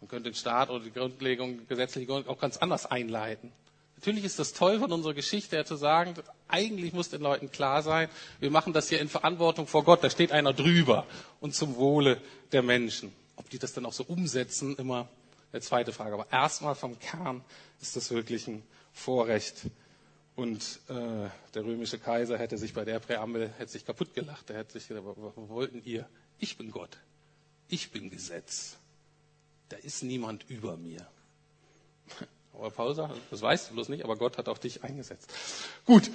Man 0.00 0.08
könnte 0.08 0.30
den 0.30 0.34
Staat 0.34 0.70
oder 0.70 0.84
die 0.84 0.92
Grundlegung, 0.92 1.66
gesetzliche 1.66 2.06
Grundlegung 2.06 2.36
auch 2.36 2.40
ganz 2.40 2.58
anders 2.58 2.86
einleiten. 2.86 3.52
Natürlich 3.96 4.24
ist 4.24 4.38
das 4.38 4.54
toll 4.54 4.78
von 4.78 4.92
unserer 4.92 5.12
Geschichte 5.12 5.56
her 5.56 5.66
zu 5.66 5.76
sagen, 5.76 6.14
eigentlich 6.48 6.94
muss 6.94 7.10
den 7.10 7.20
Leuten 7.20 7.50
klar 7.50 7.82
sein, 7.82 8.08
wir 8.38 8.50
machen 8.50 8.72
das 8.72 8.88
hier 8.88 9.00
in 9.00 9.08
Verantwortung 9.10 9.66
vor 9.66 9.84
Gott, 9.84 10.02
da 10.02 10.08
steht 10.08 10.32
einer 10.32 10.54
drüber 10.54 11.06
und 11.40 11.54
zum 11.54 11.76
Wohle 11.76 12.20
der 12.52 12.62
Menschen. 12.62 13.12
Ob 13.40 13.48
die 13.48 13.58
das 13.58 13.72
dann 13.72 13.86
auch 13.86 13.94
so 13.94 14.04
umsetzen, 14.04 14.76
immer 14.76 15.08
eine 15.50 15.62
zweite 15.62 15.94
Frage. 15.94 16.12
Aber 16.12 16.30
erstmal 16.30 16.74
vom 16.74 16.98
Kern 16.98 17.42
ist 17.80 17.96
das 17.96 18.10
wirklich 18.10 18.46
ein 18.46 18.62
Vorrecht. 18.92 19.62
Und 20.36 20.78
äh, 20.88 21.30
der 21.54 21.64
römische 21.64 21.98
Kaiser 21.98 22.36
hätte 22.36 22.58
sich 22.58 22.74
bei 22.74 22.84
der 22.84 23.00
Präambel 23.00 23.50
hätte 23.56 23.72
sich 23.72 23.86
kaputt 23.86 24.12
gelacht. 24.12 24.50
Er 24.50 24.58
hätte 24.58 24.74
sich 24.74 24.88
gedacht, 24.88 25.04
was 25.06 25.48
wollten 25.48 25.82
ihr? 25.86 26.06
Ich 26.38 26.58
bin 26.58 26.70
Gott. 26.70 26.98
Ich 27.68 27.90
bin 27.90 28.10
Gesetz. 28.10 28.76
Da 29.70 29.78
ist 29.78 30.02
niemand 30.02 30.44
über 30.50 30.76
mir. 30.76 31.06
Aber 32.52 32.70
Paul 32.70 32.94
sagt, 32.94 33.16
das 33.30 33.40
weißt 33.40 33.70
du 33.70 33.74
bloß 33.74 33.88
nicht, 33.88 34.04
aber 34.04 34.16
Gott 34.16 34.36
hat 34.36 34.50
auch 34.50 34.58
dich 34.58 34.84
eingesetzt. 34.84 35.32
Gut. 35.86 36.10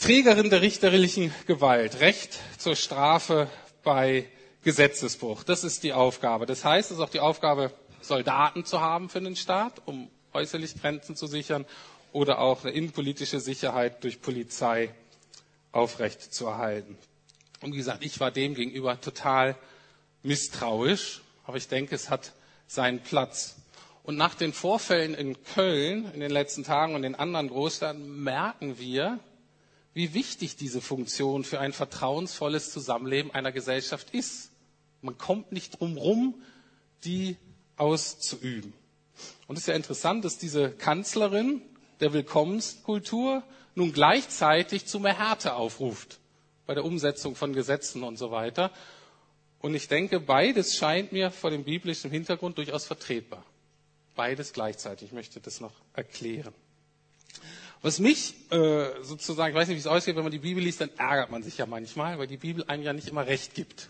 Trägerin 0.00 0.48
der 0.48 0.60
richterlichen 0.60 1.34
Gewalt. 1.48 1.98
Recht 1.98 2.38
zur 2.58 2.76
Strafe 2.76 3.50
bei 3.82 4.28
Gesetzesbruch. 4.64 5.44
Das 5.44 5.62
ist 5.62 5.82
die 5.82 5.92
Aufgabe. 5.92 6.46
Das 6.46 6.64
heißt, 6.64 6.90
es 6.90 6.96
ist 6.96 7.02
auch 7.02 7.10
die 7.10 7.20
Aufgabe, 7.20 7.70
Soldaten 8.00 8.64
zu 8.64 8.80
haben 8.80 9.08
für 9.08 9.20
den 9.20 9.36
Staat, 9.36 9.82
um 9.86 10.10
äußerlich 10.32 10.80
Grenzen 10.80 11.16
zu 11.16 11.26
sichern 11.26 11.64
oder 12.12 12.38
auch 12.38 12.64
eine 12.64 12.72
innenpolitische 12.72 13.40
Sicherheit 13.40 14.02
durch 14.04 14.20
Polizei 14.20 14.94
aufrecht 15.72 16.32
zu 16.34 16.46
erhalten. 16.46 16.96
Und 17.60 17.72
wie 17.72 17.78
gesagt, 17.78 18.04
ich 18.04 18.20
war 18.20 18.30
dem 18.30 18.54
gegenüber 18.54 19.00
total 19.00 19.56
misstrauisch, 20.22 21.22
aber 21.44 21.56
ich 21.56 21.68
denke, 21.68 21.94
es 21.94 22.10
hat 22.10 22.32
seinen 22.66 23.00
Platz. 23.00 23.56
Und 24.02 24.16
nach 24.16 24.34
den 24.34 24.52
Vorfällen 24.52 25.14
in 25.14 25.42
Köln 25.44 26.10
in 26.12 26.20
den 26.20 26.30
letzten 26.30 26.62
Tagen 26.62 26.94
und 26.94 27.04
in 27.04 27.14
anderen 27.14 27.48
Großstädten 27.48 28.22
merken 28.22 28.78
wir, 28.78 29.18
wie 29.94 30.12
wichtig 30.12 30.56
diese 30.56 30.80
Funktion 30.80 31.44
für 31.44 31.60
ein 31.60 31.72
vertrauensvolles 31.72 32.70
Zusammenleben 32.70 33.30
einer 33.32 33.52
Gesellschaft 33.52 34.10
ist. 34.10 34.50
Man 35.04 35.18
kommt 35.18 35.52
nicht 35.52 35.78
drum 35.78 35.96
rum, 35.98 36.34
die 37.04 37.36
auszuüben. 37.76 38.72
Und 39.46 39.56
es 39.56 39.62
ist 39.62 39.66
ja 39.68 39.74
interessant, 39.74 40.24
dass 40.24 40.38
diese 40.38 40.70
Kanzlerin 40.70 41.60
der 42.00 42.12
Willkommenskultur 42.12 43.42
nun 43.74 43.92
gleichzeitig 43.92 44.86
zu 44.86 45.00
mehr 45.00 45.18
Härte 45.18 45.54
aufruft 45.54 46.18
bei 46.66 46.74
der 46.74 46.84
Umsetzung 46.84 47.36
von 47.36 47.52
Gesetzen 47.52 48.02
und 48.02 48.16
so 48.16 48.30
weiter. 48.30 48.70
Und 49.60 49.74
ich 49.74 49.88
denke, 49.88 50.20
beides 50.20 50.76
scheint 50.76 51.12
mir 51.12 51.30
vor 51.30 51.50
dem 51.50 51.64
biblischen 51.64 52.10
Hintergrund 52.10 52.58
durchaus 52.58 52.86
vertretbar. 52.86 53.44
Beides 54.14 54.52
gleichzeitig. 54.52 55.08
Ich 55.08 55.12
möchte 55.12 55.40
das 55.40 55.60
noch 55.60 55.72
erklären. 55.94 56.54
Was 57.82 57.98
mich 57.98 58.34
äh, 58.50 59.02
sozusagen, 59.02 59.52
ich 59.52 59.60
weiß 59.60 59.68
nicht, 59.68 59.76
wie 59.76 59.80
es 59.80 59.86
aussieht, 59.86 60.16
wenn 60.16 60.22
man 60.22 60.32
die 60.32 60.38
Bibel 60.38 60.62
liest, 60.62 60.80
dann 60.80 60.90
ärgert 60.96 61.30
man 61.30 61.42
sich 61.42 61.58
ja 61.58 61.66
manchmal, 61.66 62.18
weil 62.18 62.26
die 62.26 62.38
Bibel 62.38 62.64
einem 62.64 62.82
ja 62.82 62.94
nicht 62.94 63.08
immer 63.08 63.26
recht 63.26 63.54
gibt. 63.54 63.88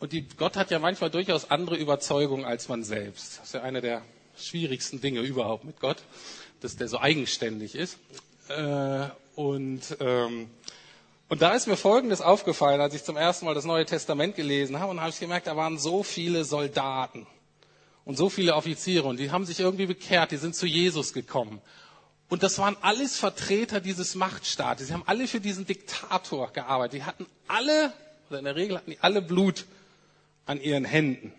Und 0.00 0.12
die, 0.12 0.26
Gott 0.36 0.56
hat 0.56 0.70
ja 0.70 0.78
manchmal 0.78 1.10
durchaus 1.10 1.50
andere 1.50 1.76
Überzeugungen 1.76 2.46
als 2.46 2.68
man 2.68 2.82
selbst. 2.82 3.38
Das 3.38 3.48
ist 3.48 3.54
ja 3.54 3.62
eine 3.62 3.82
der 3.82 4.02
schwierigsten 4.34 5.02
Dinge 5.02 5.20
überhaupt 5.20 5.64
mit 5.64 5.78
Gott, 5.78 5.98
dass 6.60 6.76
der 6.76 6.88
so 6.88 6.98
eigenständig 6.98 7.74
ist. 7.74 7.98
Äh, 8.48 9.08
und, 9.36 9.82
ähm, 10.00 10.48
und 11.28 11.42
da 11.42 11.52
ist 11.52 11.66
mir 11.66 11.76
Folgendes 11.76 12.22
aufgefallen, 12.22 12.80
als 12.80 12.94
ich 12.94 13.04
zum 13.04 13.18
ersten 13.18 13.44
Mal 13.44 13.54
das 13.54 13.66
Neue 13.66 13.84
Testament 13.84 14.36
gelesen 14.36 14.80
habe, 14.80 14.90
und 14.90 15.00
habe 15.00 15.10
ich 15.10 15.20
gemerkt, 15.20 15.46
da 15.46 15.56
waren 15.56 15.78
so 15.78 16.02
viele 16.02 16.44
Soldaten 16.44 17.26
und 18.06 18.16
so 18.16 18.30
viele 18.30 18.54
Offiziere, 18.54 19.06
und 19.06 19.18
die 19.18 19.30
haben 19.30 19.44
sich 19.44 19.60
irgendwie 19.60 19.86
bekehrt, 19.86 20.30
die 20.30 20.38
sind 20.38 20.56
zu 20.56 20.66
Jesus 20.66 21.12
gekommen. 21.12 21.60
Und 22.30 22.42
das 22.42 22.58
waren 22.58 22.76
alles 22.80 23.18
Vertreter 23.18 23.80
dieses 23.80 24.14
Machtstaates. 24.14 24.86
Sie 24.86 24.94
haben 24.94 25.02
alle 25.04 25.28
für 25.28 25.40
diesen 25.40 25.66
Diktator 25.66 26.52
gearbeitet. 26.52 26.94
Die 26.94 27.04
hatten 27.04 27.26
alle, 27.48 27.92
oder 28.30 28.38
in 28.38 28.44
der 28.46 28.56
Regel 28.56 28.78
hatten 28.78 28.92
die 28.92 29.00
alle 29.00 29.20
Blut 29.20 29.66
an 30.50 30.60
ihren 30.60 30.84
Händen. 30.84 31.32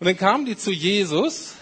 Und 0.00 0.06
dann 0.06 0.16
kamen 0.16 0.46
die 0.46 0.58
zu 0.58 0.72
Jesus 0.72 1.54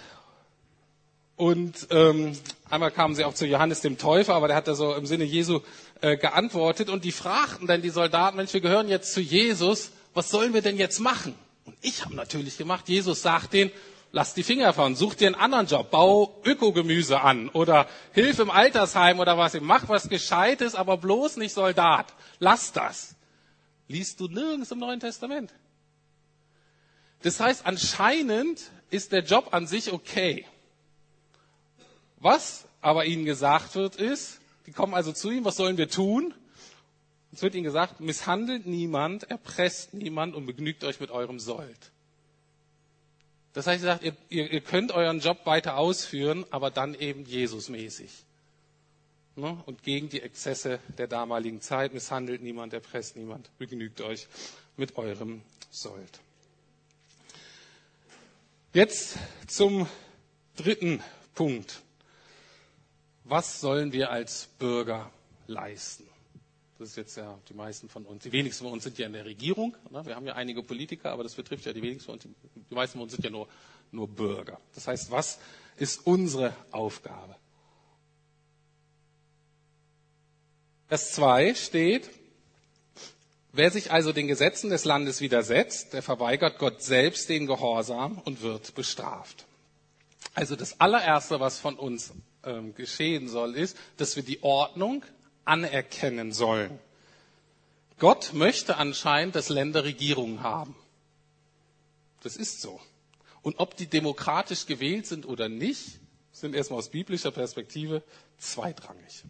und 1.36 1.88
ähm, 1.90 2.32
einmal 2.70 2.90
kamen 2.90 3.14
sie 3.14 3.24
auch 3.24 3.34
zu 3.34 3.46
Johannes 3.46 3.82
dem 3.82 3.98
Täufer, 3.98 4.34
aber 4.34 4.48
der 4.48 4.56
hat 4.56 4.66
da 4.66 4.74
so 4.74 4.94
im 4.94 5.04
Sinne 5.04 5.24
Jesu 5.24 5.60
äh, 6.00 6.16
geantwortet 6.16 6.88
und 6.88 7.04
die 7.04 7.12
fragten 7.12 7.66
dann 7.66 7.82
die 7.82 7.90
Soldaten, 7.90 8.38
Mensch, 8.38 8.54
wir 8.54 8.62
gehören 8.62 8.88
jetzt 8.88 9.12
zu 9.12 9.20
Jesus, 9.20 9.90
was 10.14 10.30
sollen 10.30 10.54
wir 10.54 10.62
denn 10.62 10.78
jetzt 10.78 11.00
machen? 11.00 11.34
Und 11.66 11.76
ich 11.82 12.02
habe 12.02 12.14
natürlich 12.14 12.56
gemacht, 12.56 12.88
Jesus 12.88 13.20
sagt 13.20 13.52
denen, 13.52 13.70
lass 14.10 14.32
die 14.32 14.42
Finger 14.42 14.72
von, 14.72 14.96
such 14.96 15.14
dir 15.14 15.26
einen 15.26 15.34
anderen 15.34 15.66
Job, 15.66 15.90
bau 15.90 16.40
Ökogemüse 16.44 17.20
an 17.20 17.50
oder 17.50 17.88
hilf 18.12 18.38
im 18.38 18.50
Altersheim 18.50 19.20
oder 19.20 19.36
was, 19.36 19.54
mach 19.60 19.88
was 19.90 20.08
Gescheites, 20.08 20.74
aber 20.74 20.96
bloß 20.96 21.36
nicht 21.36 21.52
Soldat. 21.52 22.06
Lass 22.38 22.72
das. 22.72 23.16
Liest 23.86 24.18
du 24.18 24.28
nirgends 24.28 24.70
im 24.70 24.78
Neuen 24.78 25.00
Testament. 25.00 25.52
Das 27.24 27.40
heißt, 27.40 27.64
anscheinend 27.64 28.60
ist 28.90 29.12
der 29.12 29.22
Job 29.24 29.48
an 29.54 29.66
sich 29.66 29.90
okay. 29.92 30.44
Was 32.18 32.66
aber 32.82 33.06
ihnen 33.06 33.24
gesagt 33.24 33.74
wird, 33.76 33.96
ist, 33.96 34.40
die 34.66 34.72
kommen 34.72 34.92
also 34.92 35.10
zu 35.10 35.30
ihm, 35.30 35.42
was 35.46 35.56
sollen 35.56 35.78
wir 35.78 35.88
tun? 35.88 36.34
Es 37.32 37.40
wird 37.40 37.54
ihnen 37.54 37.64
gesagt, 37.64 38.00
misshandelt 38.00 38.66
niemand, 38.66 39.24
erpresst 39.30 39.94
niemand 39.94 40.34
und 40.34 40.44
begnügt 40.44 40.84
euch 40.84 41.00
mit 41.00 41.10
eurem 41.10 41.40
Sold. 41.40 41.92
Das 43.54 43.66
heißt, 43.66 43.82
ihr, 43.82 43.86
sagt, 43.86 44.04
ihr, 44.04 44.14
ihr 44.52 44.60
könnt 44.60 44.92
euren 44.92 45.20
Job 45.20 45.46
weiter 45.46 45.78
ausführen, 45.78 46.44
aber 46.50 46.70
dann 46.70 46.92
eben 46.94 47.24
Jesusmäßig. 47.24 48.10
Ne? 49.36 49.62
Und 49.64 49.82
gegen 49.82 50.10
die 50.10 50.20
Exzesse 50.20 50.78
der 50.98 51.06
damaligen 51.08 51.62
Zeit 51.62 51.94
misshandelt 51.94 52.42
niemand, 52.42 52.74
erpresst 52.74 53.16
niemand, 53.16 53.48
begnügt 53.56 54.02
euch 54.02 54.28
mit 54.76 54.98
eurem 54.98 55.40
Sold. 55.70 56.20
Jetzt 58.74 59.18
zum 59.46 59.86
dritten 60.56 61.00
Punkt. 61.36 61.80
Was 63.22 63.60
sollen 63.60 63.92
wir 63.92 64.10
als 64.10 64.48
Bürger 64.58 65.12
leisten? 65.46 66.08
Das 66.80 66.88
ist 66.88 66.96
jetzt 66.96 67.16
ja 67.16 67.38
die 67.48 67.54
meisten 67.54 67.88
von 67.88 68.04
uns. 68.04 68.24
Die 68.24 68.32
wenigsten 68.32 68.64
von 68.64 68.72
uns 68.72 68.82
sind 68.82 68.98
ja 68.98 69.06
in 69.06 69.12
der 69.12 69.26
Regierung. 69.26 69.76
Ne? 69.90 70.04
Wir 70.04 70.16
haben 70.16 70.26
ja 70.26 70.34
einige 70.34 70.60
Politiker, 70.64 71.12
aber 71.12 71.22
das 71.22 71.36
betrifft 71.36 71.66
ja 71.66 71.72
die 71.72 71.82
wenigsten 71.82 72.06
von 72.06 72.14
uns. 72.14 72.24
Die 72.68 72.74
meisten 72.74 72.94
von 72.98 73.02
uns 73.02 73.12
sind 73.12 73.22
ja 73.22 73.30
nur, 73.30 73.46
nur 73.92 74.08
Bürger. 74.08 74.60
Das 74.74 74.88
heißt, 74.88 75.12
was 75.12 75.38
ist 75.76 76.04
unsere 76.04 76.52
Aufgabe? 76.72 77.36
Vers 80.88 81.12
2 81.12 81.54
steht, 81.54 82.10
Wer 83.56 83.70
sich 83.70 83.92
also 83.92 84.12
den 84.12 84.26
Gesetzen 84.26 84.68
des 84.68 84.84
Landes 84.84 85.20
widersetzt, 85.20 85.92
der 85.92 86.02
verweigert 86.02 86.58
Gott 86.58 86.82
selbst 86.82 87.28
den 87.28 87.46
Gehorsam 87.46 88.18
und 88.24 88.42
wird 88.42 88.74
bestraft. 88.74 89.46
Also 90.34 90.56
das 90.56 90.80
allererste, 90.80 91.38
was 91.38 91.60
von 91.60 91.76
uns 91.76 92.12
ähm, 92.42 92.74
geschehen 92.74 93.28
soll, 93.28 93.54
ist, 93.54 93.76
dass 93.96 94.16
wir 94.16 94.24
die 94.24 94.42
Ordnung 94.42 95.04
anerkennen 95.44 96.32
sollen. 96.32 96.80
Gott 98.00 98.32
möchte 98.32 98.76
anscheinend, 98.76 99.36
dass 99.36 99.48
Länder 99.50 99.84
Regierungen 99.84 100.42
haben. 100.42 100.74
Das 102.24 102.36
ist 102.36 102.60
so. 102.60 102.80
Und 103.42 103.60
ob 103.60 103.76
die 103.76 103.86
demokratisch 103.86 104.66
gewählt 104.66 105.06
sind 105.06 105.26
oder 105.26 105.48
nicht, 105.48 106.00
sind 106.32 106.56
erstmal 106.56 106.80
aus 106.80 106.88
biblischer 106.88 107.30
Perspektive 107.30 108.02
zweitrangig. 108.38 109.22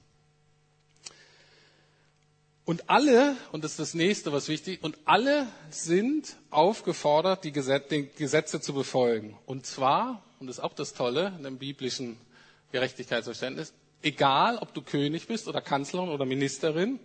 Und 2.67 2.89
alle, 2.89 3.37
und 3.53 3.63
das 3.63 3.73
ist 3.73 3.81
das 3.81 3.95
nächste, 3.95 4.33
was 4.33 4.49
wichtig, 4.49 4.83
und 4.83 4.97
alle 5.05 5.47
sind 5.69 6.37
aufgefordert, 6.51 7.45
die 7.45 7.53
Gesetze 7.53 8.61
zu 8.61 8.73
befolgen. 8.73 9.37
Und 9.45 9.67
zwar, 9.67 10.23
und 10.41 10.47
das 10.47 10.59
ist 10.59 10.65
auch 10.65 10.73
das 10.73 10.95
Tolle 10.95 11.35
in 11.37 11.45
dem 11.45 11.59
biblischen 11.59 12.17
Gerechtigkeitsverständnis, 12.73 13.75
egal 14.03 14.57
ob 14.59 14.73
du 14.73 14.81
König 14.81 15.27
bist 15.27 15.47
oder 15.47 15.61
Kanzlerin 15.61 16.09
oder 16.09 16.25
Ministerin, 16.25 17.01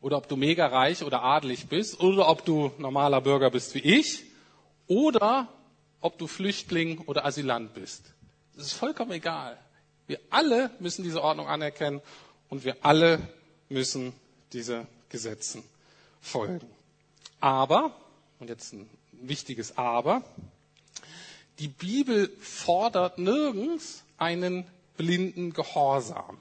oder 0.00 0.18
ob 0.18 0.28
du 0.28 0.36
mega 0.36 0.66
reich 0.66 1.02
oder 1.02 1.22
adelig 1.22 1.68
bist, 1.68 2.00
oder 2.00 2.28
ob 2.28 2.44
du 2.44 2.70
normaler 2.78 3.20
Bürger 3.20 3.50
bist 3.50 3.74
wie 3.74 3.80
ich, 3.80 4.24
oder 4.86 5.48
ob 6.00 6.18
du 6.18 6.26
Flüchtling 6.26 6.98
oder 7.06 7.24
Asylant 7.24 7.74
bist. 7.74 8.12
Das 8.54 8.66
ist 8.66 8.72
vollkommen 8.74 9.12
egal. 9.12 9.58
Wir 10.06 10.20
alle 10.30 10.70
müssen 10.80 11.02
diese 11.02 11.22
Ordnung 11.22 11.48
anerkennen 11.48 12.00
und 12.48 12.64
wir 12.64 12.76
alle 12.82 13.20
müssen 13.68 14.12
diese 14.52 14.86
Gesetzen 15.08 15.62
folgen. 16.20 16.68
Aber, 17.40 17.94
und 18.40 18.48
jetzt 18.48 18.72
ein 18.72 18.88
wichtiges 19.12 19.76
Aber, 19.76 20.22
die 21.58 21.68
Bibel 21.68 22.30
fordert 22.40 23.18
nirgends 23.18 24.02
einen 24.16 24.66
blinden 24.96 25.52
Gehorsam, 25.52 26.38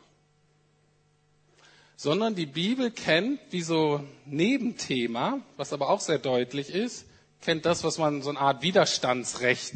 sondern 1.96 2.36
die 2.36 2.46
Bibel 2.46 2.92
kennt 2.92 3.40
wie 3.52 3.62
so 3.62 4.04
Nebenthema, 4.26 5.40
was 5.58 5.74
aber 5.74 5.90
auch 5.90 6.02
sehr 6.02 6.20
deutlich 6.20 6.70
ist, 6.70 7.06
kennt 7.42 7.66
das, 7.66 7.84
was 7.84 7.98
man 7.98 8.22
so 8.22 8.30
eine 8.30 8.40
Art 8.40 8.62
Widerstandsrecht 8.62 9.74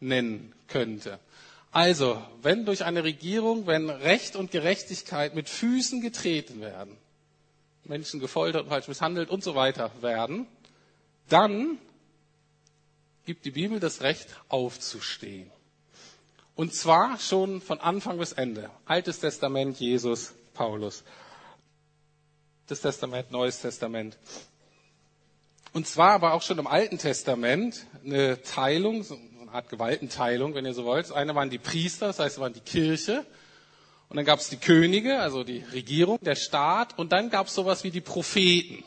nennen 0.00 0.52
könnte. 0.68 1.18
Also, 1.70 2.22
wenn 2.42 2.66
durch 2.66 2.84
eine 2.84 3.02
Regierung, 3.02 3.66
wenn 3.66 3.88
Recht 3.88 4.36
und 4.36 4.50
Gerechtigkeit 4.50 5.34
mit 5.34 5.48
Füßen 5.48 6.02
getreten 6.02 6.60
werden, 6.60 6.96
Menschen 7.84 8.20
gefoltert 8.20 8.68
falsch 8.68 8.88
misshandelt 8.88 9.30
und 9.30 9.42
so 9.42 9.54
weiter 9.54 9.90
werden, 10.00 10.46
dann 11.28 11.78
gibt 13.24 13.44
die 13.44 13.50
Bibel 13.50 13.80
das 13.80 14.02
Recht 14.02 14.28
aufzustehen. 14.48 15.50
Und 16.54 16.74
zwar 16.74 17.18
schon 17.18 17.60
von 17.60 17.80
Anfang 17.80 18.18
bis 18.18 18.32
Ende. 18.32 18.70
Altes 18.84 19.20
Testament, 19.20 19.80
Jesus, 19.80 20.34
Paulus. 20.54 21.02
Das 22.66 22.80
Testament, 22.80 23.30
Neues 23.30 23.60
Testament. 23.60 24.18
Und 25.72 25.86
zwar 25.86 26.12
aber 26.12 26.34
auch 26.34 26.42
schon 26.42 26.58
im 26.58 26.66
Alten 26.66 26.98
Testament 26.98 27.86
eine 28.04 28.42
Teilung, 28.42 29.02
so 29.02 29.18
eine 29.40 29.50
Art 29.52 29.70
Gewaltenteilung, 29.70 30.54
wenn 30.54 30.66
ihr 30.66 30.74
so 30.74 30.84
wollt. 30.84 31.06
Das 31.06 31.12
eine 31.12 31.34
waren 31.34 31.48
die 31.48 31.58
Priester, 31.58 32.08
das 32.08 32.18
heißt, 32.18 32.36
es 32.36 32.40
waren 32.40 32.52
die 32.52 32.60
Kirche. 32.60 33.24
Und 34.12 34.16
dann 34.16 34.26
gab 34.26 34.40
es 34.40 34.50
die 34.50 34.58
Könige, 34.58 35.20
also 35.20 35.42
die 35.42 35.64
Regierung, 35.72 36.18
der 36.20 36.34
Staat. 36.34 36.98
Und 36.98 37.12
dann 37.12 37.30
gab 37.30 37.46
es 37.46 37.54
sowas 37.54 37.82
wie 37.82 37.90
die 37.90 38.02
Propheten. 38.02 38.84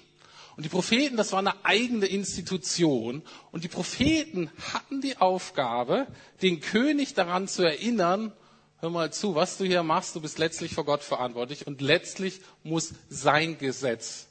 Und 0.55 0.65
die 0.65 0.69
Propheten, 0.69 1.17
das 1.17 1.31
war 1.31 1.39
eine 1.39 1.65
eigene 1.65 2.05
Institution. 2.05 3.23
Und 3.51 3.63
die 3.63 3.67
Propheten 3.67 4.51
hatten 4.71 5.01
die 5.01 5.17
Aufgabe, 5.17 6.05
den 6.43 6.61
König 6.61 7.15
daran 7.15 7.47
zu 7.47 7.63
erinnern, 7.63 8.33
hör 8.81 8.91
mal 8.91 9.11
zu, 9.11 9.33
was 9.33 9.57
du 9.57 9.65
hier 9.65 9.81
machst, 9.81 10.15
du 10.15 10.21
bist 10.21 10.37
letztlich 10.37 10.75
vor 10.75 10.85
Gott 10.85 11.01
verantwortlich. 11.01 11.65
Und 11.65 11.81
letztlich 11.81 12.41
muss 12.61 12.93
sein 13.09 13.57
Gesetz 13.57 14.27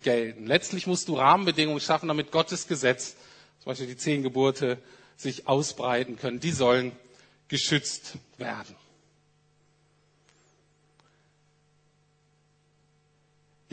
gelten. 0.00 0.46
Letztlich 0.46 0.86
musst 0.86 1.08
du 1.08 1.16
Rahmenbedingungen 1.18 1.80
schaffen, 1.80 2.08
damit 2.08 2.30
Gottes 2.30 2.66
Gesetz, 2.66 3.14
zum 3.58 3.66
Beispiel 3.72 3.88
die 3.88 3.98
zehn 3.98 4.22
Gebote, 4.22 4.78
sich 5.18 5.48
ausbreiten 5.48 6.16
können. 6.16 6.40
Die 6.40 6.52
sollen 6.52 6.92
geschützt 7.48 8.14
werden. 8.38 8.74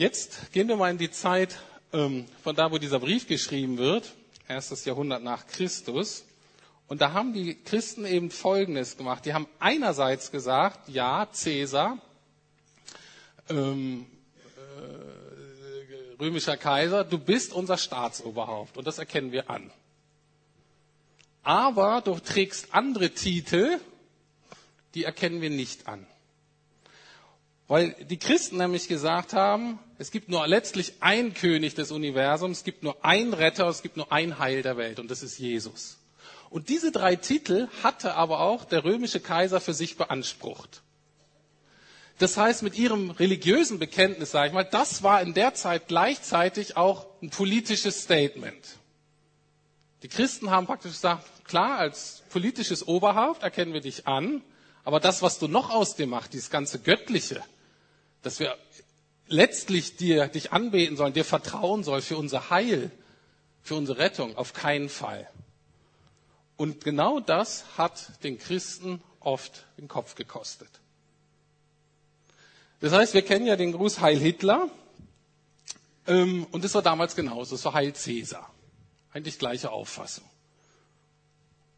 Jetzt 0.02 0.50
gehen 0.50 0.66
wir 0.66 0.74
mal 0.74 0.90
in 0.90 0.98
die 0.98 1.12
Zeit 1.12 1.60
ähm, 1.92 2.26
von 2.42 2.56
da, 2.56 2.72
wo 2.72 2.78
dieser 2.78 2.98
Brief 2.98 3.28
geschrieben 3.28 3.78
wird, 3.78 4.12
erstes 4.48 4.84
Jahrhundert 4.84 5.22
nach 5.22 5.46
Christus. 5.46 6.24
Und 6.88 7.00
da 7.00 7.12
haben 7.12 7.32
die 7.32 7.54
Christen 7.54 8.04
eben 8.04 8.32
Folgendes 8.32 8.96
gemacht. 8.96 9.24
Die 9.24 9.32
haben 9.32 9.46
einerseits 9.60 10.32
gesagt, 10.32 10.88
ja, 10.88 11.28
Cäsar, 11.30 11.98
ähm, 13.48 14.06
äh, 14.56 16.20
römischer 16.20 16.56
Kaiser, 16.56 17.04
du 17.04 17.18
bist 17.18 17.52
unser 17.52 17.76
Staatsoberhaupt 17.76 18.76
und 18.76 18.88
das 18.88 18.98
erkennen 18.98 19.30
wir 19.30 19.50
an. 19.50 19.70
Aber 21.44 22.00
du 22.00 22.18
trägst 22.18 22.74
andere 22.74 23.10
Titel, 23.10 23.78
die 24.96 25.04
erkennen 25.04 25.42
wir 25.42 25.50
nicht 25.50 25.86
an. 25.86 26.08
Weil 27.72 27.92
die 28.04 28.18
Christen 28.18 28.58
nämlich 28.58 28.86
gesagt 28.86 29.32
haben, 29.32 29.78
es 30.02 30.10
gibt 30.10 30.28
nur 30.28 30.44
letztlich 30.48 30.94
einen 30.98 31.32
König 31.32 31.76
des 31.76 31.92
Universums, 31.92 32.58
es 32.58 32.64
gibt 32.64 32.82
nur 32.82 33.04
einen 33.04 33.32
Retter, 33.32 33.68
es 33.68 33.82
gibt 33.82 33.96
nur 33.96 34.10
ein 34.10 34.40
Heil 34.40 34.62
der 34.62 34.76
Welt 34.76 34.98
und 34.98 35.08
das 35.12 35.22
ist 35.22 35.38
Jesus. 35.38 35.96
Und 36.50 36.68
diese 36.70 36.90
drei 36.90 37.14
Titel 37.14 37.68
hatte 37.84 38.14
aber 38.14 38.40
auch 38.40 38.64
der 38.64 38.82
römische 38.82 39.20
Kaiser 39.20 39.60
für 39.60 39.74
sich 39.74 39.96
beansprucht. 39.96 40.82
Das 42.18 42.36
heißt, 42.36 42.64
mit 42.64 42.76
ihrem 42.76 43.10
religiösen 43.12 43.78
Bekenntnis, 43.78 44.32
sage 44.32 44.48
ich 44.48 44.52
mal, 44.52 44.64
das 44.64 45.04
war 45.04 45.22
in 45.22 45.34
der 45.34 45.54
Zeit 45.54 45.86
gleichzeitig 45.86 46.76
auch 46.76 47.06
ein 47.22 47.30
politisches 47.30 48.02
Statement. 48.02 48.58
Die 50.02 50.08
Christen 50.08 50.50
haben 50.50 50.66
praktisch 50.66 50.92
gesagt, 50.94 51.24
klar, 51.44 51.78
als 51.78 52.24
politisches 52.30 52.88
Oberhaupt 52.88 53.44
erkennen 53.44 53.72
wir 53.72 53.80
dich 53.82 54.08
an, 54.08 54.42
aber 54.82 54.98
das, 54.98 55.22
was 55.22 55.38
du 55.38 55.46
noch 55.46 55.70
aus 55.70 55.94
dir 55.94 56.08
machst, 56.08 56.32
dieses 56.32 56.50
ganze 56.50 56.80
Göttliche, 56.80 57.40
dass 58.22 58.40
wir 58.40 58.56
letztlich 59.26 59.96
dir, 59.96 60.28
dich 60.28 60.52
anbeten 60.52 60.96
sollen, 60.96 61.12
dir 61.12 61.24
vertrauen 61.24 61.84
sollen 61.84 62.02
für 62.02 62.16
unser 62.16 62.50
Heil, 62.50 62.90
für 63.62 63.74
unsere 63.74 63.98
Rettung, 63.98 64.36
auf 64.36 64.52
keinen 64.52 64.88
Fall. 64.88 65.28
Und 66.56 66.84
genau 66.84 67.20
das 67.20 67.64
hat 67.76 68.22
den 68.24 68.38
Christen 68.38 69.02
oft 69.20 69.66
den 69.78 69.88
Kopf 69.88 70.14
gekostet. 70.14 70.68
Das 72.80 72.92
heißt, 72.92 73.14
wir 73.14 73.22
kennen 73.22 73.46
ja 73.46 73.56
den 73.56 73.72
Gruß 73.72 74.00
Heil 74.00 74.18
Hitler. 74.18 74.68
Ähm, 76.06 76.46
und 76.50 76.64
das 76.64 76.74
war 76.74 76.82
damals 76.82 77.14
genauso. 77.14 77.54
Es 77.54 77.64
war 77.64 77.74
Heil 77.74 77.94
Cäsar. 77.94 78.52
Eigentlich 79.12 79.38
gleiche 79.38 79.70
Auffassung. 79.70 80.24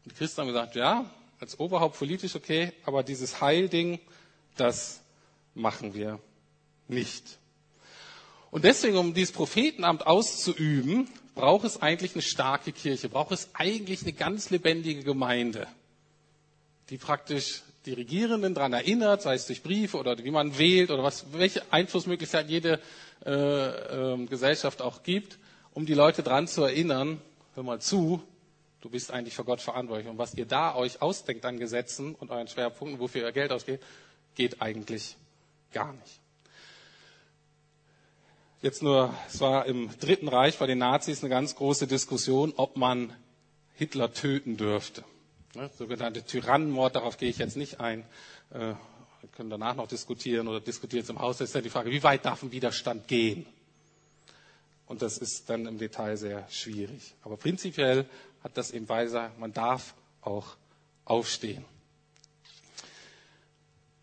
Und 0.03 0.11
die 0.11 0.15
Christen 0.15 0.41
haben 0.41 0.47
gesagt, 0.47 0.75
ja, 0.75 1.05
als 1.39 1.59
Oberhaupt 1.59 1.97
politisch 1.97 2.35
okay, 2.35 2.73
aber 2.85 3.03
dieses 3.03 3.41
Heilding, 3.41 3.99
das 4.57 5.01
machen 5.53 5.93
wir 5.93 6.19
nicht. 6.87 7.37
Und 8.51 8.63
deswegen, 8.63 8.97
um 8.97 9.13
dieses 9.13 9.33
Prophetenamt 9.33 10.07
auszuüben, 10.07 11.09
braucht 11.35 11.65
es 11.65 11.81
eigentlich 11.81 12.13
eine 12.13 12.21
starke 12.21 12.71
Kirche, 12.71 13.09
braucht 13.09 13.31
es 13.31 13.49
eigentlich 13.53 14.03
eine 14.03 14.13
ganz 14.13 14.49
lebendige 14.49 15.03
Gemeinde, 15.03 15.67
die 16.89 16.97
praktisch 16.97 17.63
die 17.85 17.93
Regierenden 17.93 18.55
daran 18.55 18.73
erinnert, 18.73 19.21
sei 19.21 19.35
es 19.35 19.45
durch 19.45 19.61
Briefe 19.61 19.97
oder 19.97 20.17
wie 20.23 20.31
man 20.31 20.57
wählt 20.57 20.89
oder 20.89 21.03
was, 21.03 21.25
welche 21.33 21.61
Einflussmöglichkeiten 21.71 22.49
jede 22.49 22.79
äh, 23.25 23.31
äh, 23.31 24.25
Gesellschaft 24.25 24.81
auch 24.81 25.03
gibt, 25.03 25.37
um 25.73 25.85
die 25.85 25.93
Leute 25.93 26.23
daran 26.23 26.47
zu 26.47 26.63
erinnern, 26.63 27.21
hör 27.53 27.63
mal 27.63 27.81
zu, 27.81 28.23
du 28.81 28.89
bist 28.89 29.11
eigentlich 29.11 29.35
vor 29.35 29.45
Gott 29.45 29.61
verantwortlich. 29.61 30.07
Und 30.07 30.17
was 30.17 30.33
ihr 30.33 30.45
da 30.45 30.75
euch 30.75 31.01
ausdenkt 31.01 31.45
an 31.45 31.59
Gesetzen 31.59 32.15
und 32.15 32.31
euren 32.31 32.47
Schwerpunkten, 32.47 32.99
wofür 32.99 33.23
ihr 33.23 33.31
Geld 33.31 33.51
ausgeht, 33.51 33.81
geht 34.35 34.61
eigentlich 34.61 35.17
gar 35.71 35.93
nicht. 35.93 36.19
Jetzt 38.65 38.81
nur, 38.81 39.13
es 39.27 39.39
war 39.41 39.67
im 39.67 39.91
Dritten 39.99 40.27
Reich 40.27 40.57
bei 40.57 40.65
den 40.65 40.79
Nazis 40.79 41.21
eine 41.21 41.29
ganz 41.29 41.53
große 41.55 41.85
Diskussion, 41.85 42.51
ob 42.57 42.77
man 42.77 43.13
Hitler 43.75 44.11
töten 44.11 44.57
dürfte. 44.57 45.03
Ne, 45.53 45.69
sogenannte 45.77 46.23
Tyrannenmord, 46.25 46.95
darauf 46.95 47.17
gehe 47.19 47.29
ich 47.29 47.37
jetzt 47.37 47.57
nicht 47.57 47.79
ein. 47.79 47.99
Äh, 48.49 48.57
wir 49.21 49.29
können 49.33 49.51
danach 49.51 49.75
noch 49.75 49.87
diskutieren 49.87 50.47
oder 50.47 50.59
diskutieren 50.61 51.05
im 51.07 51.19
Haus. 51.19 51.37
Das 51.37 51.49
ist 51.49 51.53
ja 51.53 51.61
die 51.61 51.69
Frage, 51.69 51.91
wie 51.91 52.01
weit 52.01 52.25
darf 52.25 52.41
ein 52.41 52.51
Widerstand 52.51 53.07
gehen? 53.07 53.45
Und 54.87 55.03
das 55.03 55.19
ist 55.19 55.47
dann 55.51 55.67
im 55.67 55.77
Detail 55.77 56.17
sehr 56.17 56.47
schwierig. 56.49 57.13
Aber 57.21 57.37
prinzipiell 57.37 58.07
hat 58.43 58.57
das 58.57 58.71
eben 58.71 58.89
weise, 58.89 59.29
man 59.37 59.53
darf 59.53 59.93
auch 60.21 60.55
aufstehen. 61.05 61.63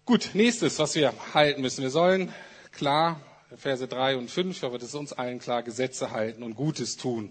Gut, 0.05 0.31
nächstes, 0.35 0.79
was 0.79 0.95
wir 0.95 1.13
halten 1.35 1.63
müssen. 1.63 1.83
Wir 1.83 1.91
sollen 1.91 2.33
klar 2.71 3.21
Verse 3.57 3.87
3 3.87 4.17
und 4.17 4.31
5, 4.31 4.65
aber 4.65 4.79
das 4.79 4.89
ist 4.89 4.95
uns 4.95 5.13
allen 5.13 5.39
klar, 5.39 5.63
Gesetze 5.63 6.11
halten 6.11 6.43
und 6.43 6.55
Gutes 6.55 6.97
tun. 6.97 7.31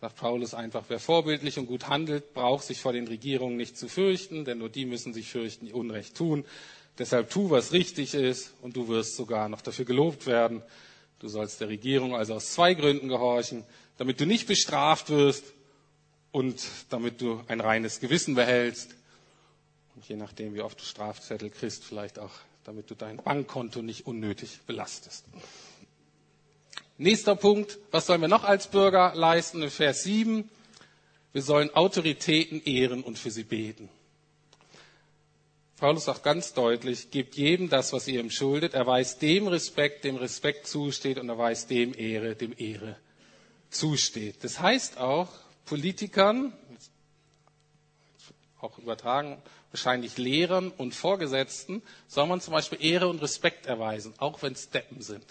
Sagt 0.00 0.16
Paulus 0.16 0.54
einfach, 0.54 0.84
wer 0.88 1.00
vorbildlich 1.00 1.58
und 1.58 1.66
gut 1.66 1.88
handelt, 1.88 2.32
braucht 2.32 2.64
sich 2.64 2.80
vor 2.80 2.92
den 2.92 3.08
Regierungen 3.08 3.56
nicht 3.56 3.76
zu 3.76 3.88
fürchten, 3.88 4.44
denn 4.44 4.58
nur 4.58 4.68
die 4.68 4.86
müssen 4.86 5.12
sich 5.12 5.28
fürchten, 5.28 5.66
die 5.66 5.72
Unrecht 5.72 6.16
tun. 6.16 6.44
Deshalb 6.98 7.30
tu, 7.30 7.50
was 7.50 7.72
richtig 7.72 8.14
ist, 8.14 8.54
und 8.62 8.76
du 8.76 8.88
wirst 8.88 9.16
sogar 9.16 9.48
noch 9.48 9.60
dafür 9.60 9.84
gelobt 9.84 10.26
werden. 10.26 10.62
Du 11.18 11.28
sollst 11.28 11.60
der 11.60 11.68
Regierung 11.68 12.14
also 12.14 12.34
aus 12.34 12.52
zwei 12.52 12.74
Gründen 12.74 13.08
gehorchen, 13.08 13.64
damit 13.96 14.20
du 14.20 14.26
nicht 14.26 14.46
bestraft 14.46 15.10
wirst 15.10 15.44
und 16.30 16.64
damit 16.90 17.20
du 17.20 17.42
ein 17.48 17.60
reines 17.60 17.98
Gewissen 17.98 18.36
behältst. 18.36 18.94
Und 19.96 20.08
je 20.08 20.16
nachdem, 20.16 20.54
wie 20.54 20.62
oft 20.62 20.80
du 20.80 20.84
Strafzettel 20.84 21.50
kriegst, 21.50 21.84
vielleicht 21.84 22.20
auch 22.20 22.30
damit 22.68 22.90
du 22.90 22.94
dein 22.94 23.16
Bankkonto 23.16 23.80
nicht 23.80 24.06
unnötig 24.06 24.60
belastest. 24.66 25.24
Nächster 26.98 27.34
Punkt, 27.34 27.78
was 27.90 28.04
sollen 28.04 28.20
wir 28.20 28.28
noch 28.28 28.44
als 28.44 28.66
Bürger 28.66 29.14
leisten? 29.14 29.62
In 29.62 29.70
Vers 29.70 30.02
7, 30.02 30.50
wir 31.32 31.40
sollen 31.40 31.74
Autoritäten 31.74 32.62
ehren 32.62 33.02
und 33.02 33.18
für 33.18 33.30
sie 33.30 33.44
beten. 33.44 33.88
Paulus 35.78 36.04
sagt 36.04 36.22
ganz 36.24 36.52
deutlich, 36.52 37.10
gebt 37.10 37.36
jedem 37.36 37.70
das, 37.70 37.94
was 37.94 38.06
ihr 38.06 38.20
ihm 38.20 38.30
schuldet. 38.30 38.74
Er 38.74 38.86
weiß 38.86 39.16
dem 39.16 39.46
Respekt, 39.48 40.04
dem 40.04 40.16
Respekt 40.16 40.66
zusteht 40.66 41.18
und 41.18 41.30
er 41.30 41.38
weiß 41.38 41.68
dem 41.68 41.94
Ehre, 41.94 42.34
dem 42.34 42.52
Ehre 42.54 42.96
zusteht. 43.70 44.44
Das 44.44 44.60
heißt 44.60 44.98
auch, 44.98 45.30
Politikern, 45.64 46.52
auch 48.60 48.78
übertragen 48.78 49.40
wahrscheinlich 49.70 50.16
Lehrern 50.18 50.70
und 50.70 50.94
Vorgesetzten, 50.94 51.82
soll 52.06 52.26
man 52.26 52.40
zum 52.40 52.52
Beispiel 52.52 52.82
Ehre 52.82 53.08
und 53.08 53.20
Respekt 53.20 53.66
erweisen, 53.66 54.14
auch 54.18 54.42
wenn 54.42 54.52
es 54.52 54.70
Deppen 54.70 55.02
sind. 55.02 55.24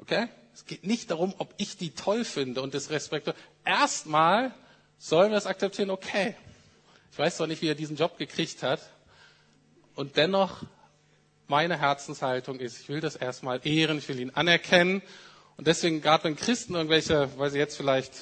Okay? 0.00 0.28
Es 0.54 0.66
geht 0.66 0.84
nicht 0.84 1.10
darum, 1.10 1.34
ob 1.38 1.54
ich 1.58 1.76
die 1.76 1.90
toll 1.90 2.24
finde 2.24 2.62
und 2.62 2.74
das 2.74 2.90
respektiere. 2.90 3.36
Erstmal 3.64 4.52
sollen 4.98 5.30
wir 5.30 5.38
es 5.38 5.46
akzeptieren, 5.46 5.90
okay. 5.90 6.34
Ich 7.12 7.18
weiß 7.18 7.36
zwar 7.36 7.46
nicht, 7.46 7.62
wie 7.62 7.68
er 7.68 7.74
diesen 7.74 7.96
Job 7.96 8.18
gekriegt 8.18 8.62
hat. 8.62 8.80
Und 9.94 10.16
dennoch, 10.16 10.62
meine 11.46 11.78
Herzenshaltung 11.78 12.58
ist, 12.58 12.80
ich 12.80 12.88
will 12.88 13.00
das 13.00 13.16
erstmal 13.16 13.60
ehren, 13.66 13.98
ich 13.98 14.08
will 14.08 14.20
ihn 14.20 14.30
anerkennen. 14.30 15.02
Und 15.56 15.66
deswegen, 15.66 16.00
gerade 16.00 16.24
wenn 16.24 16.36
Christen 16.36 16.74
irgendwelche, 16.74 17.30
weil 17.38 17.50
sie 17.50 17.58
jetzt 17.58 17.76
vielleicht 17.76 18.12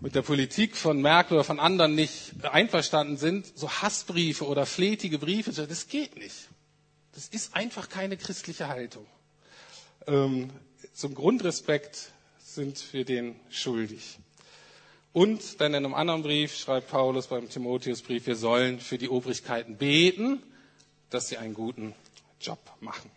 mit 0.00 0.14
der 0.14 0.22
Politik 0.22 0.76
von 0.76 1.00
Merkel 1.02 1.34
oder 1.34 1.44
von 1.44 1.60
anderen 1.60 1.94
nicht 1.94 2.32
einverstanden 2.44 3.16
sind, 3.16 3.46
so 3.56 3.70
Hassbriefe 3.70 4.46
oder 4.46 4.64
flätige 4.66 5.18
Briefe, 5.18 5.52
das 5.52 5.88
geht 5.88 6.16
nicht. 6.16 6.48
Das 7.12 7.28
ist 7.28 7.54
einfach 7.54 7.88
keine 7.88 8.16
christliche 8.16 8.68
Haltung. 8.68 9.06
Ähm, 10.06 10.50
zum 10.94 11.14
Grundrespekt 11.14 12.12
sind 12.38 12.92
wir 12.92 13.04
den 13.04 13.36
schuldig. 13.50 14.18
Und 15.12 15.60
dann 15.60 15.74
in 15.74 15.84
einem 15.84 15.94
anderen 15.94 16.22
Brief 16.22 16.56
schreibt 16.56 16.88
Paulus 16.88 17.26
beim 17.26 17.48
Timotheusbrief, 17.48 18.26
wir 18.26 18.36
sollen 18.36 18.80
für 18.80 18.96
die 18.96 19.08
Obrigkeiten 19.08 19.76
beten, 19.76 20.42
dass 21.10 21.28
sie 21.28 21.36
einen 21.36 21.54
guten 21.54 21.94
Job 22.40 22.60
machen. 22.80 23.10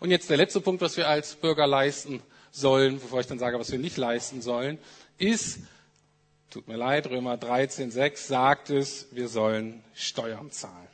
Und 0.00 0.10
jetzt 0.10 0.30
der 0.30 0.38
letzte 0.38 0.60
Punkt, 0.60 0.80
was 0.80 0.96
wir 0.96 1.08
als 1.08 1.34
Bürger 1.36 1.66
leisten 1.66 2.22
sollen, 2.50 2.98
bevor 2.98 3.20
ich 3.20 3.26
dann 3.26 3.38
sage, 3.38 3.58
was 3.58 3.70
wir 3.70 3.78
nicht 3.78 3.96
leisten 3.98 4.42
sollen, 4.42 4.78
ist, 5.22 5.60
tut 6.50 6.68
mir 6.68 6.76
leid, 6.76 7.08
Römer 7.08 7.36
13,6 7.36 8.16
sagt 8.16 8.70
es, 8.70 9.06
wir 9.12 9.28
sollen 9.28 9.82
Steuern 9.94 10.50
zahlen. 10.50 10.88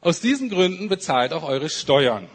Aus 0.00 0.20
diesen 0.20 0.50
Gründen 0.50 0.88
bezahlt 0.88 1.32
auch 1.32 1.44
eure 1.44 1.68
Steuern. 1.68 2.28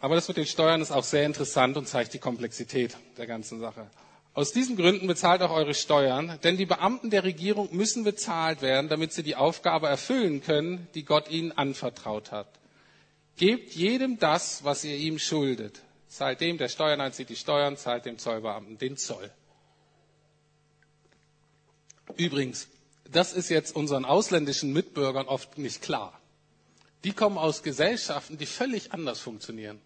Aber 0.00 0.14
das 0.16 0.28
mit 0.28 0.36
den 0.36 0.46
Steuern 0.46 0.82
ist 0.82 0.90
auch 0.90 1.04
sehr 1.04 1.24
interessant 1.24 1.76
und 1.76 1.88
zeigt 1.88 2.12
die 2.14 2.18
Komplexität 2.18 2.96
der 3.16 3.26
ganzen 3.26 3.58
Sache. 3.58 3.86
Aus 4.34 4.52
diesen 4.52 4.76
Gründen 4.76 5.06
bezahlt 5.06 5.42
auch 5.42 5.52
eure 5.52 5.74
Steuern, 5.74 6.38
denn 6.42 6.56
die 6.56 6.66
Beamten 6.66 7.10
der 7.10 7.24
Regierung 7.24 7.68
müssen 7.74 8.02
bezahlt 8.02 8.62
werden, 8.62 8.88
damit 8.88 9.12
sie 9.12 9.22
die 9.22 9.36
Aufgabe 9.36 9.86
erfüllen 9.86 10.42
können, 10.42 10.88
die 10.94 11.04
Gott 11.04 11.30
ihnen 11.30 11.52
anvertraut 11.52 12.32
hat. 12.32 12.48
Gebt 13.36 13.72
jedem 13.74 14.18
das, 14.18 14.64
was 14.64 14.84
ihr 14.84 14.96
ihm 14.96 15.18
schuldet. 15.18 15.80
zahlt 16.08 16.40
dem, 16.40 16.58
der 16.58 16.68
Steuern 16.68 17.00
einzieht, 17.00 17.28
die 17.28 17.36
Steuern, 17.36 17.76
zahlt 17.76 18.06
dem 18.06 18.18
Zollbeamten 18.18 18.78
den 18.78 18.96
Zoll. 18.96 19.30
Übrigens, 22.16 22.68
das 23.10 23.32
ist 23.32 23.48
jetzt 23.48 23.74
unseren 23.74 24.04
ausländischen 24.04 24.72
Mitbürgern 24.72 25.26
oft 25.26 25.58
nicht 25.58 25.82
klar. 25.82 26.18
Die 27.04 27.12
kommen 27.12 27.36
aus 27.38 27.62
Gesellschaften, 27.62 28.38
die 28.38 28.46
völlig 28.46 28.92
anders 28.92 29.20
funktionieren. 29.20 29.80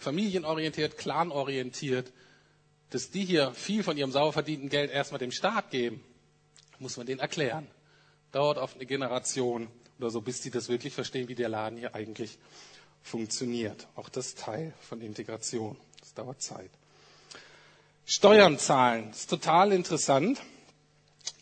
Familienorientiert, 0.00 0.96
clanorientiert. 0.96 2.12
Dass 2.90 3.10
die 3.10 3.24
hier 3.24 3.52
viel 3.52 3.84
von 3.84 3.96
ihrem 3.96 4.10
sauer 4.10 4.32
verdienten 4.32 4.68
Geld 4.68 4.90
erstmal 4.90 5.20
dem 5.20 5.30
Staat 5.30 5.70
geben, 5.70 6.02
muss 6.80 6.96
man 6.96 7.06
denen 7.06 7.20
erklären. 7.20 7.68
Dauert 8.32 8.58
oft 8.58 8.74
eine 8.76 8.86
Generation 8.86 9.68
oder 9.98 10.10
so, 10.10 10.20
bis 10.20 10.40
die 10.40 10.50
das 10.50 10.68
wirklich 10.68 10.94
verstehen, 10.94 11.28
wie 11.28 11.34
der 11.36 11.48
Laden 11.48 11.78
hier 11.78 11.94
eigentlich 11.94 12.38
funktioniert. 13.02 13.86
Auch 13.94 14.08
das 14.08 14.34
Teil 14.34 14.72
von 14.88 15.00
Integration. 15.02 15.76
Das 16.00 16.14
dauert 16.14 16.42
Zeit. 16.42 16.70
Steuern 18.06 18.58
zahlen 18.58 19.10
ist 19.10 19.30
total 19.30 19.72
interessant, 19.72 20.40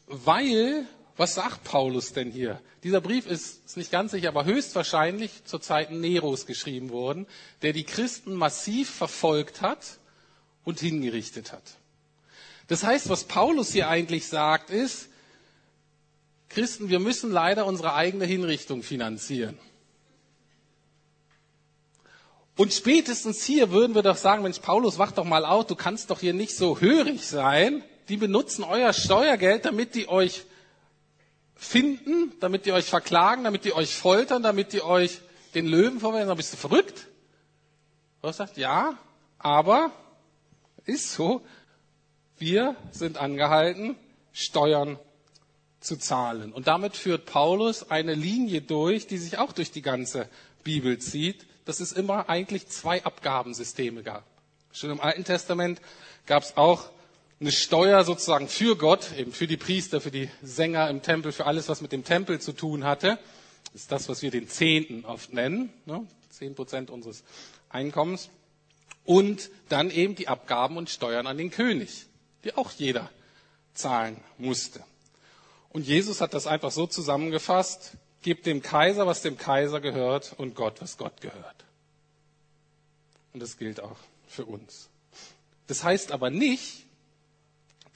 weil, 0.08 0.86
was 1.16 1.34
sagt 1.34 1.64
Paulus 1.64 2.12
denn 2.12 2.30
hier? 2.30 2.60
Dieser 2.82 3.00
Brief 3.00 3.26
ist, 3.26 3.64
ist 3.66 3.76
nicht 3.76 3.90
ganz 3.90 4.12
sicher, 4.12 4.28
aber 4.28 4.44
höchstwahrscheinlich 4.44 5.44
zur 5.44 5.60
Zeit 5.60 5.90
Neros 5.90 6.46
geschrieben 6.46 6.90
worden, 6.90 7.26
der 7.62 7.72
die 7.72 7.84
Christen 7.84 8.34
massiv 8.34 8.90
verfolgt 8.90 9.60
hat 9.60 9.98
und 10.64 10.80
hingerichtet 10.80 11.52
hat. 11.52 11.62
Das 12.68 12.84
heißt, 12.84 13.08
was 13.08 13.24
Paulus 13.24 13.72
hier 13.72 13.88
eigentlich 13.88 14.28
sagt, 14.28 14.70
ist, 14.70 15.08
Christen, 16.48 16.88
wir 16.88 16.98
müssen 16.98 17.30
leider 17.30 17.66
unsere 17.66 17.94
eigene 17.94 18.24
Hinrichtung 18.24 18.82
finanzieren. 18.82 19.58
Und 22.56 22.72
spätestens 22.72 23.44
hier 23.44 23.70
würden 23.70 23.94
wir 23.94 24.02
doch 24.02 24.16
sagen, 24.16 24.42
Mensch, 24.42 24.58
Paulus, 24.58 24.98
wach 24.98 25.12
doch 25.12 25.24
mal 25.24 25.44
auf, 25.44 25.66
du 25.66 25.76
kannst 25.76 26.10
doch 26.10 26.20
hier 26.20 26.34
nicht 26.34 26.56
so 26.56 26.80
hörig 26.80 27.24
sein. 27.26 27.84
Die 28.08 28.16
benutzen 28.16 28.64
euer 28.64 28.92
Steuergeld, 28.92 29.64
damit 29.64 29.94
die 29.94 30.08
euch 30.08 30.44
finden, 31.54 32.32
damit 32.40 32.66
die 32.66 32.72
euch 32.72 32.86
verklagen, 32.86 33.44
damit 33.44 33.64
die 33.64 33.72
euch 33.72 33.94
foltern, 33.94 34.42
damit 34.42 34.72
die 34.72 34.82
euch 34.82 35.20
den 35.54 35.66
Löwen 35.66 36.00
vorwerfen. 36.00 36.36
Bist 36.36 36.52
du 36.52 36.56
verrückt? 36.56 37.06
Paulus 38.20 38.36
sagt, 38.36 38.56
ja, 38.56 38.96
aber 39.38 39.92
ist 40.84 41.12
so. 41.12 41.42
Wir 42.38 42.76
sind 42.92 43.18
angehalten, 43.18 43.96
Steuern 44.32 44.98
zu 45.80 45.96
zahlen. 45.96 46.52
Und 46.52 46.66
damit 46.66 46.96
führt 46.96 47.26
Paulus 47.26 47.90
eine 47.90 48.14
Linie 48.14 48.62
durch, 48.62 49.06
die 49.06 49.18
sich 49.18 49.38
auch 49.38 49.52
durch 49.52 49.70
die 49.70 49.82
ganze 49.82 50.28
Bibel 50.62 50.98
zieht, 50.98 51.46
dass 51.64 51.80
es 51.80 51.92
immer 51.92 52.28
eigentlich 52.28 52.68
zwei 52.68 53.04
Abgabensysteme 53.04 54.02
gab. 54.02 54.24
Schon 54.72 54.90
im 54.90 55.00
Alten 55.00 55.24
Testament 55.24 55.80
gab 56.26 56.42
es 56.42 56.56
auch 56.56 56.88
eine 57.40 57.52
Steuer 57.52 58.02
sozusagen 58.04 58.48
für 58.48 58.76
Gott, 58.76 59.12
eben 59.16 59.32
für 59.32 59.46
die 59.46 59.56
Priester, 59.56 60.00
für 60.00 60.10
die 60.10 60.28
Sänger 60.42 60.90
im 60.90 61.02
Tempel, 61.02 61.32
für 61.32 61.46
alles, 61.46 61.68
was 61.68 61.80
mit 61.80 61.92
dem 61.92 62.04
Tempel 62.04 62.40
zu 62.40 62.52
tun 62.52 62.84
hatte. 62.84 63.18
Das 63.72 63.82
ist 63.82 63.92
das, 63.92 64.08
was 64.08 64.22
wir 64.22 64.30
den 64.30 64.48
Zehnten 64.48 65.04
oft 65.04 65.32
nennen, 65.32 65.72
ne? 65.86 66.06
zehn 66.30 66.54
Prozent 66.54 66.90
unseres 66.90 67.22
Einkommens. 67.68 68.30
Und 69.04 69.50
dann 69.68 69.90
eben 69.90 70.16
die 70.16 70.28
Abgaben 70.28 70.76
und 70.76 70.90
Steuern 70.90 71.26
an 71.26 71.38
den 71.38 71.50
König, 71.50 72.06
die 72.44 72.54
auch 72.56 72.72
jeder 72.72 73.08
zahlen 73.72 74.20
musste. 74.36 74.82
Und 75.70 75.86
Jesus 75.86 76.20
hat 76.20 76.34
das 76.34 76.46
einfach 76.46 76.72
so 76.72 76.86
zusammengefasst, 76.86 77.92
gebt 78.22 78.46
dem 78.46 78.62
Kaiser, 78.62 79.06
was 79.06 79.22
dem 79.22 79.38
Kaiser 79.38 79.80
gehört 79.80 80.34
und 80.38 80.54
Gott, 80.54 80.80
was 80.80 80.98
Gott 80.98 81.20
gehört. 81.20 81.64
Und 83.32 83.40
das 83.40 83.56
gilt 83.56 83.80
auch 83.80 83.98
für 84.26 84.44
uns. 84.44 84.88
Das 85.68 85.84
heißt 85.84 86.12
aber 86.12 86.30
nicht, 86.30 86.87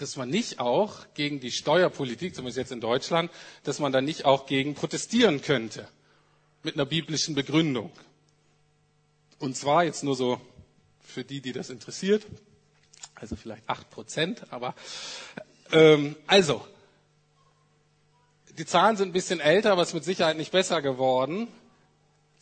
dass 0.02 0.16
man 0.16 0.28
nicht 0.28 0.58
auch 0.58 1.06
gegen 1.14 1.38
die 1.40 1.52
Steuerpolitik, 1.52 2.34
zumindest 2.34 2.58
jetzt 2.58 2.72
in 2.72 2.80
Deutschland, 2.80 3.30
dass 3.62 3.78
man 3.78 3.92
da 3.92 4.00
nicht 4.00 4.24
auch 4.24 4.46
gegen 4.46 4.74
protestieren 4.74 5.40
könnte. 5.42 5.88
Mit 6.64 6.74
einer 6.74 6.86
biblischen 6.86 7.34
Begründung. 7.34 7.90
Und 9.38 9.56
zwar 9.56 9.84
jetzt 9.84 10.04
nur 10.04 10.14
so 10.16 10.40
für 11.00 11.24
die, 11.24 11.40
die 11.40 11.52
das 11.52 11.70
interessiert. 11.70 12.26
Also 13.14 13.36
vielleicht 13.36 13.68
acht 13.68 13.90
Prozent, 13.90 14.52
aber 14.52 14.74
ähm, 15.70 16.16
also 16.26 16.66
die 18.58 18.66
Zahlen 18.66 18.96
sind 18.96 19.10
ein 19.10 19.12
bisschen 19.12 19.40
älter, 19.40 19.72
aber 19.72 19.82
es 19.82 19.88
ist 19.88 19.94
mit 19.94 20.04
Sicherheit 20.04 20.36
nicht 20.36 20.52
besser 20.52 20.82
geworden. 20.82 21.48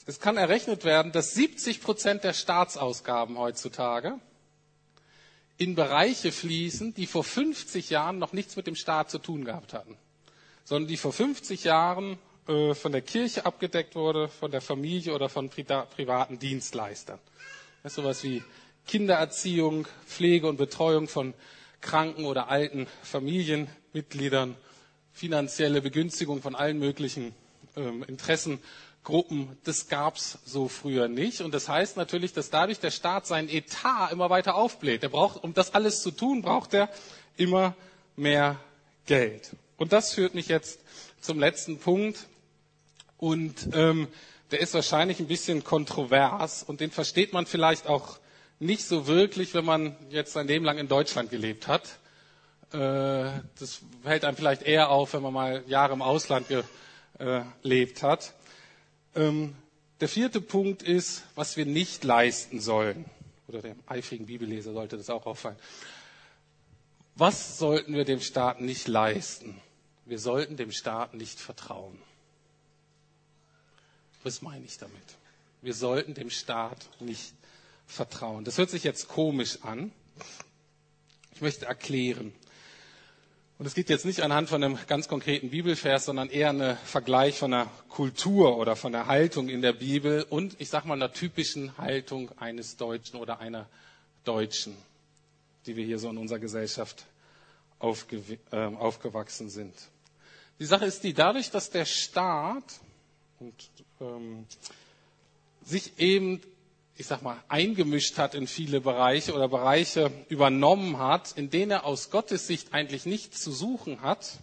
Es 0.06 0.18
kann 0.18 0.36
errechnet 0.36 0.84
werden, 0.84 1.12
dass 1.12 1.34
70 1.34 1.82
Prozent 1.82 2.24
der 2.24 2.32
Staatsausgaben 2.32 3.38
heutzutage 3.38 4.18
in 5.60 5.74
Bereiche 5.74 6.32
fließen, 6.32 6.94
die 6.94 7.06
vor 7.06 7.22
50 7.22 7.90
Jahren 7.90 8.18
noch 8.18 8.32
nichts 8.32 8.56
mit 8.56 8.66
dem 8.66 8.74
Staat 8.74 9.10
zu 9.10 9.18
tun 9.18 9.44
gehabt 9.44 9.74
hatten, 9.74 9.94
sondern 10.64 10.88
die 10.88 10.96
vor 10.96 11.12
50 11.12 11.64
Jahren 11.64 12.18
äh, 12.48 12.72
von 12.74 12.92
der 12.92 13.02
Kirche 13.02 13.44
abgedeckt 13.44 13.94
wurde, 13.94 14.28
von 14.28 14.50
der 14.50 14.62
Familie 14.62 15.12
oder 15.14 15.28
von 15.28 15.50
privaten 15.50 16.38
Dienstleistern. 16.38 17.18
Das 17.82 17.92
ist 17.92 17.96
sowas 17.96 18.24
wie 18.24 18.42
Kindererziehung, 18.86 19.86
Pflege 20.06 20.48
und 20.48 20.56
Betreuung 20.56 21.08
von 21.08 21.34
kranken 21.82 22.24
oder 22.24 22.48
alten 22.48 22.86
Familienmitgliedern 23.02 24.56
finanzielle 25.12 25.82
Begünstigung 25.82 26.40
von 26.40 26.54
allen 26.54 26.78
möglichen 26.78 27.34
ähm, 27.76 28.02
Interessengruppen. 29.00 29.56
Das 29.64 29.88
gab 29.88 30.16
es 30.16 30.38
so 30.44 30.68
früher 30.68 31.08
nicht. 31.08 31.40
Und 31.40 31.52
das 31.54 31.68
heißt 31.68 31.96
natürlich, 31.96 32.32
dass 32.32 32.50
dadurch 32.50 32.80
der 32.80 32.90
Staat 32.90 33.26
seinen 33.26 33.48
Etat 33.48 34.10
immer 34.12 34.30
weiter 34.30 34.54
aufbläht. 34.54 35.02
Er 35.02 35.08
braucht, 35.08 35.42
um 35.42 35.54
das 35.54 35.74
alles 35.74 36.02
zu 36.02 36.10
tun, 36.10 36.42
braucht 36.42 36.74
er 36.74 36.88
immer 37.36 37.74
mehr 38.16 38.58
Geld. 39.06 39.50
Und 39.76 39.92
das 39.92 40.12
führt 40.14 40.34
mich 40.34 40.48
jetzt 40.48 40.80
zum 41.20 41.38
letzten 41.38 41.78
Punkt. 41.78 42.26
Und 43.16 43.70
ähm, 43.72 44.08
der 44.50 44.60
ist 44.60 44.74
wahrscheinlich 44.74 45.20
ein 45.20 45.28
bisschen 45.28 45.62
kontrovers 45.64 46.62
und 46.62 46.80
den 46.80 46.90
versteht 46.90 47.32
man 47.32 47.46
vielleicht 47.46 47.86
auch 47.86 48.18
nicht 48.58 48.84
so 48.84 49.06
wirklich, 49.06 49.54
wenn 49.54 49.64
man 49.64 49.96
jetzt 50.10 50.32
sein 50.32 50.46
Leben 50.48 50.64
lang 50.64 50.78
in 50.78 50.88
Deutschland 50.88 51.30
gelebt 51.30 51.68
hat. 51.68 51.98
Äh, 52.72 53.40
das 53.58 53.80
hält 54.04 54.24
einem 54.24 54.36
vielleicht 54.36 54.62
eher 54.62 54.90
auf, 54.90 55.14
wenn 55.14 55.22
man 55.22 55.32
mal 55.32 55.62
Jahre 55.66 55.92
im 55.92 56.02
Ausland 56.02 56.46
gelebt 57.62 58.02
hat. 58.02 58.32
Ähm, 59.14 59.54
der 60.00 60.08
vierte 60.08 60.40
Punkt 60.40 60.82
ist, 60.82 61.24
was 61.34 61.56
wir 61.56 61.66
nicht 61.66 62.04
leisten 62.04 62.60
sollen. 62.60 63.04
Oder 63.48 63.62
dem 63.62 63.78
eifrigen 63.86 64.26
Bibelleser 64.26 64.72
sollte 64.72 64.96
das 64.96 65.10
auch 65.10 65.26
auffallen. 65.26 65.56
Was 67.16 67.58
sollten 67.58 67.92
wir 67.94 68.04
dem 68.04 68.20
Staat 68.20 68.60
nicht 68.60 68.88
leisten? 68.88 69.60
Wir 70.06 70.18
sollten 70.18 70.56
dem 70.56 70.72
Staat 70.72 71.14
nicht 71.14 71.38
vertrauen. 71.38 71.98
Was 74.22 74.42
meine 74.42 74.64
ich 74.64 74.78
damit? 74.78 75.02
Wir 75.62 75.74
sollten 75.74 76.14
dem 76.14 76.30
Staat 76.30 76.88
nicht 77.00 77.34
vertrauen. 77.86 78.44
Das 78.44 78.56
hört 78.58 78.70
sich 78.70 78.84
jetzt 78.84 79.08
komisch 79.08 79.58
an. 79.62 79.92
Ich 81.34 81.40
möchte 81.40 81.66
erklären. 81.66 82.32
Und 83.60 83.66
es 83.66 83.74
geht 83.74 83.90
jetzt 83.90 84.06
nicht 84.06 84.22
anhand 84.22 84.48
von 84.48 84.64
einem 84.64 84.78
ganz 84.86 85.06
konkreten 85.06 85.50
Bibelvers, 85.50 86.06
sondern 86.06 86.30
eher 86.30 86.48
ein 86.48 86.78
Vergleich 86.78 87.36
von 87.36 87.50
der 87.50 87.66
Kultur 87.90 88.56
oder 88.56 88.74
von 88.74 88.90
der 88.90 89.06
Haltung 89.06 89.50
in 89.50 89.60
der 89.60 89.74
Bibel 89.74 90.22
und 90.30 90.58
ich 90.58 90.70
sage 90.70 90.88
mal 90.88 90.94
einer 90.94 91.12
typischen 91.12 91.76
Haltung 91.76 92.30
eines 92.38 92.78
Deutschen 92.78 93.20
oder 93.20 93.38
einer 93.38 93.68
Deutschen, 94.24 94.74
die 95.66 95.76
wir 95.76 95.84
hier 95.84 95.98
so 95.98 96.08
in 96.08 96.16
unserer 96.16 96.38
Gesellschaft 96.38 97.04
aufge 97.78 98.22
äh, 98.50 98.56
aufgewachsen 98.56 99.50
sind. 99.50 99.74
Die 100.58 100.64
Sache 100.64 100.86
ist 100.86 101.04
die, 101.04 101.12
dadurch, 101.12 101.50
dass 101.50 101.68
der 101.68 101.84
Staat 101.84 102.64
und, 103.40 103.52
ähm, 104.00 104.46
sich 105.66 105.98
eben 105.98 106.40
ich 107.00 107.06
sag 107.06 107.22
mal, 107.22 107.42
eingemischt 107.48 108.18
hat 108.18 108.34
in 108.34 108.46
viele 108.46 108.82
Bereiche 108.82 109.32
oder 109.34 109.48
Bereiche 109.48 110.12
übernommen 110.28 110.98
hat, 110.98 111.32
in 111.32 111.48
denen 111.48 111.70
er 111.70 111.86
aus 111.86 112.10
Gottes 112.10 112.46
Sicht 112.46 112.74
eigentlich 112.74 113.06
nichts 113.06 113.40
zu 113.42 113.52
suchen 113.52 114.02
hat, 114.02 114.36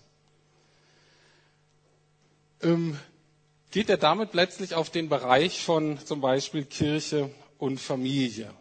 ähm, 2.63 2.97
geht 3.69 3.91
er 3.91 3.97
damit 3.97 4.33
letztlich 4.33 4.73
auf 4.73 4.89
den 4.89 5.07
Bereich 5.07 5.61
von 5.61 6.03
zum 6.03 6.19
Beispiel 6.19 6.65
Kirche 6.65 7.29
und 7.59 7.79
Familie. 7.79 8.51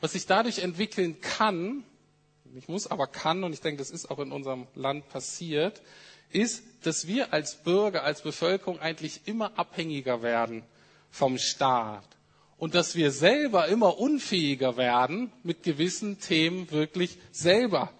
Was 0.00 0.12
sich 0.12 0.26
dadurch 0.26 0.60
entwickeln 0.60 1.20
kann, 1.20 1.82
ich 2.56 2.68
muss 2.68 2.86
aber 2.86 3.08
kann, 3.08 3.42
und 3.42 3.52
ich 3.52 3.60
denke, 3.60 3.78
das 3.78 3.90
ist 3.90 4.08
auch 4.08 4.20
in 4.20 4.30
unserem 4.30 4.68
Land 4.76 5.08
passiert, 5.08 5.82
ist, 6.30 6.62
dass 6.84 7.08
wir 7.08 7.32
als 7.32 7.56
Bürger, 7.56 8.04
als 8.04 8.22
Bevölkerung 8.22 8.78
eigentlich 8.78 9.22
immer 9.24 9.58
abhängiger 9.58 10.22
werden 10.22 10.62
vom 11.10 11.38
Staat 11.38 12.13
und 12.64 12.74
dass 12.74 12.94
wir 12.96 13.10
selber 13.10 13.68
immer 13.68 13.98
unfähiger 13.98 14.78
werden, 14.78 15.30
mit 15.42 15.62
gewissen 15.64 16.18
Themen 16.18 16.70
wirklich 16.70 17.18
selber 17.30 17.92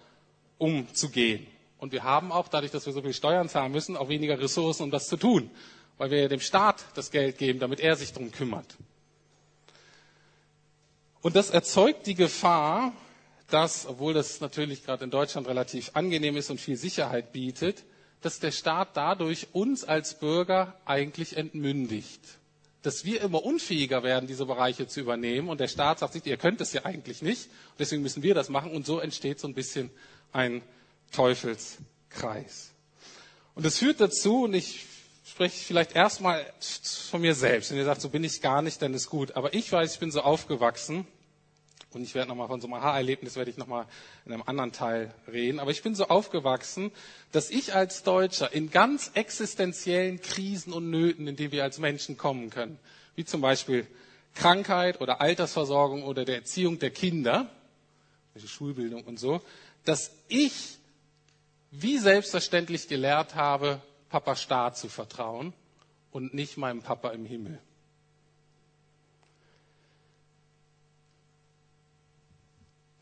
umzugehen. 0.57 1.45
Und 1.77 1.91
wir 1.91 2.03
haben 2.03 2.31
auch, 2.31 2.47
dadurch, 2.47 2.71
dass 2.71 2.87
wir 2.87 2.91
so 2.93 3.03
viel 3.03 3.13
Steuern 3.13 3.47
zahlen 3.47 3.71
müssen, 3.71 3.95
auch 3.95 4.09
weniger 4.09 4.39
Ressourcen, 4.39 4.81
um 4.81 4.89
das 4.89 5.07
zu 5.07 5.17
tun, 5.17 5.51
weil 5.99 6.09
wir 6.09 6.19
ja 6.23 6.27
dem 6.29 6.39
Staat 6.39 6.83
das 6.95 7.11
Geld 7.11 7.37
geben, 7.37 7.59
damit 7.59 7.79
er 7.79 7.95
sich 7.95 8.11
darum 8.11 8.31
kümmert. 8.31 8.65
Und 11.21 11.35
das 11.35 11.51
erzeugt 11.51 12.07
die 12.07 12.15
Gefahr, 12.15 12.91
dass, 13.51 13.85
obwohl 13.85 14.15
das 14.15 14.41
natürlich 14.41 14.83
gerade 14.83 15.03
in 15.03 15.11
Deutschland 15.11 15.47
relativ 15.47 15.91
angenehm 15.93 16.37
ist 16.37 16.49
und 16.49 16.59
viel 16.59 16.75
Sicherheit 16.77 17.33
bietet, 17.33 17.83
dass 18.21 18.39
der 18.39 18.49
Staat 18.49 18.97
dadurch 18.97 19.45
uns 19.53 19.83
als 19.83 20.17
Bürger 20.17 20.73
eigentlich 20.85 21.37
entmündigt. 21.37 22.39
Dass 22.85 23.03
wir 23.03 23.21
immer 23.21 23.43
unfähiger 23.43 24.03
werden, 24.03 24.27
diese 24.27 24.45
Bereiche 24.45 24.87
zu 24.87 24.99
übernehmen 24.99 25.49
und 25.49 25.59
der 25.59 25.67
Staat 25.67 25.97
sagt 25.97 26.13
sich, 26.13 26.23
ihr 26.27 26.37
könnt 26.37 26.61
es 26.61 26.71
ja 26.71 26.85
eigentlich 26.85 27.23
nicht, 27.23 27.49
deswegen 27.79 28.03
müssen 28.03 28.21
wir 28.21 28.35
das 28.35 28.47
machen 28.47 28.71
und 28.71 28.85
so 28.85 28.99
entsteht 28.99 29.39
so 29.39 29.47
ein 29.47 29.55
bisschen 29.55 29.89
ein 30.31 30.61
Teufelskreis. 31.11 32.73
Und 33.55 33.65
das 33.65 33.79
führt 33.79 33.99
dazu, 34.01 34.43
und 34.43 34.53
ich 34.53 34.85
spreche 35.25 35.57
vielleicht 35.57 35.95
erstmal 35.95 36.45
von 37.09 37.21
mir 37.21 37.33
selbst, 37.33 37.71
und 37.71 37.77
ihr 37.77 37.85
sagt, 37.85 38.01
so 38.01 38.09
bin 38.09 38.23
ich 38.23 38.39
gar 38.39 38.61
nicht, 38.61 38.79
dann 38.83 38.93
ist 38.93 39.09
gut. 39.09 39.35
Aber 39.35 39.55
ich 39.55 39.71
weiß, 39.71 39.93
ich 39.93 39.99
bin 39.99 40.11
so 40.11 40.21
aufgewachsen, 40.21 41.07
und 41.95 42.03
ich 42.03 42.13
werde 42.13 42.29
nochmal 42.29 42.47
von 42.47 42.59
so 42.59 42.67
einem 42.67 42.73
Aha-Erlebnis 42.75 43.35
werde 43.37 43.49
ich 43.49 43.57
nochmal 43.57 43.85
in 44.25 44.33
einem 44.33 44.43
anderen 44.45 44.71
Teil 44.73 45.13
reden. 45.31 45.59
Aber 45.59 45.71
ich 45.71 45.81
bin 45.81 45.95
so 45.95 46.07
aufgewachsen, 46.07 46.91
dass 47.31 47.49
ich 47.49 47.73
als 47.73 48.03
Deutscher 48.03 48.51
in 48.53 48.69
ganz 48.69 49.11
existenziellen 49.13 50.21
Krisen 50.21 50.73
und 50.73 50.89
Nöten, 50.89 51.27
in 51.27 51.35
die 51.35 51.51
wir 51.51 51.63
als 51.63 51.79
Menschen 51.79 52.17
kommen 52.17 52.49
können, 52.49 52.77
wie 53.15 53.23
zum 53.23 53.39
Beispiel 53.41 53.87
Krankheit 54.33 54.99
oder 54.99 55.21
Altersversorgung 55.21 56.03
oder 56.03 56.25
der 56.25 56.35
Erziehung 56.35 56.79
der 56.79 56.91
Kinder, 56.91 57.49
Schulbildung 58.45 59.03
und 59.05 59.17
so, 59.17 59.41
dass 59.85 60.11
ich 60.27 60.77
wie 61.71 61.97
selbstverständlich 61.97 62.87
gelehrt 62.89 63.35
habe, 63.35 63.81
Papa 64.09 64.35
Staat 64.35 64.77
zu 64.77 64.89
vertrauen 64.89 65.53
und 66.11 66.33
nicht 66.33 66.57
meinem 66.57 66.81
Papa 66.81 67.09
im 67.11 67.25
Himmel. 67.25 67.59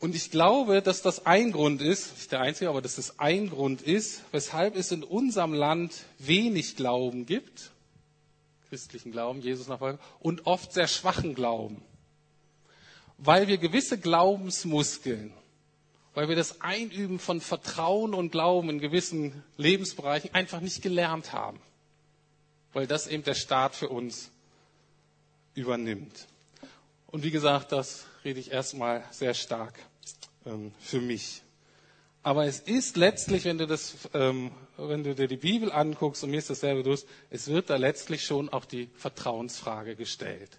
Und 0.04 0.14
ich 0.14 0.30
glaube, 0.30 0.82
dass 0.82 1.00
das 1.00 1.24
ein 1.24 1.50
Grund 1.50 1.80
ist, 1.80 2.14
nicht 2.18 2.30
der 2.30 2.42
einzige, 2.42 2.68
aber 2.68 2.82
dass 2.82 2.96
das 2.96 3.18
ein 3.18 3.48
Grund 3.48 3.80
ist, 3.80 4.20
weshalb 4.32 4.76
es 4.76 4.92
in 4.92 5.02
unserem 5.02 5.54
Land 5.54 6.04
wenig 6.18 6.76
Glauben 6.76 7.24
gibt, 7.24 7.70
christlichen 8.68 9.12
Glauben, 9.12 9.40
Jesus 9.40 9.66
nachfolgen, 9.66 9.98
und 10.20 10.46
oft 10.46 10.74
sehr 10.74 10.88
schwachen 10.88 11.34
Glauben. 11.34 11.80
Weil 13.16 13.48
wir 13.48 13.56
gewisse 13.56 13.98
Glaubensmuskeln, 13.98 15.32
weil 16.12 16.28
wir 16.28 16.36
das 16.36 16.60
Einüben 16.60 17.18
von 17.18 17.40
Vertrauen 17.40 18.12
und 18.12 18.30
Glauben 18.30 18.68
in 18.68 18.80
gewissen 18.80 19.42
Lebensbereichen 19.56 20.34
einfach 20.34 20.60
nicht 20.60 20.82
gelernt 20.82 21.32
haben. 21.32 21.58
Weil 22.74 22.86
das 22.86 23.06
eben 23.06 23.24
der 23.24 23.32
Staat 23.32 23.74
für 23.74 23.88
uns 23.88 24.30
übernimmt. 25.54 26.26
Und 27.06 27.22
wie 27.22 27.30
gesagt, 27.30 27.72
das 27.72 28.04
rede 28.22 28.38
ich 28.38 28.52
erstmal 28.52 29.02
sehr 29.10 29.32
stark 29.32 29.72
ähm, 30.46 30.72
für 30.80 31.00
mich. 31.00 31.42
Aber 32.22 32.46
es 32.46 32.60
ist 32.60 32.96
letztlich, 32.96 33.44
wenn 33.44 33.58
du, 33.58 33.66
das, 33.66 33.96
ähm, 34.14 34.50
wenn 34.78 35.04
du 35.04 35.14
dir 35.14 35.28
die 35.28 35.36
Bibel 35.36 35.70
anguckst, 35.70 36.24
und 36.24 36.30
mir 36.30 36.38
ist 36.38 36.48
dasselbe 36.48 36.82
durch, 36.82 37.04
es 37.28 37.48
wird 37.48 37.68
da 37.68 37.76
letztlich 37.76 38.24
schon 38.24 38.48
auch 38.48 38.64
die 38.64 38.88
Vertrauensfrage 38.96 39.94
gestellt. 39.94 40.58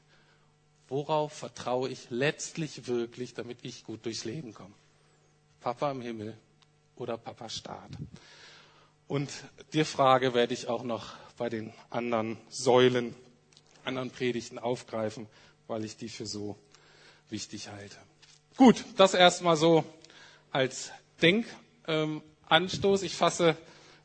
Worauf 0.88 1.34
vertraue 1.34 1.90
ich 1.90 2.12
letztlich 2.12 2.88
wirklich, 2.88 3.34
damit 3.34 3.58
ich 3.64 3.84
gut 3.84 4.06
durchs 4.06 4.26
Leben 4.26 4.54
komme? 4.54 4.76
Papa 5.60 5.90
im 5.90 6.02
Himmel 6.02 6.38
oder 6.96 7.18
Papa 7.18 7.50
Staat? 7.50 7.90
Und 9.08 9.32
die 9.74 9.86
Frage 9.86 10.36
werde 10.36 10.54
ich 10.54 10.68
auch 10.68 10.84
noch 10.84 11.16
bei 11.38 11.50
den 11.50 11.74
anderen 11.90 12.38
Säulen, 12.50 13.16
anderen 13.84 14.12
Predigten 14.12 14.60
aufgreifen, 14.60 15.28
weil 15.68 15.84
ich 15.84 15.98
die 15.98 16.10
für 16.10 16.28
so 16.28 16.58
wichtig 17.30 17.70
halte. 17.70 17.98
Gut, 18.58 18.86
das 18.96 19.14
erstmal 19.14 19.58
so 19.58 19.84
als 20.52 20.92
Denkanstoß. 21.22 23.04
Ich 23.04 23.16
fasse 23.16 23.58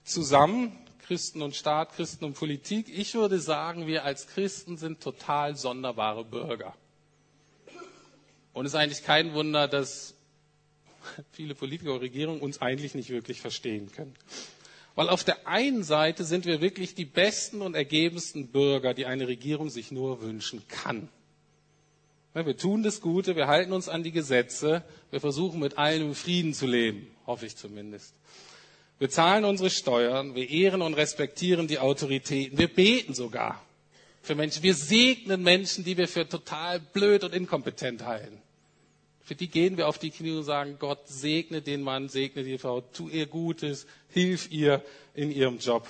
zusammen. 0.05 0.77
Christen 1.07 1.43
und 1.43 1.57
Staat, 1.57 1.97
Christen 1.97 2.25
und 2.25 2.35
Politik. 2.35 2.87
Ich 2.89 3.15
würde 3.15 3.41
sagen, 3.41 3.89
wir 3.89 4.05
als 4.05 4.29
Christen 4.29 4.77
sind 4.77 5.01
total 5.01 5.57
sonderbare 5.57 6.25
Bürger. 6.25 6.73
Und 8.53 8.65
es 8.65 8.75
ist 8.75 8.79
eigentlich 8.79 9.03
kein 9.03 9.35
Wunder, 9.35 9.67
dass 9.67 10.15
viele 11.33 11.57
Politiker 11.57 11.95
und 11.95 12.01
Regierungen 12.01 12.41
uns 12.41 12.63
eigentlich 12.63 12.95
nicht 12.95 13.11
wirklich 13.11 13.41
verstehen 13.41 13.91
können. 13.91 14.15
Weil 14.95 15.09
auf 15.09 15.25
der 15.25 15.49
einen 15.49 15.83
Seite 15.83 16.25
sind 16.25 16.47
wir 16.47 16.61
wirklich 16.61 16.95
die 16.95 17.05
besten 17.05 17.61
und 17.61 17.75
ergebensten 17.75 18.49
Bürger, 18.49 18.95
die 18.95 19.07
eine 19.07 19.27
Regierung 19.27 19.69
sich 19.69 19.91
nur 19.91 20.23
wünschen 20.23 20.63
kann. 20.69 21.09
Wir 22.33 22.57
tun 22.57 22.85
das 22.85 23.01
Gute, 23.01 23.35
wir 23.35 23.49
halten 23.49 23.73
uns 23.73 23.89
an 23.89 24.05
die 24.05 24.13
Gesetze, 24.13 24.85
wir 25.11 25.21
versuchen 25.21 25.59
mit 25.59 25.79
allen 25.79 26.03
im 26.03 26.15
Frieden 26.15 26.55
zu 26.55 26.67
leben, 26.67 27.11
hoffe 27.27 27.47
ich 27.47 27.57
zumindest. 27.57 28.15
Wir 29.01 29.11
zahlen 29.11 29.45
unsere 29.45 29.69
Steuern, 29.69 30.37
wir 30.37 30.49
ehren 30.49 30.81
und 30.81 30.95
respektieren 30.95 31.67
die 31.67 31.81
Autoritäten, 31.81 32.57
wir 32.57 32.69
beten 32.69 33.15
sogar 33.15 33.61
für 34.23 34.37
Menschen, 34.37 34.63
wir 34.63 34.75
segnen 34.75 35.43
Menschen, 35.43 35.83
die 35.83 35.97
wir 35.97 36.07
für 36.07 36.29
total 36.29 36.79
blöd 36.79 37.25
und 37.25 37.35
inkompetent 37.35 38.05
halten. 38.05 38.41
Für 39.25 39.35
die 39.35 39.49
gehen 39.49 39.77
wir 39.77 39.89
auf 39.89 39.99
die 39.99 40.11
Knie 40.11 40.33
und 40.33 40.45
sagen, 40.45 40.77
Gott 40.79 41.09
segne 41.09 41.63
den 41.63 41.83
Mann, 41.83 42.09
segne 42.09 42.45
die 42.45 42.59
Frau, 42.59 42.81
tu 42.81 43.09
ihr 43.09 43.27
Gutes, 43.27 43.87
hilf 44.09 44.51
ihr 44.53 44.85
in 45.15 45.33
ihrem 45.33 45.59
Job 45.59 45.89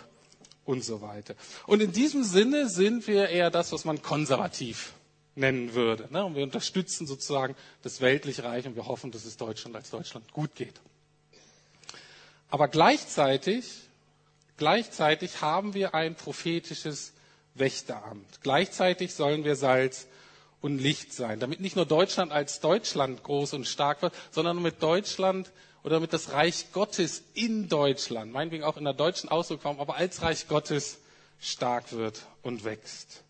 und 0.65 0.85
so 0.85 1.03
weiter. 1.03 1.35
Und 1.67 1.83
in 1.83 1.93
diesem 1.93 2.23
Sinne 2.23 2.69
sind 2.69 3.07
wir 3.09 3.29
eher 3.29 3.51
das, 3.51 3.73
was 3.73 3.85
man 3.85 4.01
konservativ 4.01 4.95
nennen 5.41 5.75
würde. 5.75 6.07
Ne? 6.11 6.25
Und 6.25 6.37
wir 6.37 6.45
unterstützen 6.45 7.07
sozusagen 7.07 7.57
das 7.83 8.01
weltliche 8.01 8.45
Reich 8.45 8.67
und 8.67 8.77
wir 8.77 8.87
hoffen, 8.87 9.11
dass 9.11 9.25
es 9.25 9.37
Deutschland 9.37 9.75
als 9.75 9.91
Deutschland 9.91 10.33
gut 10.33 10.55
geht. 10.55 10.81
Aber 12.51 12.69
gleichzeitig, 12.69 13.65
gleichzeitig 14.57 15.41
haben 15.41 15.75
wir 15.75 15.95
ein 15.95 16.15
prophetisches 16.15 17.13
Wächteramt. 17.55 18.41
Gleichzeitig 18.43 19.15
sollen 19.15 19.45
wir 19.45 19.57
Salz 19.57 20.07
und 20.61 20.79
Licht 20.79 21.13
sein, 21.13 21.41
damit 21.41 21.61
nicht 21.61 21.77
nur 21.77 21.87
Deutschland 21.87 22.33
als 22.33 22.61
Deutschland 22.61 23.23
groß 23.23 23.55
und 23.55 23.67
stark 23.67 24.03
wird, 24.03 24.15
sondern 24.31 24.57
damit 24.57 24.83
Deutschland 24.83 25.51
oder 25.83 25.95
damit 25.97 26.13
das 26.13 26.33
Reich 26.33 26.73
Gottes 26.73 27.23
in 27.35 27.69
Deutschland, 27.69 28.33
meinetwegen 28.33 28.65
auch 28.65 28.77
in 28.77 28.85
der 28.85 28.93
deutschen 28.93 29.31
Ausdrucksform, 29.31 29.81
aber 29.81 29.95
als 29.97 30.21
Reich 30.23 30.47
Gottes 30.49 30.99
stark 31.41 31.93
wird 31.93 32.27
und 32.43 32.65
wächst. 32.65 33.23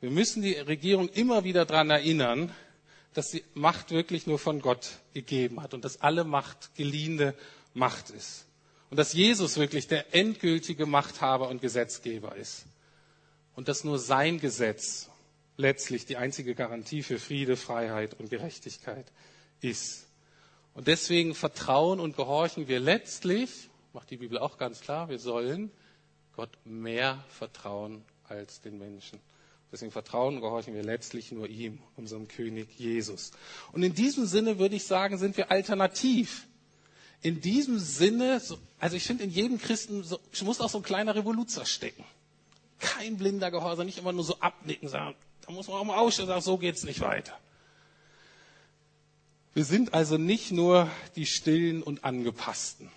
Wir 0.00 0.10
müssen 0.10 0.42
die 0.42 0.54
Regierung 0.54 1.08
immer 1.08 1.42
wieder 1.44 1.64
daran 1.64 1.90
erinnern, 1.90 2.52
dass 3.14 3.30
die 3.30 3.42
Macht 3.54 3.90
wirklich 3.90 4.26
nur 4.26 4.38
von 4.38 4.60
Gott 4.60 4.98
gegeben 5.12 5.60
hat 5.60 5.74
und 5.74 5.84
dass 5.84 6.00
alle 6.00 6.22
Macht 6.22 6.74
geliehene 6.76 7.34
Macht 7.74 8.10
ist. 8.10 8.46
Und 8.90 8.96
dass 8.96 9.12
Jesus 9.12 9.56
wirklich 9.56 9.88
der 9.88 10.14
endgültige 10.14 10.86
Machthaber 10.86 11.48
und 11.48 11.60
Gesetzgeber 11.60 12.36
ist. 12.36 12.64
Und 13.56 13.68
dass 13.68 13.82
nur 13.82 13.98
sein 13.98 14.40
Gesetz 14.40 15.10
letztlich 15.56 16.06
die 16.06 16.16
einzige 16.16 16.54
Garantie 16.54 17.02
für 17.02 17.18
Friede, 17.18 17.56
Freiheit 17.56 18.14
und 18.14 18.30
Gerechtigkeit 18.30 19.06
ist. 19.60 20.06
Und 20.74 20.86
deswegen 20.86 21.34
vertrauen 21.34 21.98
und 21.98 22.16
gehorchen 22.16 22.68
wir 22.68 22.78
letztlich, 22.78 23.68
macht 23.92 24.10
die 24.10 24.16
Bibel 24.16 24.38
auch 24.38 24.58
ganz 24.58 24.80
klar, 24.80 25.08
wir 25.08 25.18
sollen 25.18 25.72
Gott 26.36 26.56
mehr 26.64 27.24
vertrauen 27.30 28.04
als 28.28 28.60
den 28.60 28.78
Menschen. 28.78 29.18
Deswegen 29.70 29.92
vertrauen 29.92 30.36
und 30.36 30.40
gehorchen 30.40 30.74
wir 30.74 30.82
letztlich 30.82 31.30
nur 31.30 31.46
ihm, 31.48 31.78
unserem 31.96 32.26
König 32.26 32.68
Jesus. 32.78 33.32
Und 33.72 33.82
in 33.82 33.94
diesem 33.94 34.24
Sinne 34.26 34.58
würde 34.58 34.76
ich 34.76 34.84
sagen, 34.84 35.18
sind 35.18 35.36
wir 35.36 35.50
alternativ. 35.50 36.46
In 37.20 37.40
diesem 37.40 37.78
Sinne, 37.78 38.40
also 38.78 38.96
ich 38.96 39.04
finde, 39.04 39.24
in 39.24 39.30
jedem 39.30 39.58
Christen 39.58 40.04
so, 40.04 40.18
muss 40.42 40.60
auch 40.60 40.70
so 40.70 40.78
ein 40.78 40.84
kleiner 40.84 41.14
Revoluzer 41.14 41.66
stecken. 41.66 42.04
Kein 42.78 43.18
blinder 43.18 43.50
Gehorsam, 43.50 43.86
nicht 43.86 43.98
immer 43.98 44.12
nur 44.12 44.24
so 44.24 44.38
abnicken, 44.40 44.88
sagen, 44.88 45.16
da 45.44 45.52
muss 45.52 45.68
man 45.68 45.76
auch 45.78 45.84
mal 45.84 45.98
ausstellen, 45.98 46.28
sagen, 46.28 46.40
so 46.40 46.56
geht's 46.56 46.84
nicht 46.84 47.00
weiter. 47.00 47.36
Wir 49.52 49.64
sind 49.64 49.92
also 49.92 50.16
nicht 50.16 50.52
nur 50.52 50.88
die 51.16 51.26
Stillen 51.26 51.82
und 51.82 52.04
Angepassten, 52.04 52.90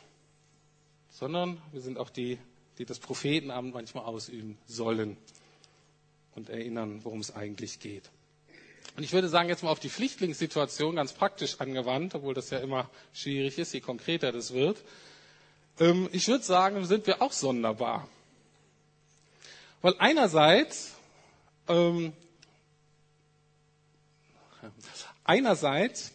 sondern 1.09 1.61
wir 1.71 1.81
sind 1.81 1.97
auch 1.97 2.11
die, 2.11 2.37
die 2.77 2.85
das 2.85 2.99
Prophetenamt 2.99 3.73
manchmal 3.73 4.05
ausüben 4.05 4.57
sollen 4.67 5.17
und 6.35 6.49
erinnern, 6.49 7.01
worum 7.03 7.19
es 7.19 7.33
eigentlich 7.35 7.79
geht. 7.79 8.09
Und 8.97 9.03
ich 9.03 9.13
würde 9.13 9.29
sagen, 9.29 9.47
jetzt 9.49 9.63
mal 9.63 9.69
auf 9.71 9.79
die 9.79 9.89
Flüchtlingssituation 9.89 10.95
ganz 10.95 11.13
praktisch 11.13 11.59
angewandt, 11.59 12.13
obwohl 12.15 12.33
das 12.33 12.49
ja 12.49 12.59
immer 12.59 12.89
schwierig 13.13 13.57
ist, 13.57 13.73
je 13.73 13.79
konkreter 13.79 14.31
das 14.31 14.53
wird. 14.53 14.77
Ähm, 15.79 16.09
ich 16.11 16.27
würde 16.27 16.43
sagen, 16.43 16.85
sind 16.85 17.07
wir 17.07 17.21
auch 17.21 17.31
sonderbar. 17.31 18.07
Weil 19.81 19.95
einerseits, 19.97 20.93
ähm, 21.67 22.13
einerseits 25.23 26.11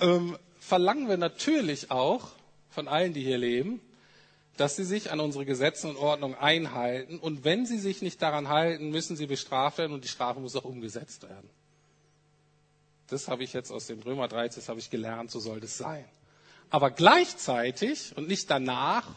ähm, 0.00 0.36
verlangen 0.58 1.08
wir 1.08 1.16
natürlich 1.18 1.90
auch 1.90 2.30
von 2.70 2.88
allen, 2.88 3.12
die 3.12 3.22
hier 3.22 3.38
leben, 3.38 3.80
dass 4.58 4.76
sie 4.76 4.84
sich 4.84 5.10
an 5.10 5.20
unsere 5.20 5.44
Gesetze 5.46 5.88
und 5.88 5.96
Ordnungen 5.96 6.36
einhalten. 6.36 7.18
Und 7.18 7.44
wenn 7.44 7.64
sie 7.64 7.78
sich 7.78 8.02
nicht 8.02 8.20
daran 8.20 8.48
halten, 8.48 8.90
müssen 8.90 9.16
sie 9.16 9.26
bestraft 9.26 9.78
werden 9.78 9.92
und 9.92 10.04
die 10.04 10.08
Strafe 10.08 10.40
muss 10.40 10.56
auch 10.56 10.64
umgesetzt 10.64 11.22
werden. 11.22 11.48
Das 13.06 13.28
habe 13.28 13.44
ich 13.44 13.52
jetzt 13.52 13.70
aus 13.70 13.86
dem 13.86 14.00
Römer 14.00 14.28
13, 14.28 14.60
das 14.60 14.68
habe 14.68 14.80
ich 14.80 14.90
gelernt, 14.90 15.30
so 15.30 15.40
soll 15.40 15.60
das 15.60 15.78
sein. 15.78 16.04
Aber 16.70 16.90
gleichzeitig 16.90 18.12
und 18.16 18.28
nicht 18.28 18.50
danach 18.50 19.08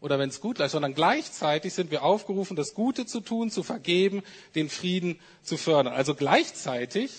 oder 0.00 0.18
wenn 0.18 0.28
es 0.28 0.40
gut 0.40 0.58
läuft, 0.58 0.72
sondern 0.72 0.94
gleichzeitig 0.94 1.74
sind 1.74 1.90
wir 1.90 2.02
aufgerufen, 2.04 2.56
das 2.56 2.74
Gute 2.74 3.04
zu 3.04 3.20
tun, 3.20 3.50
zu 3.50 3.62
vergeben, 3.62 4.22
den 4.54 4.68
Frieden 4.68 5.18
zu 5.42 5.56
fördern. 5.56 5.92
Also 5.92 6.14
gleichzeitig 6.14 7.10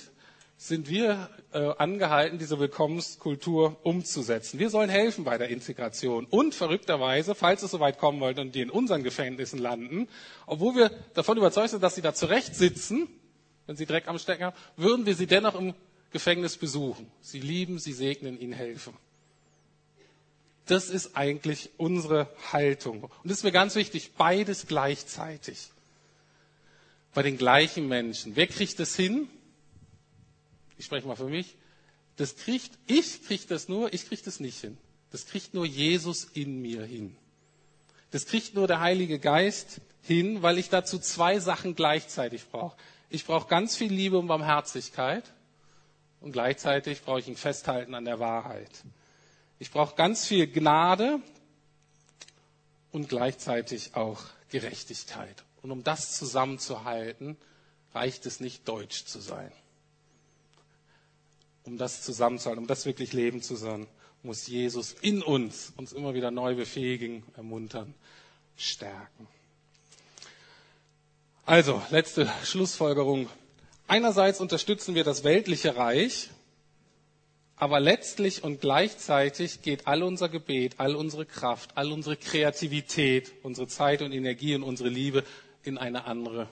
sind 0.58 0.90
wir 0.90 1.30
äh, 1.52 1.60
angehalten, 1.78 2.38
diese 2.38 2.60
Willkommenskultur 2.60 3.78
umzusetzen. 3.84 4.58
Wir 4.58 4.70
sollen 4.70 4.90
helfen 4.90 5.24
bei 5.26 5.38
der 5.38 5.50
Integration. 5.50 6.26
Und 6.26 6.56
verrückterweise, 6.56 7.36
falls 7.36 7.62
es 7.62 7.72
soweit 7.72 8.00
kommen 8.00 8.20
wollte 8.22 8.42
und 8.42 8.56
die 8.56 8.62
in 8.62 8.70
unseren 8.70 9.04
Gefängnissen 9.04 9.60
landen, 9.60 10.08
obwohl 10.46 10.76
wir 10.76 10.92
davon 11.14 11.38
überzeugt 11.38 11.72
sind, 11.72 11.84
dass 11.84 11.96
sie 11.96 12.02
da 12.02 12.14
zurecht 12.14 12.56
sitzen, 12.56 13.08
wenn 13.68 13.76
sie 13.76 13.86
Dreck 13.86 14.08
am 14.08 14.18
Stecken 14.18 14.46
haben, 14.46 14.56
würden 14.78 15.06
wir 15.06 15.16
sie 15.16 15.28
dennoch 15.28 15.56
im 15.56 15.74
Gefängnis 16.12 16.56
besuchen. 16.58 17.12
Sie 17.22 17.40
lieben, 17.40 17.78
sie 17.80 17.94
segnen, 17.94 18.40
ihnen 18.40 18.54
helfen. 18.54 18.94
Das 20.68 20.90
ist 20.90 21.16
eigentlich 21.16 21.70
unsere 21.78 22.30
Haltung. 22.52 23.04
Und 23.04 23.12
das 23.26 23.40
ist 23.40 23.44
mir 23.44 23.52
ganz 23.52 23.76
wichtig, 23.76 24.14
beides 24.18 24.68
gleichzeitig. 24.68 25.70
Bei 27.14 27.22
den 27.22 27.38
gleichen 27.38 27.88
Menschen. 27.88 28.36
Wer 28.36 28.48
kriegt 28.48 28.80
das 28.80 28.96
hin? 28.96 29.28
Ich 30.78 30.86
spreche 30.86 31.08
mal 31.08 31.16
für 31.16 31.30
mich. 31.30 31.56
Das 32.18 32.36
kriegt, 32.38 32.78
ich 32.88 33.24
kriege 33.26 33.44
das 33.48 33.68
nur, 33.68 33.94
ich 33.94 34.08
kriege 34.08 34.22
das 34.24 34.40
nicht 34.40 34.60
hin. 34.60 34.78
Das 35.12 35.26
kriegt 35.26 35.54
nur 35.54 35.66
Jesus 35.66 36.26
in 36.26 36.62
mir 36.62 36.84
hin. 36.84 37.16
Das 38.12 38.26
kriegt 38.26 38.54
nur 38.56 38.68
der 38.68 38.80
Heilige 38.80 39.20
Geist 39.20 39.82
hin, 40.02 40.42
weil 40.42 40.58
ich 40.58 40.70
dazu 40.70 41.00
zwei 41.00 41.40
Sachen 41.40 41.76
gleichzeitig 41.76 42.46
brauche. 42.50 42.78
Ich 43.10 43.26
brauche 43.26 43.48
ganz 43.48 43.76
viel 43.76 43.92
Liebe 43.92 44.18
und 44.18 44.28
Barmherzigkeit 44.28 45.24
und 46.22 46.32
gleichzeitig 46.32 47.02
brauche 47.02 47.20
ich 47.20 47.28
ein 47.28 47.36
Festhalten 47.36 47.94
an 47.94 48.06
der 48.06 48.20
Wahrheit. 48.20 48.72
Ich 49.60 49.72
brauche 49.72 49.96
ganz 49.96 50.26
viel 50.26 50.48
Gnade 50.48 51.20
und 52.92 53.10
gleichzeitig 53.10 53.96
auch 53.96 54.22
Gerechtigkeit. 54.50 55.44
Und 55.62 55.72
um 55.72 55.84
das 55.84 56.16
zusammenzuhalten, 56.16 57.38
reicht 57.94 58.26
es 58.26 58.40
nicht, 58.40 58.68
deutsch 58.68 59.06
zu 59.06 59.20
sein. 59.20 59.52
Um 61.66 61.78
das 61.78 62.04
zusammenzuhalten, 62.04 62.64
um 62.64 62.68
das 62.68 62.86
wirklich 62.86 63.14
leben 63.14 63.42
zu 63.42 63.56
sein, 63.56 63.88
muss 64.24 64.48
Jesus 64.48 64.94
in 65.02 65.22
uns 65.22 65.74
uns 65.78 65.94
immer 65.94 66.14
wieder 66.14 66.32
neu 66.32 66.56
befähigen, 66.56 67.24
ermuntern, 67.36 67.94
stärken. 68.56 69.28
Also, 71.46 71.82
letzte 71.92 72.32
Schlussfolgerung. 72.44 73.30
Einerseits 73.88 74.40
unterstützen 74.40 74.96
wir 74.96 75.04
das 75.04 75.24
weltliche 75.24 75.76
Reich 75.76 76.30
aber 77.58 77.80
letztlich 77.80 78.44
und 78.44 78.60
gleichzeitig 78.62 79.62
geht 79.62 79.88
all 79.88 80.04
unser 80.04 80.28
Gebet, 80.30 80.76
all 80.78 80.96
unsere 80.96 81.26
Kraft, 81.26 81.78
all 81.78 81.92
unsere 81.92 82.18
Kreativität, 82.18 83.32
unsere 83.44 83.68
Zeit 83.68 84.02
und 84.02 84.12
Energie 84.12 84.56
und 84.56 84.64
unsere 84.64 84.90
Liebe 84.90 85.24
in 85.64 85.78
eine 85.78 86.06
andere 86.06 86.50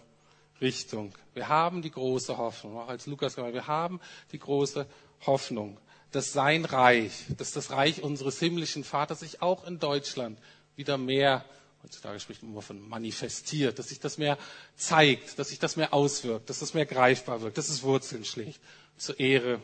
Richtung. 0.63 1.13
Wir 1.35 1.49
haben 1.49 1.83
die 1.83 1.91
große 1.91 2.37
Hoffnung, 2.37 2.77
auch 2.77 2.87
als 2.87 3.05
Lukas 3.05 3.35
gesagt, 3.35 3.53
wir 3.53 3.67
haben 3.67 3.99
die 4.31 4.39
große 4.39 4.87
Hoffnung, 5.27 5.77
dass 6.11 6.33
sein 6.33 6.65
Reich, 6.65 7.11
dass 7.37 7.51
das 7.51 7.69
Reich 7.69 8.01
unseres 8.01 8.39
himmlischen 8.39 8.83
Vaters 8.83 9.19
sich 9.19 9.41
auch 9.41 9.67
in 9.67 9.77
Deutschland 9.79 10.39
wieder 10.75 10.97
mehr, 10.97 11.45
heutzutage 11.83 12.19
spricht 12.19 12.41
man 12.41 12.53
immer 12.53 12.61
von 12.61 12.79
manifestiert, 12.87 13.77
dass 13.77 13.89
sich 13.89 13.99
das 13.99 14.17
mehr 14.17 14.37
zeigt, 14.75 15.37
dass 15.37 15.49
sich 15.49 15.59
das 15.59 15.75
mehr 15.75 15.93
auswirkt, 15.93 16.49
dass 16.49 16.59
das 16.59 16.73
mehr 16.73 16.85
greifbar 16.85 17.41
wird, 17.41 17.57
dass 17.57 17.69
es 17.69 17.83
Wurzeln 17.83 18.25
schlägt 18.25 18.59
zur 18.97 19.19
Ehre 19.19 19.61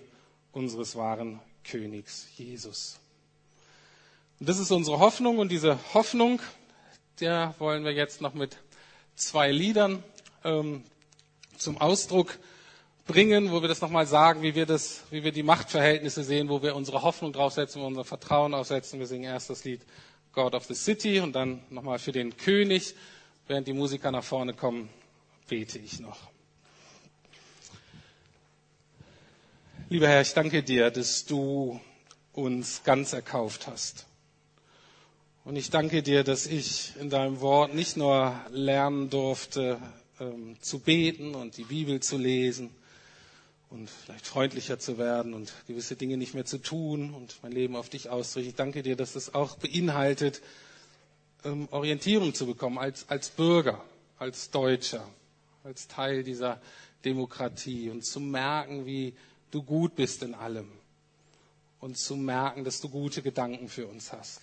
unseres 0.51 0.95
wahren 0.95 1.39
Königs 1.63 2.27
Jesus. 2.35 2.99
Und 4.39 4.49
das 4.49 4.59
ist 4.59 4.71
unsere 4.71 4.99
Hoffnung 4.99 5.37
und 5.37 5.49
diese 5.49 5.79
Hoffnung, 5.93 6.41
der 7.19 7.55
wollen 7.59 7.83
wir 7.83 7.93
jetzt 7.93 8.21
noch 8.21 8.33
mit 8.33 8.57
zwei 9.15 9.51
Liedern 9.51 10.03
ähm, 10.43 10.83
zum 11.57 11.77
Ausdruck 11.79 12.37
bringen, 13.05 13.51
wo 13.51 13.61
wir 13.61 13.67
das 13.67 13.81
nochmal 13.81 14.05
sagen, 14.05 14.43
wie 14.43 14.53
wir 14.55 14.65
das, 14.65 15.01
wie 15.09 15.23
wir 15.23 15.31
die 15.31 15.43
Machtverhältnisse 15.43 16.23
sehen, 16.23 16.47
wo 16.47 16.61
wir 16.61 16.75
unsere 16.75 17.01
Hoffnung 17.01 17.33
draufsetzen, 17.33 17.81
wo 17.81 17.85
wir 17.85 17.89
unser 17.89 18.05
Vertrauen 18.05 18.53
aufsetzen. 18.53 18.99
Wir 18.99 19.07
singen 19.07 19.23
erst 19.23 19.49
das 19.49 19.63
Lied 19.63 19.81
God 20.33 20.53
of 20.53 20.65
the 20.65 20.75
City 20.75 21.19
und 21.19 21.33
dann 21.33 21.61
nochmal 21.69 21.99
für 21.99 22.11
den 22.11 22.37
König. 22.37 22.95
Während 23.47 23.67
die 23.67 23.73
Musiker 23.73 24.11
nach 24.11 24.23
vorne 24.23 24.53
kommen, 24.53 24.89
bete 25.47 25.79
ich 25.79 25.99
noch. 25.99 26.19
Lieber 29.89 30.07
Herr, 30.07 30.21
ich 30.21 30.35
danke 30.35 30.61
dir, 30.61 30.91
dass 30.91 31.25
du 31.25 31.81
uns 32.33 32.83
ganz 32.83 33.13
erkauft 33.13 33.65
hast. 33.65 34.05
Und 35.45 35.55
ich 35.55 35.71
danke 35.71 36.03
dir, 36.03 36.23
dass 36.23 36.45
ich 36.45 36.93
in 36.99 37.09
deinem 37.09 37.41
Wort 37.41 37.73
nicht 37.73 37.97
nur 37.97 38.39
lernen 38.51 39.09
durfte, 39.09 39.79
ähm, 40.19 40.55
zu 40.61 40.79
beten 40.79 41.35
und 41.35 41.57
die 41.57 41.63
Bibel 41.63 41.99
zu 41.99 42.17
lesen 42.17 42.69
und 43.69 43.89
vielleicht 43.89 44.25
freundlicher 44.25 44.79
zu 44.79 44.97
werden 44.97 45.33
und 45.33 45.53
gewisse 45.67 45.95
Dinge 45.95 46.17
nicht 46.17 46.33
mehr 46.33 46.45
zu 46.45 46.57
tun 46.57 47.13
und 47.13 47.37
mein 47.43 47.51
Leben 47.51 47.75
auf 47.75 47.89
dich 47.89 48.09
auszurichten. 48.09 48.49
Ich 48.51 48.55
danke 48.55 48.81
dir, 48.83 48.95
dass 48.95 49.15
es 49.15 49.33
auch 49.33 49.57
beinhaltet, 49.57 50.41
ähm, 51.43 51.67
Orientierung 51.71 52.33
zu 52.33 52.45
bekommen 52.45 52.77
als, 52.77 53.07
als 53.09 53.29
Bürger, 53.29 53.83
als 54.17 54.49
Deutscher, 54.49 55.07
als 55.63 55.87
Teil 55.87 56.23
dieser 56.23 56.61
Demokratie 57.05 57.89
und 57.89 58.05
zu 58.05 58.19
merken, 58.19 58.85
wie 58.85 59.13
du 59.51 59.63
gut 59.63 59.95
bist 59.95 60.23
in 60.23 60.33
allem. 60.33 60.69
Und 61.79 61.97
zu 61.97 62.17
merken, 62.17 62.65
dass 62.65 62.81
du 62.81 62.89
gute 62.89 63.21
Gedanken 63.21 63.69
für 63.69 63.87
uns 63.87 64.11
hast. 64.11 64.41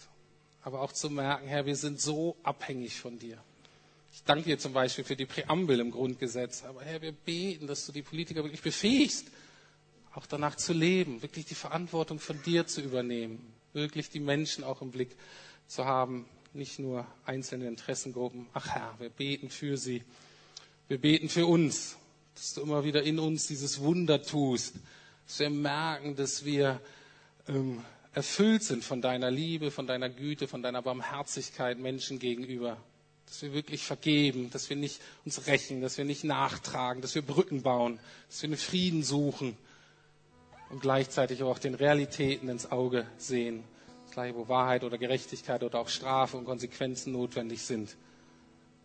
Aber 0.63 0.81
auch 0.81 0.93
zu 0.93 1.11
merken, 1.11 1.47
Herr, 1.49 1.67
wir 1.67 1.77
sind 1.77 2.01
so 2.01 2.37
abhängig 2.43 2.99
von 2.99 3.19
dir. 3.19 3.39
Ich 4.17 4.25
danke 4.25 4.45
dir 4.45 4.59
zum 4.59 4.73
Beispiel 4.73 5.05
für 5.05 5.15
die 5.15 5.27
Präambel 5.27 5.79
im 5.79 5.91
Grundgesetz. 5.91 6.65
Aber 6.65 6.81
Herr, 6.81 7.03
wir 7.03 7.13
beten, 7.13 7.67
dass 7.67 7.85
du 7.85 7.93
die 7.93 8.01
Politiker 8.01 8.43
wirklich 8.45 8.63
befähigst, 8.63 9.27
auch 10.15 10.25
danach 10.25 10.55
zu 10.57 10.73
leben, 10.73 11.21
wirklich 11.21 11.45
die 11.45 11.55
Verantwortung 11.55 12.19
von 12.19 12.43
dir 12.43 12.67
zu 12.67 12.81
übernehmen, 12.81 13.53
wirklich 13.75 14.09
die 14.09 14.21
Menschen 14.21 14.65
auch 14.65 14.81
im 14.81 14.91
Blick 14.91 15.15
zu 15.67 15.85
haben, 15.85 16.25
nicht 16.55 16.79
nur 16.79 17.07
einzelne 17.27 17.69
Interessengruppen. 17.69 18.47
Ach 18.55 18.67
Herr, 18.75 18.95
wir 18.99 19.11
beten 19.11 19.51
für 19.51 19.77
sie. 19.77 20.03
Wir 20.89 20.99
beten 20.99 21.29
für 21.29 21.45
uns, 21.45 21.99
dass 22.37 22.55
du 22.55 22.63
immer 22.63 22.85
wieder 22.85 23.03
in 23.03 23.19
uns 23.19 23.47
dieses 23.49 23.81
Wunder 23.81 24.23
tust, 24.23 24.77
dass 25.27 25.41
wir 25.41 25.51
merken, 25.51 26.17
dass 26.17 26.43
wir 26.47 26.81
ähm, 27.49 27.83
erfüllt 28.15 28.63
sind 28.63 28.83
von 28.83 29.03
deiner 29.03 29.31
Liebe, 29.31 29.71
von 29.71 29.87
deiner 29.87 30.09
Güte, 30.09 30.49
von 30.49 30.63
deiner 30.63 30.81
Barmherzigkeit 30.81 31.79
Menschen 31.79 32.19
gegenüber. 32.19 32.79
Dass 33.27 33.43
wir 33.43 33.53
wirklich 33.53 33.85
vergeben, 33.85 34.51
dass 34.51 34.71
wir 34.71 34.77
nicht 34.77 35.01
uns 35.25 35.47
rächen, 35.47 35.81
dass 35.81 35.99
wir 35.99 36.05
nicht 36.05 36.25
nachtragen, 36.25 37.03
dass 37.03 37.15
wir 37.15 37.23
Brücken 37.23 37.63
bauen, 37.63 37.99
dass 38.29 38.43
wir 38.43 38.49
einen 38.49 38.57
Frieden 38.57 39.03
suchen 39.03 39.57
und 40.71 40.81
gleichzeitig 40.81 41.43
auch 41.43 41.59
den 41.59 41.75
Realitäten 41.75 42.49
ins 42.49 42.71
Auge 42.71 43.07
sehen. 43.19 43.65
Gleich 44.13 44.35
wo 44.35 44.49
Wahrheit 44.49 44.85
oder 44.85 44.97
Gerechtigkeit 44.99 45.63
oder 45.63 45.79
auch 45.81 45.89
Strafe 45.89 46.37
und 46.37 46.45
Konsequenzen 46.45 47.13
notwendig 47.13 47.63
sind, 47.63 47.97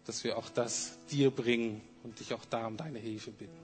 dass 0.05 0.23
wir 0.23 0.37
auch 0.37 0.49
das 0.49 0.97
dir 1.09 1.31
bringen 1.31 1.81
und 2.03 2.19
dich 2.19 2.33
auch 2.33 2.43
da 2.45 2.67
um 2.67 2.75
deine 2.77 2.99
Hilfe 2.99 3.31
bitten. 3.31 3.57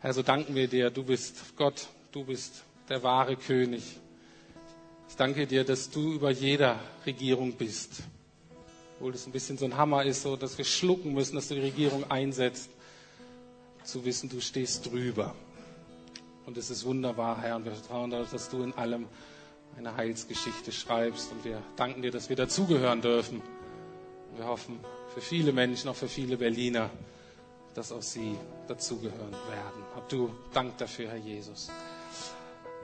Herr, 0.00 0.14
so 0.14 0.22
danken 0.22 0.54
wir 0.54 0.66
dir, 0.68 0.88
du 0.90 1.02
bist 1.04 1.56
Gott, 1.56 1.88
du 2.12 2.24
bist 2.24 2.64
der 2.88 3.02
wahre 3.02 3.36
König. 3.36 3.82
Ich 5.10 5.16
danke 5.16 5.46
dir, 5.46 5.64
dass 5.64 5.90
du 5.90 6.14
über 6.14 6.30
jeder 6.30 6.80
Regierung 7.04 7.52
bist. 7.52 8.02
Obwohl 9.00 9.12
das 9.12 9.26
ein 9.26 9.32
bisschen 9.32 9.56
so 9.56 9.64
ein 9.64 9.78
Hammer 9.78 10.04
ist, 10.04 10.20
so 10.20 10.36
dass 10.36 10.58
wir 10.58 10.64
schlucken 10.66 11.14
müssen, 11.14 11.34
dass 11.34 11.48
du 11.48 11.54
die 11.54 11.62
Regierung 11.62 12.10
einsetzt, 12.10 12.68
zu 13.82 14.04
wissen, 14.04 14.28
du 14.28 14.42
stehst 14.42 14.90
drüber. 14.92 15.34
Und 16.44 16.58
es 16.58 16.68
ist 16.68 16.84
wunderbar, 16.84 17.40
Herr, 17.40 17.56
und 17.56 17.64
wir 17.64 17.72
vertrauen 17.72 18.10
darauf, 18.10 18.30
dass 18.30 18.50
du 18.50 18.62
in 18.62 18.74
allem 18.74 19.06
eine 19.78 19.96
Heilsgeschichte 19.96 20.70
schreibst. 20.70 21.32
Und 21.32 21.46
wir 21.46 21.62
danken 21.76 22.02
dir, 22.02 22.10
dass 22.10 22.28
wir 22.28 22.36
dazugehören 22.36 23.00
dürfen. 23.00 23.40
Wir 24.36 24.44
hoffen 24.44 24.78
für 25.14 25.22
viele 25.22 25.52
Menschen, 25.54 25.88
auch 25.88 25.96
für 25.96 26.08
viele 26.08 26.36
Berliner, 26.36 26.90
dass 27.72 27.92
auch 27.92 28.02
sie 28.02 28.36
dazugehören 28.68 29.32
werden. 29.32 29.82
Hab 29.94 30.10
du 30.10 30.28
Dank 30.52 30.76
dafür, 30.76 31.08
Herr 31.08 31.16
Jesus. 31.16 31.70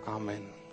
Amen. 0.06 0.65